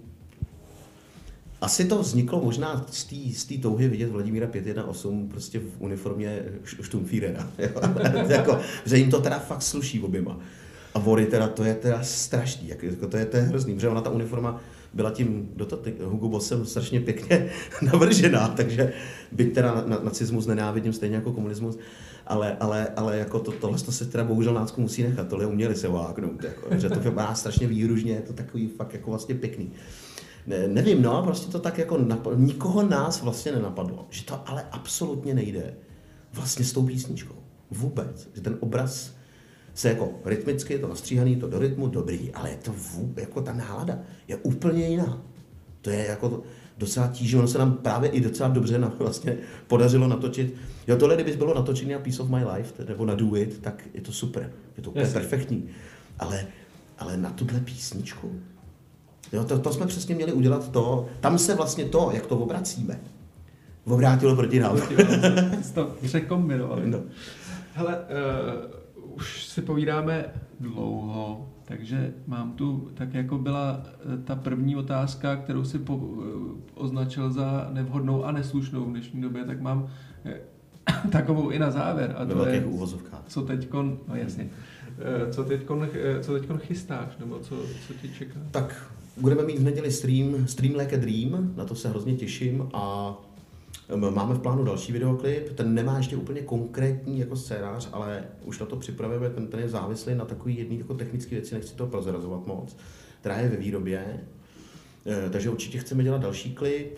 asi 1.65 1.85
to 1.85 1.99
vzniklo 1.99 2.41
možná 2.41 2.87
z 3.33 3.45
té 3.45 3.55
touhy 3.63 3.89
vidět 3.89 4.11
Vladimíra 4.11 4.47
518 4.47 5.31
prostě 5.31 5.59
v 5.59 5.71
uniformě 5.79 6.43
Štumfírera. 6.83 7.51
jako, 8.29 8.59
že 8.85 8.99
jim 8.99 9.11
to 9.11 9.21
teda 9.21 9.39
fakt 9.39 9.63
sluší 9.63 10.01
oběma. 10.01 10.39
A 10.95 10.99
Vory 10.99 11.27
teda, 11.27 11.49
to 11.49 11.65
je 11.65 11.75
teda 11.75 12.03
strašný, 12.03 12.69
jako, 12.69 13.07
to, 13.07 13.17
je, 13.17 13.27
to 13.27 13.37
je 13.37 13.43
hrozný, 13.43 13.75
protože 13.75 13.89
ona 13.89 14.01
ta 14.01 14.11
uniforma 14.11 14.61
byla 14.95 15.11
tím 15.11 15.49
to, 15.67 15.83
Hugo 16.05 16.29
Bossem 16.29 16.67
strašně 16.67 17.01
pěkně 17.01 17.51
navržená, 17.83 18.49
takže 18.49 18.93
byť 19.33 19.55
teda 19.55 19.75
na, 19.75 19.85
na, 19.87 19.99
nacismus 20.03 20.47
nenávidím 20.47 20.93
stejně 20.93 21.17
jako 21.17 21.33
komunismus, 21.33 21.79
ale, 22.27 22.57
ale, 22.61 22.89
ale 22.97 23.19
jako 23.19 23.41
to, 23.41 23.53
tohle 23.53 23.79
to 23.79 23.93
se 23.93 24.05
teda 24.05 24.25
bohužel 24.25 24.55
nácku 24.55 24.81
musí 24.81 25.03
nechat, 25.03 25.29
tohle 25.29 25.47
uměli 25.47 25.75
se 25.75 25.89
váknout, 25.89 26.45
jako, 26.45 26.77
že 26.77 26.89
to 26.89 27.01
vypadá 27.01 27.35
strašně 27.35 27.67
výružně, 27.67 28.13
je 28.13 28.21
to 28.21 28.33
takový 28.33 28.69
fakt 28.69 28.93
jako 28.93 29.11
vlastně 29.11 29.35
pěkný 29.35 29.73
ne, 30.47 30.69
nevím, 30.69 31.03
no, 31.03 31.23
prostě 31.23 31.53
to 31.53 31.59
tak 31.59 31.79
jako 31.79 31.99
napadlo. 31.99 32.39
Nikoho 32.39 32.83
nás 32.83 33.23
vlastně 33.23 33.53
nenapadlo, 33.53 34.07
že 34.11 34.25
to 34.25 34.49
ale 34.49 34.65
absolutně 34.71 35.35
nejde 35.35 35.75
vlastně 36.33 36.65
s 36.65 36.73
tou 36.73 36.87
písničkou. 36.87 37.35
Vůbec. 37.71 38.29
Že 38.35 38.41
ten 38.41 38.57
obraz 38.61 39.13
se 39.75 39.89
jako 39.89 40.11
rytmicky, 40.25 40.79
to 40.79 40.89
nastříhaný, 40.89 41.37
to 41.37 41.49
do 41.49 41.59
rytmu, 41.59 41.89
dobrý, 41.89 42.33
ale 42.33 42.51
je 42.51 42.57
to 42.57 42.73
vůbec, 42.73 43.25
jako 43.25 43.43
ta 43.43 43.53
nálada 43.53 43.99
je 44.29 44.37
úplně 44.37 44.89
jiná. 44.89 45.23
To 45.81 45.91
je 45.91 46.07
jako 46.07 46.43
docela 46.79 47.09
tíží, 47.09 47.37
ono 47.37 47.49
se 47.49 47.59
nám 47.59 47.73
právě 47.73 48.11
i 48.11 48.21
docela 48.21 48.49
dobře 48.49 48.79
na, 48.79 48.93
vlastně 48.99 49.37
podařilo 49.67 50.09
natočit. 50.09 50.55
Jo, 50.87 50.97
tohle, 50.97 51.15
kdyby 51.15 51.33
bylo 51.33 51.55
natočený 51.55 51.93
na 51.93 51.99
Piece 51.99 52.23
of 52.23 52.29
My 52.29 52.45
Life, 52.57 52.85
nebo 52.85 53.07
na 53.07 53.15
Do 53.15 53.37
It, 53.37 53.61
tak 53.61 53.89
je 53.95 54.01
to 54.01 54.13
super, 54.13 54.53
je 54.77 54.83
to 54.83 54.91
úplně 54.91 55.07
perfektní. 55.07 55.69
Ale, 56.19 56.47
ale 56.99 57.17
na 57.17 57.31
tuhle 57.31 57.61
písničku, 57.61 58.41
Jo, 59.33 59.45
to, 59.45 59.59
to 59.59 59.73
jsme 59.73 59.87
přesně 59.87 60.15
měli 60.15 60.33
udělat 60.33 60.73
to, 60.73 61.07
tam 61.21 61.39
se 61.39 61.55
vlastně 61.55 61.85
to, 61.85 62.11
jak 62.15 62.27
to 62.27 62.37
obracíme, 62.37 63.01
obrátilo 63.85 64.37
proti 64.37 64.61
nám. 64.61 64.77
to 65.75 65.95
překombinovali. 66.03 66.91
No. 66.91 66.99
Hele, 67.75 67.99
uh, 67.99 69.15
už 69.17 69.47
si 69.47 69.63
povídáme 69.63 70.25
dlouho, 70.61 71.49
takže 71.65 72.13
mám 72.27 72.53
tu, 72.53 72.91
tak 72.95 73.15
jako 73.15 73.39
byla 73.39 73.83
eh, 73.87 74.17
ta 74.25 74.37
první 74.37 74.77
otázka, 74.77 75.37
kterou 75.37 75.65
si 75.65 75.79
po, 75.79 75.97
uh, 75.97 76.25
označil 76.75 77.31
za 77.31 77.69
nevhodnou 77.73 78.25
a 78.25 78.33
neslušnou 78.33 78.85
v 78.85 78.91
dnešní 78.91 79.23
době, 79.23 79.45
tak 79.45 79.61
mám 79.61 79.83
uh, 79.83 79.91
takovou 81.11 81.51
i 81.51 81.59
na 81.59 81.71
závěr. 81.71 82.15
A 82.19 82.25
to 82.25 82.47
je, 82.47 82.65
co 83.27 83.43
teďkon, 83.43 83.99
no 84.09 84.17
jasně, 84.17 84.49
co 85.31 85.45
teďkon, 85.45 85.89
co 86.21 86.33
teďkon 86.33 86.59
chystáš, 86.59 87.17
nebo 87.19 87.39
co, 87.39 87.57
co 87.87 87.95
ti 87.95 88.09
čeká? 88.09 88.41
Tak 88.51 88.93
Budeme 89.17 89.43
mít 89.43 89.59
v 89.59 89.65
neděli 89.65 89.93
stream, 89.93 90.47
stream 90.47 90.75
Like 90.75 90.97
a 90.97 90.99
Dream, 90.99 91.53
na 91.57 91.65
to 91.65 91.75
se 91.75 91.89
hrozně 91.89 92.15
těším 92.15 92.69
a 92.73 93.15
Máme 94.11 94.35
v 94.35 94.41
plánu 94.41 94.65
další 94.65 94.93
videoklip, 94.93 95.53
ten 95.53 95.75
nemá 95.75 95.97
ještě 95.97 96.17
úplně 96.17 96.41
konkrétní 96.41 97.19
jako 97.19 97.37
scénář, 97.37 97.89
ale 97.93 98.25
už 98.45 98.59
na 98.59 98.67
to 98.67 98.77
připravujeme, 98.77 99.31
ten, 99.31 99.47
ten 99.47 99.61
je 99.61 99.69
závislý 99.69 100.15
na 100.15 100.25
takový 100.25 100.59
jedný 100.59 100.79
jako 100.79 100.95
technické 100.95 101.35
věci, 101.35 101.55
nechci 101.55 101.75
to 101.75 101.87
prozrazovat 101.87 102.47
moc, 102.47 102.77
která 103.21 103.37
je 103.37 103.49
ve 103.49 103.57
výrobě. 103.57 104.21
E, 105.07 105.31
takže 105.31 105.51
určitě 105.51 105.79
chceme 105.79 106.05
dělat 106.05 106.21
další 106.21 106.55
klip, 106.55 106.97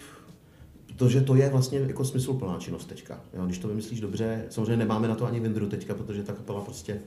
protože 0.87 1.21
to 1.21 1.35
je 1.35 1.51
vlastně 1.51 1.79
jako 1.79 2.05
smysluplná 2.05 2.59
činnost 2.59 2.85
teďka. 2.85 3.21
Jo, 3.35 3.47
když 3.47 3.59
to 3.59 3.69
vymyslíš 3.69 4.01
dobře, 4.01 4.45
samozřejmě 4.49 4.77
nemáme 4.77 5.09
na 5.09 5.15
to 5.15 5.27
ani 5.27 5.41
Vindru 5.41 5.69
teďka, 5.69 5.95
protože 5.95 6.23
ta 6.23 6.33
kapela 6.33 6.61
prostě 6.61 7.01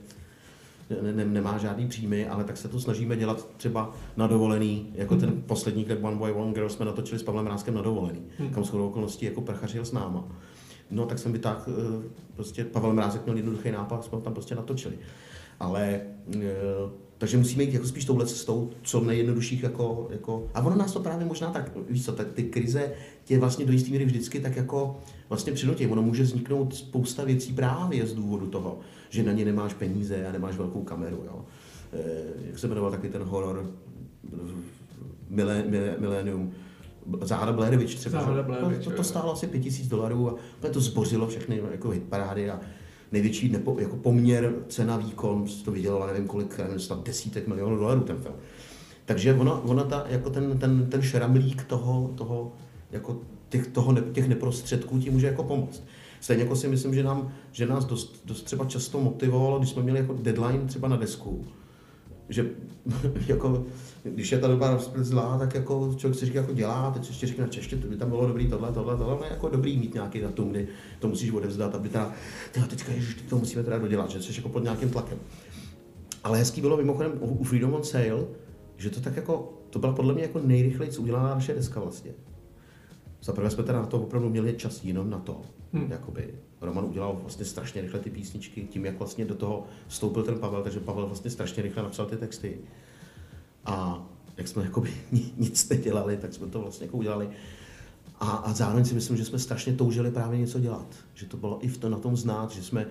ne, 1.02 1.12
ne, 1.12 1.24
nemá 1.24 1.58
žádný 1.58 1.88
příjmy, 1.88 2.28
ale 2.28 2.44
tak 2.44 2.56
se 2.56 2.68
to 2.68 2.80
snažíme 2.80 3.16
dělat 3.16 3.48
třeba 3.56 3.94
na 4.16 4.26
dovolený, 4.26 4.92
jako 4.94 5.16
ten 5.16 5.28
mhm. 5.28 5.42
poslední 5.42 5.84
klip 5.84 6.04
One 6.04 6.16
Boy 6.16 6.32
One 6.32 6.52
Girl 6.52 6.68
jsme 6.68 6.84
natočili 6.84 7.18
s 7.18 7.22
Pavlem 7.22 7.46
Ráskem 7.46 7.74
na 7.74 7.82
dovolený, 7.82 8.22
hmm. 8.38 8.50
kam 8.50 8.64
shodou 8.64 8.88
okolností 8.88 9.26
jako 9.26 9.40
prchařil 9.40 9.84
s 9.84 9.92
náma. 9.92 10.24
No 10.90 11.06
tak 11.06 11.18
jsem 11.18 11.32
vytáhl, 11.32 11.60
eh, 11.68 12.08
prostě 12.36 12.64
Pavel 12.64 12.92
Mrázek 12.92 13.24
měl 13.24 13.36
jednoduchý 13.36 13.70
nápad, 13.70 14.04
jsme 14.04 14.16
ho 14.16 14.22
tam 14.22 14.32
prostě 14.32 14.54
natočili. 14.54 14.98
Ale 15.60 16.00
eh, 16.34 16.40
takže 17.20 17.36
musíme 17.36 17.62
jít 17.62 17.74
jako 17.74 17.86
spíš 17.86 18.04
touhle 18.04 18.26
cestou, 18.26 18.70
co 18.82 19.00
nejjednodušších 19.00 19.62
jako, 19.62 20.08
jako, 20.10 20.46
a 20.54 20.60
ono 20.62 20.76
nás 20.76 20.92
to 20.92 21.00
právě 21.00 21.26
možná 21.26 21.50
tak, 21.50 21.70
víš 21.88 22.04
co, 22.04 22.12
tak 22.12 22.32
ty 22.32 22.42
krize 22.42 22.92
tě 23.24 23.38
vlastně 23.38 23.66
do 23.66 23.72
jistý 23.72 23.90
míry 23.90 24.04
vždycky 24.04 24.40
tak 24.40 24.56
jako 24.56 25.00
vlastně 25.28 25.52
přinutí. 25.52 25.86
Ono 25.86 26.02
může 26.02 26.22
vzniknout 26.22 26.74
spousta 26.74 27.24
věcí 27.24 27.52
právě 27.52 28.06
z 28.06 28.14
důvodu 28.14 28.46
toho, 28.46 28.78
že 29.10 29.22
na 29.22 29.32
ně 29.32 29.44
nemáš 29.44 29.74
peníze 29.74 30.26
a 30.26 30.32
nemáš 30.32 30.56
velkou 30.56 30.82
kameru. 30.82 31.22
Jo. 31.26 31.44
E, 31.92 31.98
jak 32.46 32.58
se 32.58 32.68
jmenoval 32.68 32.90
taky 32.90 33.08
ten 33.08 33.22
horor 33.22 33.70
Millennium, 35.98 36.52
Záhada 37.22 37.52
Blairwitch 37.52 37.94
třeba. 37.94 38.20
Záhada 38.20 38.42
Blairwitch, 38.42 38.84
to, 38.84 38.90
to, 38.90 38.96
to 38.96 39.04
stálo 39.04 39.32
asi 39.32 39.46
5000 39.46 39.88
dolarů 39.88 40.30
a 40.30 40.34
to 40.72 40.80
zbořilo 40.80 41.26
všechny 41.26 41.62
jako 41.70 41.90
hitparády 41.90 42.50
a 42.50 42.60
největší 43.12 43.48
nepo, 43.48 43.76
jako 43.80 43.96
poměr 43.96 44.54
cena 44.68 44.96
výkon, 44.96 45.44
to 45.64 45.70
vydělala 45.70 46.06
nevím 46.06 46.26
kolik, 46.26 46.60
snad 46.76 47.06
desítek 47.06 47.46
milionů 47.46 47.76
dolarů 47.76 48.00
ten 48.00 48.16
film. 48.16 48.34
Takže 49.04 49.34
ona, 49.34 49.52
ona 49.52 49.84
ta, 49.84 50.04
jako 50.08 50.30
ten, 50.30 50.58
ten, 50.58 50.86
ten 50.90 51.02
šramlík 51.02 51.64
toho, 51.64 52.10
toho, 52.14 52.52
jako 52.90 53.20
těch, 53.48 53.66
toho 53.66 53.92
ne, 53.92 54.00
těch 54.12 54.28
neprostředků 54.28 54.98
ti 54.98 55.10
může 55.10 55.26
jako 55.26 55.44
pomoct. 55.44 55.82
Stejně 56.20 56.42
jako 56.42 56.56
si 56.56 56.68
myslím, 56.68 56.94
že, 56.94 57.02
nám, 57.02 57.32
že 57.52 57.66
nás 57.66 57.84
dost, 57.84 58.22
dost 58.24 58.42
třeba 58.42 58.64
často 58.64 59.00
motivovalo, 59.00 59.58
když 59.58 59.70
jsme 59.70 59.82
měli 59.82 59.98
jako 59.98 60.18
deadline 60.22 60.66
třeba 60.66 60.88
na 60.88 60.96
desku, 60.96 61.44
že 62.30 62.50
jako, 63.26 63.64
když 64.02 64.32
je 64.32 64.38
ta 64.38 64.48
doba 64.48 64.78
zlá, 64.96 65.38
tak 65.38 65.54
jako 65.54 65.94
člověk 65.96 66.18
si 66.18 66.26
říká, 66.26 66.40
jako 66.40 66.52
dělá, 66.52 66.90
teď 66.90 67.04
si 67.04 67.10
ještě 67.10 67.26
říká, 67.26 67.46
čeště, 67.46 67.76
to 67.76 67.88
by 67.88 67.96
tam 67.96 68.08
bylo 68.08 68.26
dobrý 68.26 68.48
tohle, 68.48 68.72
tohle, 68.72 68.96
tohle, 68.96 69.16
ale 69.16 69.28
jako 69.30 69.48
dobrý 69.48 69.78
mít 69.78 69.94
nějaký 69.94 70.20
datum, 70.20 70.50
kdy 70.50 70.68
to 70.98 71.08
musíš 71.08 71.32
odevzdat, 71.32 71.74
aby 71.74 71.88
teda, 71.88 72.12
teda 72.52 72.66
teďka, 72.66 72.92
ježiš, 72.92 73.16
to 73.28 73.38
musíme 73.38 73.62
teda 73.62 73.78
dodělat, 73.78 74.10
že 74.10 74.22
jsi 74.22 74.32
jako 74.36 74.48
pod 74.48 74.62
nějakým 74.62 74.90
tlakem. 74.90 75.18
Ale 76.24 76.38
hezký 76.38 76.60
bylo 76.60 76.76
mimochodem 76.76 77.12
u 77.20 77.44
Freedom 77.44 77.74
on 77.74 77.84
Sale, 77.84 78.26
že 78.76 78.90
to 78.90 79.00
tak 79.00 79.16
jako, 79.16 79.52
to 79.70 79.78
byla 79.78 79.92
podle 79.92 80.14
mě 80.14 80.22
jako 80.22 80.40
nejrychleji 80.44 80.98
udělaná 80.98 81.34
naše 81.34 81.54
deska 81.54 81.80
vlastně. 81.80 82.12
Za 83.22 83.32
prvé 83.32 83.50
jsme 83.50 83.64
teda 83.64 83.78
na 83.78 83.86
to 83.86 84.00
opravdu 84.00 84.30
měli 84.30 84.54
čas 84.54 84.84
jenom 84.84 85.10
na 85.10 85.18
to. 85.18 85.40
Hmm. 85.72 85.90
Jakoby 85.90 86.34
Roman 86.60 86.84
udělal 86.84 87.18
vlastně 87.22 87.44
strašně 87.44 87.82
rychle 87.82 88.00
ty 88.00 88.10
písničky, 88.10 88.66
tím, 88.70 88.84
jak 88.84 88.98
vlastně 88.98 89.24
do 89.24 89.34
toho 89.34 89.66
vstoupil 89.88 90.22
ten 90.22 90.38
Pavel, 90.38 90.62
takže 90.62 90.80
Pavel 90.80 91.06
vlastně 91.06 91.30
strašně 91.30 91.62
rychle 91.62 91.82
napsal 91.82 92.06
ty 92.06 92.16
texty. 92.16 92.58
A 93.64 94.06
jak 94.36 94.48
jsme 94.48 94.62
jakoby 94.62 94.90
nic 95.36 95.68
nedělali, 95.68 96.16
tak 96.16 96.32
jsme 96.34 96.46
to 96.46 96.60
vlastně 96.60 96.86
jako 96.86 96.96
udělali. 96.96 97.28
A, 98.20 98.30
a 98.30 98.52
zároveň 98.52 98.84
si 98.84 98.94
myslím, 98.94 99.16
že 99.16 99.24
jsme 99.24 99.38
strašně 99.38 99.72
toužili 99.72 100.10
právě 100.10 100.38
něco 100.38 100.60
dělat. 100.60 100.86
Že 101.14 101.26
to 101.26 101.36
bylo 101.36 101.58
i 101.64 101.68
v 101.68 101.78
to, 101.78 101.88
na 101.88 101.98
tom 101.98 102.16
znát, 102.16 102.50
že 102.50 102.62
jsme 102.62 102.86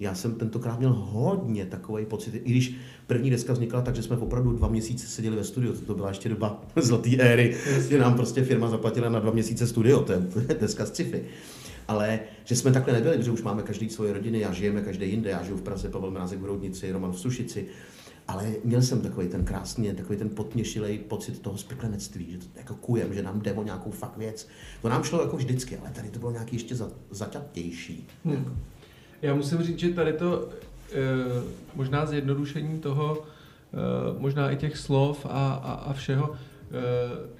já 0.00 0.14
jsem 0.14 0.34
tentokrát 0.34 0.78
měl 0.78 0.92
hodně 0.92 1.66
takový 1.66 2.06
pocit, 2.06 2.34
i 2.34 2.50
když 2.50 2.74
první 3.06 3.30
deska 3.30 3.52
vznikla 3.52 3.82
tak, 3.82 3.96
že 3.96 4.02
jsme 4.02 4.16
opravdu 4.16 4.52
dva 4.52 4.68
měsíce 4.68 5.06
seděli 5.06 5.36
ve 5.36 5.44
studiu, 5.44 5.72
to 5.72 5.94
byla 5.94 6.08
ještě 6.08 6.28
doba 6.28 6.62
zlaté 6.76 7.16
éry, 7.16 7.56
kdy 7.86 7.98
nám 7.98 8.14
prostě 8.14 8.44
firma 8.44 8.68
zaplatila 8.68 9.08
na 9.08 9.20
dva 9.20 9.30
měsíce 9.30 9.66
studio, 9.66 10.02
to 10.02 10.12
je, 10.12 10.18
to 10.18 10.38
je 10.48 10.58
deska 10.60 10.86
z 10.86 10.88
sci-fi. 10.88 11.24
Ale 11.88 12.20
že 12.44 12.56
jsme 12.56 12.72
takhle 12.72 12.92
nebyli, 12.92 13.16
protože 13.16 13.30
už 13.30 13.42
máme 13.42 13.62
každý 13.62 13.90
svoje 13.90 14.12
rodiny, 14.12 14.40
já 14.40 14.52
žijeme 14.52 14.82
každý 14.82 15.10
jinde, 15.10 15.30
já 15.30 15.42
žiju 15.42 15.56
v 15.56 15.62
Praze, 15.62 15.88
Pavel 15.88 16.10
Mrázek 16.10 16.38
v 16.38 16.42
Hroudnici, 16.42 16.92
Roman 16.92 17.12
v 17.12 17.18
Sušici, 17.18 17.66
ale 18.28 18.52
měl 18.64 18.82
jsem 18.82 19.00
takový 19.00 19.28
ten 19.28 19.44
krásný, 19.44 19.94
takový 19.94 20.18
ten 20.18 20.28
potměšilej 20.28 20.98
pocit 20.98 21.38
toho 21.38 21.58
speklenectví, 21.58 22.32
že 22.32 22.38
to 22.38 22.46
jako 22.56 22.74
kujem, 22.74 23.14
že 23.14 23.22
nám 23.22 23.40
jde 23.40 23.52
o 23.52 23.62
nějakou 23.62 23.90
fakt 23.90 24.16
věc. 24.16 24.48
To 24.82 24.88
nám 24.88 25.02
šlo 25.02 25.22
jako 25.22 25.36
vždycky, 25.36 25.76
ale 25.76 25.90
tady 25.90 26.10
to 26.10 26.18
bylo 26.18 26.30
nějaký 26.30 26.56
ještě 26.56 26.74
za, 26.74 26.90
zaťatější. 27.10 28.06
Hmm. 28.24 28.56
Já 29.22 29.34
musím 29.34 29.62
říct, 29.62 29.78
že 29.78 29.88
tady 29.88 30.12
to 30.12 30.48
e, 30.48 31.04
možná 31.74 32.06
zjednodušení 32.06 32.78
toho, 32.78 33.22
e, 33.22 34.20
možná 34.20 34.50
i 34.50 34.56
těch 34.56 34.76
slov 34.76 35.26
a, 35.26 35.52
a, 35.52 35.72
a 35.72 35.92
všeho, 35.92 36.36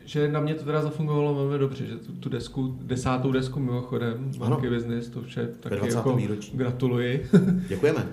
že 0.05 0.33
na 0.33 0.41
mě 0.41 0.55
to 0.55 0.65
teda 0.65 0.83
zafungovalo 0.83 1.35
velmi 1.35 1.59
dobře, 1.59 1.87
že 1.87 1.97
tu, 1.97 2.13
tu 2.13 2.29
desku, 2.29 2.79
desátou 2.83 3.33
desku 3.33 3.61
mimochodem, 3.61 4.31
Monkey 4.39 4.71
Business, 4.71 5.09
to 5.09 5.23
vše 5.23 5.49
taky 5.61 5.95
jako 5.95 6.17
výročí. 6.17 6.57
gratuluji. 6.57 7.27
Děkujeme. 7.69 8.07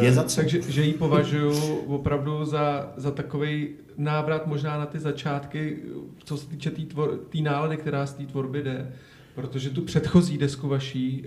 Je 0.00 0.12
za 0.12 0.24
co. 0.24 0.36
Takže 0.36 0.62
že 0.62 0.82
ji 0.82 0.92
považuji 0.92 1.52
opravdu 1.86 2.44
za, 2.44 2.92
za 2.96 3.10
takový 3.10 3.68
návrat 3.96 4.46
možná 4.46 4.78
na 4.78 4.86
ty 4.86 4.98
začátky, 4.98 5.78
co 6.24 6.36
se 6.36 6.48
týče 6.48 6.70
té 6.70 6.82
tý 7.28 7.42
nálady, 7.42 7.76
která 7.76 8.06
z 8.06 8.14
té 8.14 8.26
tvorby 8.26 8.62
jde. 8.62 8.92
Protože 9.34 9.70
tu 9.70 9.82
předchozí 9.82 10.38
desku 10.38 10.68
vaší, 10.68 11.24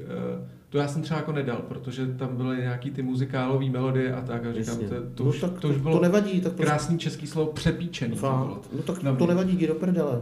to 0.76 0.78
já 0.78 0.88
jsem 0.88 1.02
třeba 1.02 1.20
jako 1.20 1.32
nedal, 1.32 1.58
protože 1.68 2.08
tam 2.08 2.38
byly 2.38 2.58
nějaký 2.58 2.92
ty 2.92 3.02
muzikálové 3.02 3.70
melodie 3.70 4.14
a 4.14 4.22
tak 4.22 4.46
a 4.46 4.54
říkám, 4.54 4.78
to, 4.78 4.96
to, 5.16 5.24
no, 5.24 5.30
už, 5.30 5.42
tak 5.42 5.60
to 5.60 5.70
už 5.70 5.78
bylo 5.78 5.96
to 5.96 6.04
nevadí, 6.04 6.42
tak 6.42 6.54
prostě... 6.54 6.64
krásný 6.64 7.00
český 7.00 7.28
slovo 7.28 7.52
přepíčený. 7.52 8.16
Fakt, 8.16 8.70
no 8.76 8.84
tak 8.84 9.00
to, 9.00 9.16
to 9.16 9.28
nevadí, 9.28 9.56
jdi 9.56 9.68
do 9.68 9.76
prdele. 9.76 10.22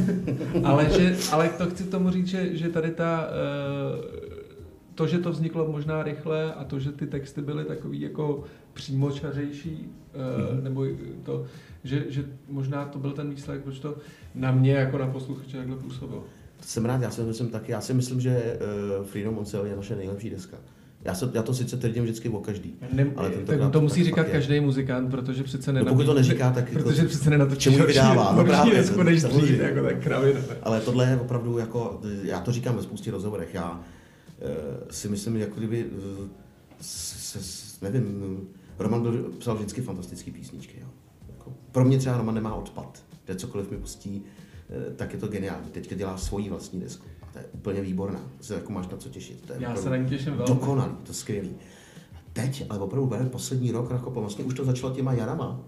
ale, 0.64 0.90
že, 0.90 1.16
ale 1.32 1.48
to 1.48 1.70
chci 1.70 1.84
tomu 1.84 2.10
říct, 2.10 2.26
že, 2.26 2.56
že 2.56 2.68
tady 2.68 2.90
ta, 2.90 3.28
uh, 3.28 4.04
to, 4.94 5.06
že 5.06 5.18
to 5.18 5.32
vzniklo 5.32 5.72
možná 5.72 6.02
rychle 6.02 6.54
a 6.54 6.64
to, 6.64 6.78
že 6.78 6.92
ty 6.92 7.06
texty 7.06 7.42
byly 7.42 7.64
takový 7.64 8.00
jako 8.00 8.44
přímočařejší, 8.72 9.88
uh, 10.14 10.56
mm-hmm. 10.56 10.62
nebo 10.62 10.86
to, 11.22 11.44
že, 11.84 12.04
že 12.08 12.24
možná 12.48 12.84
to 12.84 12.98
byl 12.98 13.12
ten 13.12 13.30
výsledek, 13.30 13.62
proč 13.62 13.78
to 13.78 13.96
na 14.34 14.52
mě 14.52 14.72
jako 14.72 14.98
na 14.98 15.06
posluchače 15.06 15.56
takhle 15.56 15.76
působilo. 15.76 16.24
Jsem 16.60 16.84
rád, 16.84 17.02
já 17.02 17.10
si 17.10 17.20
myslím 17.20 17.48
taky. 17.48 17.72
Já 17.72 17.80
si 17.80 17.94
myslím, 17.94 18.20
že 18.20 18.58
uh, 19.00 19.06
Freedom 19.06 19.38
on 19.38 19.44
Sale 19.44 19.68
je 19.68 19.76
naše 19.76 19.96
nejlepší 19.96 20.30
deska. 20.30 20.56
Já, 21.04 21.14
se, 21.14 21.30
já 21.34 21.42
to 21.42 21.54
sice 21.54 21.76
tvrdím 21.76 22.02
vždycky 22.02 22.28
o 22.28 22.40
každý. 22.40 22.74
Ne, 22.92 23.06
ale 23.16 23.30
tak 23.30 23.70
to 23.70 23.80
musí 23.80 24.04
říkat 24.04 24.26
každý 24.26 24.60
muzikant, 24.60 25.10
protože 25.10 25.42
přece 25.42 25.72
nenatočí. 25.72 25.90
No 25.90 25.94
pokud 25.94 26.06
to 26.06 26.14
neříká, 26.14 26.50
tak 26.50 26.72
protože 26.72 27.02
to, 27.02 27.08
přece 27.08 27.30
nenatočí 27.30 27.60
čemu 27.60 27.86
vydává. 27.86 28.32
No 28.36 28.44
právě, 28.44 28.74
desku 28.74 29.02
než 29.02 29.22
dřív, 29.22 29.60
jako 29.60 29.82
tak 29.82 30.02
kravina. 30.02 30.40
Ale 30.62 30.80
tohle 30.80 31.06
je 31.06 31.16
opravdu 31.16 31.58
jako, 31.58 32.00
já 32.22 32.40
to 32.40 32.52
říkám 32.52 32.76
ve 32.76 32.82
spoustě 32.82 33.10
rozhovorech, 33.10 33.54
já 33.54 33.70
uh, 33.70 33.78
si 34.90 35.08
myslím, 35.08 35.36
jako 35.36 35.54
kdyby, 35.58 35.84
uh, 35.84 36.26
se, 36.80 37.38
se, 37.38 37.84
nevím, 37.84 38.38
Roman 38.78 39.02
byl, 39.02 39.32
psal 39.38 39.54
vždycky 39.54 39.80
fantastické 39.80 40.30
písničky. 40.30 40.80
Jo. 40.80 40.86
Jako, 41.28 41.52
pro 41.72 41.84
mě 41.84 41.98
třeba 41.98 42.16
Roman 42.16 42.34
nemá 42.34 42.54
odpad, 42.54 43.02
kde 43.24 43.34
cokoliv 43.34 43.70
mi 43.70 43.76
pustí, 43.76 44.22
Eh, 44.22 44.47
tak 44.96 45.12
je 45.12 45.18
to 45.18 45.28
geniální. 45.28 45.70
Teďka 45.70 45.94
dělá 45.94 46.16
svoji 46.16 46.48
vlastní 46.48 46.80
desku. 46.80 47.06
To 47.32 47.38
je 47.38 47.44
úplně 47.52 47.80
výborná. 47.80 48.20
To 48.38 48.44
se 48.44 48.54
jako 48.54 48.72
máš 48.72 48.88
na 48.88 48.96
co 48.96 49.08
těšit. 49.08 49.44
To 49.46 49.52
je 49.52 49.62
Já 49.62 49.76
se 49.76 49.90
na 49.90 49.96
ní 49.96 50.08
těším 50.08 50.32
velmi. 50.32 50.54
Dokonalý, 50.54 50.92
to 51.02 51.10
je 51.10 51.14
skvělý. 51.14 51.50
Teď, 52.32 52.64
ale 52.70 52.78
opravdu 52.78 53.06
bere 53.06 53.24
poslední 53.24 53.72
rok, 53.72 53.90
rok 53.90 54.06
vlastně 54.06 54.44
už 54.44 54.54
to 54.54 54.64
začalo 54.64 54.94
těma 54.94 55.12
jarama, 55.12 55.60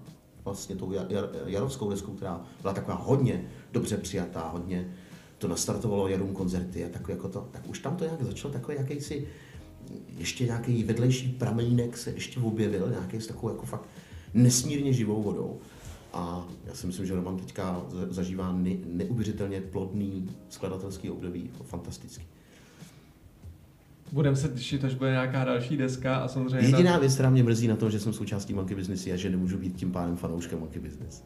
vlastně 0.44 0.76
tou 0.76 0.92
jar, 0.92 1.06
jar, 1.08 1.28
jarovskou 1.46 1.90
deskou, 1.90 2.12
která 2.12 2.40
byla 2.62 2.74
taková 2.74 2.96
hodně 2.96 3.44
dobře 3.72 3.96
přijatá, 3.96 4.48
hodně 4.48 4.94
to 5.38 5.48
nastartovalo 5.48 6.08
jarům 6.08 6.32
koncerty 6.32 6.84
a 6.84 6.88
tak 6.88 7.08
jako 7.08 7.28
to, 7.28 7.48
tak 7.50 7.68
už 7.68 7.78
tam 7.78 7.96
to 7.96 8.04
nějak 8.04 8.22
začalo 8.22 8.52
takový 8.52 8.76
jakýsi, 8.76 9.28
ještě 10.18 10.44
nějaký 10.44 10.84
vedlejší 10.84 11.28
pramínek 11.28 11.96
se 11.96 12.10
ještě 12.10 12.40
objevil, 12.40 12.90
nějaký 12.90 13.20
s 13.20 13.26
takovou 13.26 13.48
jako 13.48 13.66
fakt 13.66 13.88
nesmírně 14.34 14.92
živou 14.92 15.22
vodou. 15.22 15.58
A 16.12 16.46
já 16.66 16.74
si 16.74 16.86
myslím, 16.86 17.06
že 17.06 17.14
Roman 17.14 17.36
teďka 17.36 17.82
zažívá 18.10 18.52
ne, 18.52 18.70
neuvěřitelně 18.92 19.60
plodný 19.60 20.30
skladatelský 20.48 21.10
období, 21.10 21.50
fantastický. 21.64 22.24
Budeme 24.12 24.36
se 24.36 24.48
těšit, 24.48 24.84
až 24.84 24.94
bude 24.94 25.10
nějaká 25.10 25.44
další 25.44 25.76
deska 25.76 26.16
a 26.16 26.28
samozřejmě... 26.28 26.68
Jediná 26.68 26.98
věc, 26.98 27.14
která 27.14 27.30
mě 27.30 27.42
mrzí 27.42 27.68
na 27.68 27.76
tom, 27.76 27.90
že 27.90 28.00
jsem 28.00 28.12
součástí 28.12 28.54
Monkey 28.54 28.76
Business, 28.76 29.06
je, 29.06 29.18
že 29.18 29.30
nemůžu 29.30 29.58
být 29.58 29.76
tím 29.76 29.92
pádem 29.92 30.16
fanouškem 30.16 30.58
Monkey 30.58 30.82
Business. 30.82 31.22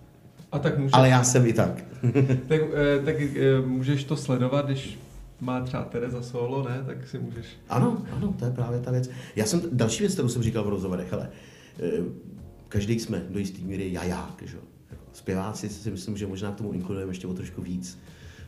A 0.53 0.59
tak 0.59 0.79
můžeš... 0.79 0.93
Ale 0.95 1.09
já 1.09 1.25
jsem 1.25 1.47
i 1.47 1.53
tak. 1.53 1.85
tak, 2.49 2.61
eh, 2.75 3.05
tak 3.05 3.21
eh, 3.21 3.61
můžeš 3.67 4.05
to 4.05 4.17
sledovat, 4.17 4.67
když 4.67 4.99
má 5.41 5.61
třeba 5.61 5.85
Tereza 5.85 6.23
solo, 6.23 6.69
ne? 6.69 6.83
Tak 6.87 7.09
si 7.09 7.19
můžeš... 7.19 7.47
Ano, 7.69 8.03
ano, 8.13 8.35
to 8.39 8.45
je 8.45 8.51
právě 8.51 8.81
ta 8.81 8.91
věc. 8.91 9.11
Já 9.37 9.47
jsem, 9.47 9.63
další 9.73 10.03
věc, 10.03 10.13
kterou 10.13 10.29
jsem 10.29 10.43
říkal 10.43 10.65
v 10.65 10.69
rozhovorech, 10.69 11.13
ale 11.13 11.31
eh, 11.83 11.91
každý 12.69 13.01
jsme 13.01 13.23
do 13.31 13.39
jisté 13.39 13.63
míry 13.63 13.93
jaják, 13.93 14.43
že? 14.45 14.57
Zpěváci 15.15 15.69
si 15.69 15.91
myslím, 15.91 16.17
že 16.17 16.27
možná 16.27 16.53
k 16.53 16.57
tomu 16.57 16.73
inkludujeme 16.73 17.11
ještě 17.11 17.27
o 17.27 17.35
trošku 17.35 17.63
víc. 17.63 17.99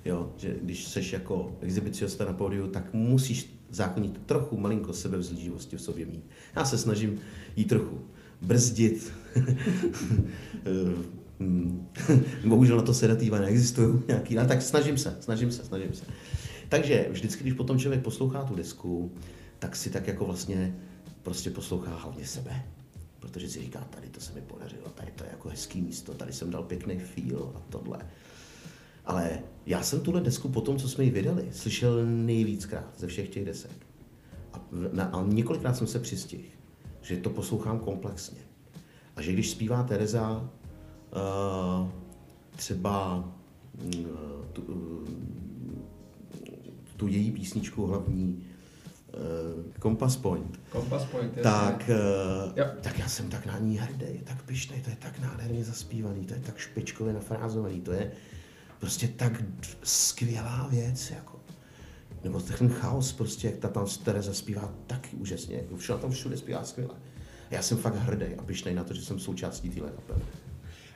Jo, 0.05 0.33
že 0.37 0.57
když 0.63 0.85
seš 0.85 1.13
jako 1.13 1.57
exhibicionista 1.61 2.25
na 2.25 2.33
pódiu, 2.33 2.67
tak 2.67 2.95
musíš 2.95 3.57
zákonit 3.71 4.21
trochu 4.27 4.57
malinko 4.57 4.93
sebevzlíživosti 4.93 5.77
v 5.77 5.81
sobě 5.81 6.07
mít. 6.07 6.25
Já 6.57 6.65
se 6.65 6.79
snažím 6.79 7.19
jí 7.57 7.65
trochu 7.65 8.01
brzdit. 8.43 9.13
Bohužel 12.45 12.77
na 12.77 12.83
to 12.83 12.95
sedativa 12.95 13.39
neexistují 13.39 14.03
nějaký, 14.09 14.39
ale 14.39 14.49
tak 14.49 14.63
snažím 14.63 14.99
se, 14.99 15.17
snažím 15.21 15.53
se, 15.53 15.65
snažím 15.65 15.93
se. 15.93 16.05
Takže 16.69 17.07
vždycky, 17.11 17.43
když 17.43 17.55
potom 17.55 17.79
člověk 17.79 18.03
poslouchá 18.03 18.45
tu 18.45 18.55
desku, 18.55 19.13
tak 19.59 19.77
si 19.77 19.91
tak 19.91 20.07
jako 20.07 20.25
vlastně 20.25 20.77
prostě 21.23 21.51
poslouchá 21.51 21.97
hlavně 21.97 22.27
sebe 22.27 22.63
protože 23.27 23.49
si 23.49 23.61
říká, 23.61 23.81
tady 23.91 24.09
to 24.09 24.21
se 24.21 24.33
mi 24.33 24.41
podařilo, 24.41 24.89
tady 24.95 25.13
to 25.13 25.25
je 25.25 25.31
jako 25.31 25.49
hezký 25.49 25.81
místo, 25.81 26.15
tady 26.15 26.33
jsem 26.33 26.51
dal 26.51 26.63
pěkný 26.63 26.99
feel 26.99 27.53
a 27.57 27.61
tohle. 27.69 27.99
Ale 29.05 29.43
já 29.67 29.83
jsem 29.83 30.01
tuhle 30.01 30.21
desku 30.21 30.49
po 30.49 30.61
tom, 30.61 30.79
co 30.79 30.89
jsme 30.89 31.05
ji 31.05 31.11
vydali, 31.11 31.49
slyšel 31.53 32.07
nejvíckrát 32.07 32.99
ze 32.99 33.07
všech 33.07 33.29
těch 33.29 33.45
desek. 33.45 33.87
A, 34.53 34.61
na, 34.93 35.05
a 35.05 35.25
několikrát 35.27 35.75
jsem 35.75 35.87
se 35.87 35.99
přistihl, 35.99 36.49
že 37.03 37.17
to 37.17 37.31
poslouchám 37.31 37.79
komplexně. 37.79 38.41
A 39.17 39.23
že 39.23 39.33
když 39.33 39.51
zpívá 39.51 39.83
Tereza 39.83 40.51
uh, 41.11 41.89
třeba 42.57 43.25
uh, 43.75 44.07
tu, 44.53 44.63
uh, 44.63 45.09
tu 46.97 47.07
její 47.07 47.31
písničku 47.31 47.87
hlavní, 47.87 48.47
Compass 49.83 50.17
Point, 50.17 50.61
Compass 50.73 51.05
Point 51.05 51.33
tak, 51.43 51.91
uh, 52.49 52.53
tak 52.81 52.99
já 52.99 53.09
jsem 53.09 53.29
tak 53.29 53.47
na 53.47 53.59
ní 53.59 53.79
hrdý, 53.79 54.21
tak 54.25 54.43
pišnej, 54.43 54.81
to 54.81 54.91
je 54.91 54.97
tak 54.97 55.19
nádherně 55.19 55.65
zaspívaný, 55.65 56.27
to 56.27 56.35
je 56.35 56.41
tak 56.41 56.59
špičkově 56.59 57.13
nafrázovaný, 57.13 57.81
to 57.81 57.93
je 57.93 58.13
prostě 58.79 59.09
tak 59.09 59.43
skvělá 59.83 60.69
věc. 60.71 61.11
Jako. 61.11 61.41
nebo 62.25 62.41
ten 62.41 62.69
chaos 62.69 63.13
prostě, 63.13 63.47
jak 63.47 63.57
ta 63.57 63.69
tam 63.69 63.87
Tereza 64.05 64.35
zpívá 64.35 64.75
taky 64.87 65.17
úžasně, 65.17 65.57
jako 65.57 65.77
všude 65.77 65.99
tam 65.99 66.11
všude 66.11 66.37
zpívá 66.37 66.65
skvěle. 66.65 66.95
Já 67.51 67.63
jsem 67.63 67.79
fakt 67.79 67.95
hrdý 67.95 68.27
a 68.39 68.43
pišnej 68.43 68.75
na 68.75 68.85
to, 68.85 68.95
že 68.95 69.03
jsem 69.03 69.19
součástí 69.19 69.71
téhle 69.71 69.91
kapely. 69.91 70.21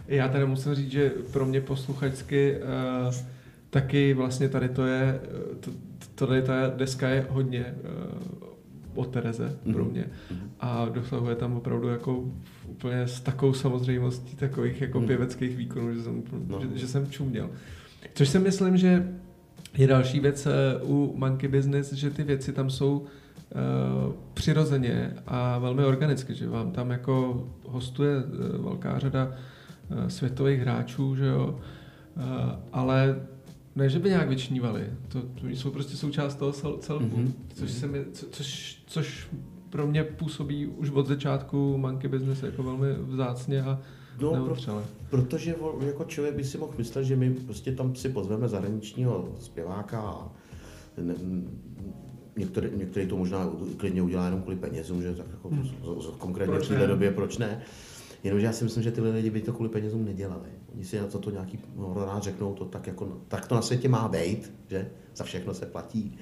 Já 0.07 0.29
tady 0.29 0.47
musím 0.47 0.75
říct, 0.75 0.91
že 0.91 1.11
pro 1.33 1.47
mě 1.47 1.61
posluchačsky 1.61 2.57
uh, 2.57 3.15
taky 3.71 4.15
vlastně 4.15 4.49
tady 4.49 4.69
to 4.69 4.87
je, 4.87 5.21
to, 5.61 5.71
tady 6.27 6.43
ta 6.43 6.69
deska 6.77 7.09
je 7.09 7.27
hodně 7.31 7.75
uh, 8.43 8.51
o 8.95 9.05
Tereze 9.05 9.57
pro 9.73 9.85
mhm. 9.85 9.93
mě 9.93 10.07
a 10.61 10.89
dosahuje 10.89 11.37
tam 11.37 11.57
opravdu 11.57 11.89
jako 11.89 12.25
úplně 12.69 13.01
s 13.01 13.21
takovou 13.21 13.53
samozřejmostí 13.53 14.37
takových 14.37 14.81
jako 14.81 15.01
mm. 15.01 15.07
pěveckých 15.07 15.57
výkonů, 15.57 15.95
že 15.95 16.03
jsem, 16.03 16.23
no. 16.47 16.61
že, 16.61 16.79
že 16.79 16.89
jsem 16.89 17.11
čuměl. 17.11 17.51
Což 18.15 18.29
si 18.29 18.39
myslím, 18.39 18.77
že 18.77 19.09
je 19.79 19.87
další 19.87 20.21
věc 20.21 20.47
eh, 20.47 20.51
u 20.83 21.15
Monkey 21.17 21.49
Business, 21.49 21.93
že 21.93 22.11
ty 22.11 22.23
věci 22.23 22.53
tam 22.53 22.71
jsou 22.71 22.99
uh, 22.99 23.07
přirozeně 24.35 25.15
a 25.27 25.59
velmi 25.59 25.85
organicky, 25.85 26.35
že 26.35 26.49
vám 26.49 26.73
tam 26.73 26.91
jako 26.91 27.47
hostuje 27.67 28.15
velká 28.59 28.99
řada 28.99 29.33
světových 30.09 30.61
hráčů, 30.61 31.17
že 31.17 31.27
jo, 31.27 31.61
uh, 32.17 32.23
ale 32.73 33.21
ne, 33.77 33.89
že 33.89 33.99
by 33.99 34.09
nějak 34.09 34.29
vyčnívali, 34.29 34.87
to, 35.09 35.23
to 35.23 35.49
jsou 35.49 35.71
prostě 35.71 35.97
součást 35.97 36.35
toho 36.35 36.53
celku, 36.53 37.05
mm-hmm. 37.05 37.33
což, 37.55 37.71
se 37.71 37.87
mi, 37.87 38.05
co, 38.13 38.27
což, 38.31 38.79
což 38.87 39.29
pro 39.71 39.87
mě 39.87 40.05
působí 40.05 40.67
už 40.67 40.91
od 40.91 41.07
začátku 41.07 41.79
monkey 41.79 42.11
business 42.11 42.43
jako 42.43 42.63
velmi 42.63 42.93
vzácně 42.93 43.63
a 43.63 43.81
No, 44.21 44.45
pro, 44.45 44.83
protože 45.11 45.55
jako 45.87 46.05
člověk 46.05 46.35
by 46.35 46.45
si 46.45 46.59
mohl 46.59 46.75
myslet, 46.79 47.05
že 47.05 47.17
my 47.17 47.31
prostě 47.31 47.73
tam 47.73 47.95
si 47.95 48.09
pozveme 48.09 48.49
zahraničního 48.49 49.35
zpěváka 49.41 50.01
a 50.01 50.33
ne, 51.03 51.15
některý, 52.37 52.69
některý 52.77 53.07
to 53.07 53.17
možná 53.17 53.51
klidně 53.77 54.03
udělá 54.03 54.25
jenom 54.25 54.43
kvůli 54.43 54.57
penězům, 54.57 55.03
že 55.03 55.15
tak 55.15 55.27
jako 55.31 55.49
hmm. 55.49 55.65
z, 55.65 55.69
z, 56.05 56.07
konkrétně 56.19 56.59
v 56.59 56.69
této 56.69 56.87
době, 56.87 57.11
proč 57.11 57.39
ne? 57.39 57.63
Jenomže 58.25 58.47
já 58.47 58.53
si 58.53 58.65
myslím, 58.65 58.83
že 58.83 58.91
ty 58.91 59.01
lidi 59.01 59.31
by 59.31 59.41
to 59.41 59.53
kvůli 59.53 59.69
penězům 59.69 60.05
nedělali. 60.05 60.49
Oni 60.75 60.85
si 60.85 60.99
na 60.99 61.07
to, 61.07 61.19
to 61.19 61.31
nějaký 61.31 61.59
rád 62.07 62.23
řeknou, 62.23 62.55
to 62.55 62.65
tak, 62.65 62.87
jako, 62.87 63.19
tak 63.29 63.47
to 63.47 63.55
na 63.55 63.63
světě 63.63 63.89
má 63.89 64.09
být, 64.09 64.53
že 64.69 64.91
za 65.17 65.25
všechno 65.25 65.55
se 65.55 65.67
platí. 65.67 66.19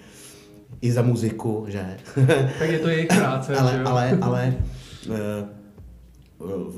I 0.80 0.92
za 0.92 1.02
muziku, 1.02 1.64
že? 1.68 1.96
tak 2.58 2.70
je 2.70 2.78
to 2.78 2.88
jejich 2.88 3.06
práce. 3.06 3.56
ale, 3.56 3.72
že 3.72 3.78
jo? 3.78 3.86
ale, 3.86 4.18
ale 4.20 4.56
e, 5.10 5.48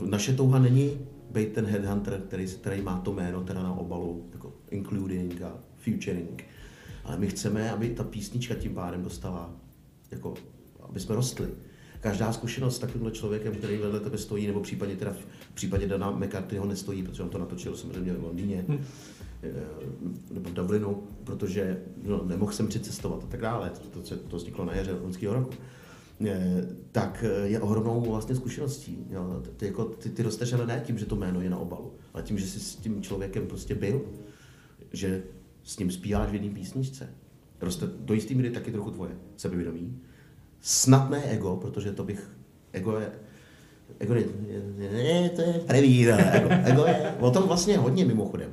naše 0.06 0.32
touha 0.32 0.58
není 0.58 0.98
být 1.30 1.52
ten 1.52 1.66
headhunter, 1.66 2.20
který, 2.20 2.46
který 2.46 2.82
má 2.82 2.98
to 2.98 3.12
jméno 3.12 3.44
teda 3.44 3.62
na 3.62 3.72
obalu, 3.72 4.24
jako 4.32 4.52
including 4.70 5.42
a 5.42 5.52
featuring. 5.76 6.44
Ale 7.04 7.16
my 7.16 7.26
chceme, 7.26 7.70
aby 7.70 7.90
ta 7.90 8.04
písnička 8.04 8.54
tím 8.54 8.74
pádem 8.74 9.02
dostala, 9.02 9.50
jako, 10.10 10.34
aby 10.88 11.00
jsme 11.00 11.14
rostli 11.14 11.48
každá 12.00 12.32
zkušenost 12.32 12.76
s 12.76 12.78
takovýmhle 12.78 13.12
člověkem, 13.12 13.54
který 13.54 13.76
vedle 13.76 14.00
tebe 14.00 14.18
stojí, 14.18 14.46
nebo 14.46 14.60
případně 14.60 14.96
teda 14.96 15.12
v 15.12 15.54
případě 15.54 15.88
Dana 15.88 16.10
McCarthyho 16.10 16.66
nestojí, 16.66 17.02
protože 17.02 17.22
on 17.22 17.28
to 17.28 17.38
natočil 17.38 17.76
samozřejmě 17.76 18.12
v 18.12 18.24
Londýně, 18.24 18.64
hmm. 18.68 18.84
nebo 20.30 20.50
v 20.50 20.52
Dublinu, 20.52 21.02
protože 21.24 21.82
no, 22.02 22.24
nemohl 22.24 22.52
jsem 22.52 22.68
přicestovat 22.68 23.24
a 23.24 23.26
tak 23.26 23.40
dále. 23.40 23.70
To, 23.92 24.00
to, 24.00 24.16
to 24.16 24.36
vzniklo 24.36 24.64
na 24.64 24.74
jaře 24.74 24.92
loňského 25.02 25.34
roku 25.34 25.50
eh, 26.26 26.66
tak 26.92 27.24
eh, 27.26 27.48
je 27.48 27.60
ohromnou 27.60 28.10
vlastně 28.10 28.34
zkušeností. 28.34 29.06
Jo. 29.10 29.42
Ty, 29.56 29.66
jako, 29.66 29.84
ty, 29.84 30.10
ty 30.10 30.22
rosteš 30.22 30.52
ale 30.52 30.66
ne 30.66 30.82
tím, 30.86 30.98
že 30.98 31.06
to 31.06 31.16
jméno 31.16 31.40
je 31.40 31.50
na 31.50 31.58
obalu, 31.58 31.92
ale 32.14 32.22
tím, 32.22 32.38
že 32.38 32.46
jsi 32.46 32.60
s 32.60 32.76
tím 32.76 33.02
člověkem 33.02 33.46
prostě 33.46 33.74
byl, 33.74 34.02
že 34.92 35.22
s 35.64 35.78
ním 35.78 35.90
zpíváš 35.90 36.30
v 36.30 36.34
jedné 36.34 36.50
písničce. 36.50 37.14
Roste 37.60 37.86
do 37.86 38.14
jisté 38.14 38.34
míry 38.34 38.50
taky 38.50 38.72
trochu 38.72 38.90
tvoje 38.90 39.10
sebevědomí, 39.36 40.00
snad 40.60 41.10
ne 41.10 41.24
ego, 41.24 41.56
protože 41.56 41.92
to 41.92 42.04
bych, 42.04 42.30
ego 42.72 42.98
je, 42.98 43.12
ego 43.98 44.14
je, 44.14 44.24
ne, 44.92 45.28
to 45.28 45.42
je 45.42 45.52
prevíra, 45.66 46.16
ego, 46.16 46.48
ego 46.64 46.84
je, 46.86 47.14
o 47.20 47.30
tom 47.30 47.42
vlastně 47.42 47.78
hodně 47.78 48.04
mimochodem, 48.04 48.50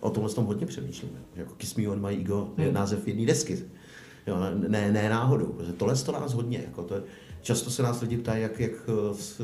o 0.00 0.10
tomhle 0.10 0.32
tom 0.32 0.44
hodně 0.44 0.66
přemýšlím, 0.66 1.10
že 1.34 1.40
jako 1.40 1.54
Kiss 1.54 1.74
Me 1.74 1.88
On 1.88 2.06
My 2.06 2.16
Ego 2.16 2.52
je 2.58 2.64
hmm. 2.64 2.74
název 2.74 3.08
jedné 3.08 3.26
desky, 3.26 3.58
jo, 4.26 4.36
ne, 4.68 4.92
ne 4.92 5.08
náhodou, 5.08 5.46
protože 5.46 5.72
tohle 5.72 5.96
to 5.96 6.12
nás 6.12 6.34
hodně, 6.34 6.62
jako 6.66 6.82
to 6.82 6.94
je, 6.94 7.02
často 7.42 7.70
se 7.70 7.82
nás 7.82 8.00
lidi 8.00 8.16
ptají, 8.16 8.42
jak, 8.42 8.60
jak 8.60 8.72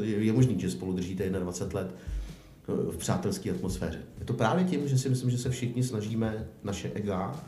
je 0.04 0.32
možný, 0.32 0.60
že 0.60 0.70
spolu 0.70 0.92
držíte 0.92 1.30
21 1.30 1.80
let 1.80 1.94
eh, 1.94 2.92
v 2.92 2.96
přátelské 2.96 3.50
atmosféře. 3.50 3.98
Je 4.18 4.24
to 4.24 4.32
právě 4.32 4.64
tím, 4.64 4.88
že 4.88 4.98
si 4.98 5.08
myslím, 5.08 5.30
že 5.30 5.38
se 5.38 5.50
všichni 5.50 5.82
snažíme 5.82 6.48
naše 6.64 6.90
ega 6.94 7.44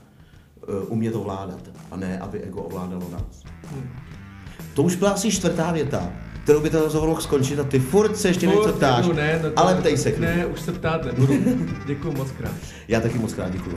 eh, 0.63 0.87
umět 0.89 1.15
ovládat, 1.15 1.71
a 1.91 1.97
ne, 1.97 2.19
aby 2.19 2.41
ego 2.41 2.63
ovládalo 2.63 3.11
nás. 3.11 3.45
Hmm. 3.71 4.18
To 4.79 4.83
už 4.83 4.97
byla 4.97 5.11
asi 5.11 5.31
čtvrtá 5.31 5.73
věta, 5.73 6.13
kterou 6.43 6.61
by 6.61 6.71
ten 6.71 6.81
rozhovor 6.81 7.09
mohl 7.09 7.21
skončit 7.21 7.59
a 7.59 7.65
ty 7.65 7.79
furt 7.79 8.17
se 8.17 8.29
ještě 8.29 8.47
furt, 8.47 8.57
něco 8.57 8.73
ptáš. 8.73 9.07
Ne, 9.09 9.41
no 9.43 9.51
ale 9.57 9.75
ptej 9.75 9.97
se. 9.97 10.15
Ne, 10.19 10.47
už 10.47 10.61
se 10.61 10.73
ptát 10.73 11.05
nebudu. 11.05 11.35
děkuji 11.87 12.13
moc 12.13 12.31
krát. 12.31 12.53
Já 12.89 13.01
taky 13.01 13.19
moc 13.19 13.35
krát 13.35 13.53
děkuji. 13.53 13.77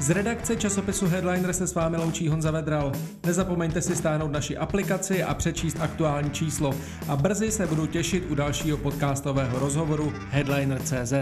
Z 0.00 0.10
redakce 0.10 0.56
časopisu 0.56 1.06
Headliner 1.06 1.52
se 1.52 1.66
s 1.66 1.74
vámi 1.74 1.96
loučí 1.96 2.28
Honza 2.28 2.50
Vedral. 2.50 2.92
Nezapomeňte 3.26 3.82
si 3.82 3.96
stáhnout 3.96 4.32
naši 4.32 4.56
aplikaci 4.56 5.22
a 5.22 5.34
přečíst 5.34 5.76
aktuální 5.80 6.30
číslo. 6.30 6.74
A 7.08 7.16
brzy 7.16 7.50
se 7.50 7.66
budu 7.66 7.86
těšit 7.86 8.24
u 8.30 8.34
dalšího 8.34 8.76
podcastového 8.76 9.58
rozhovoru 9.58 10.12
Headliner.cz. 10.30 11.12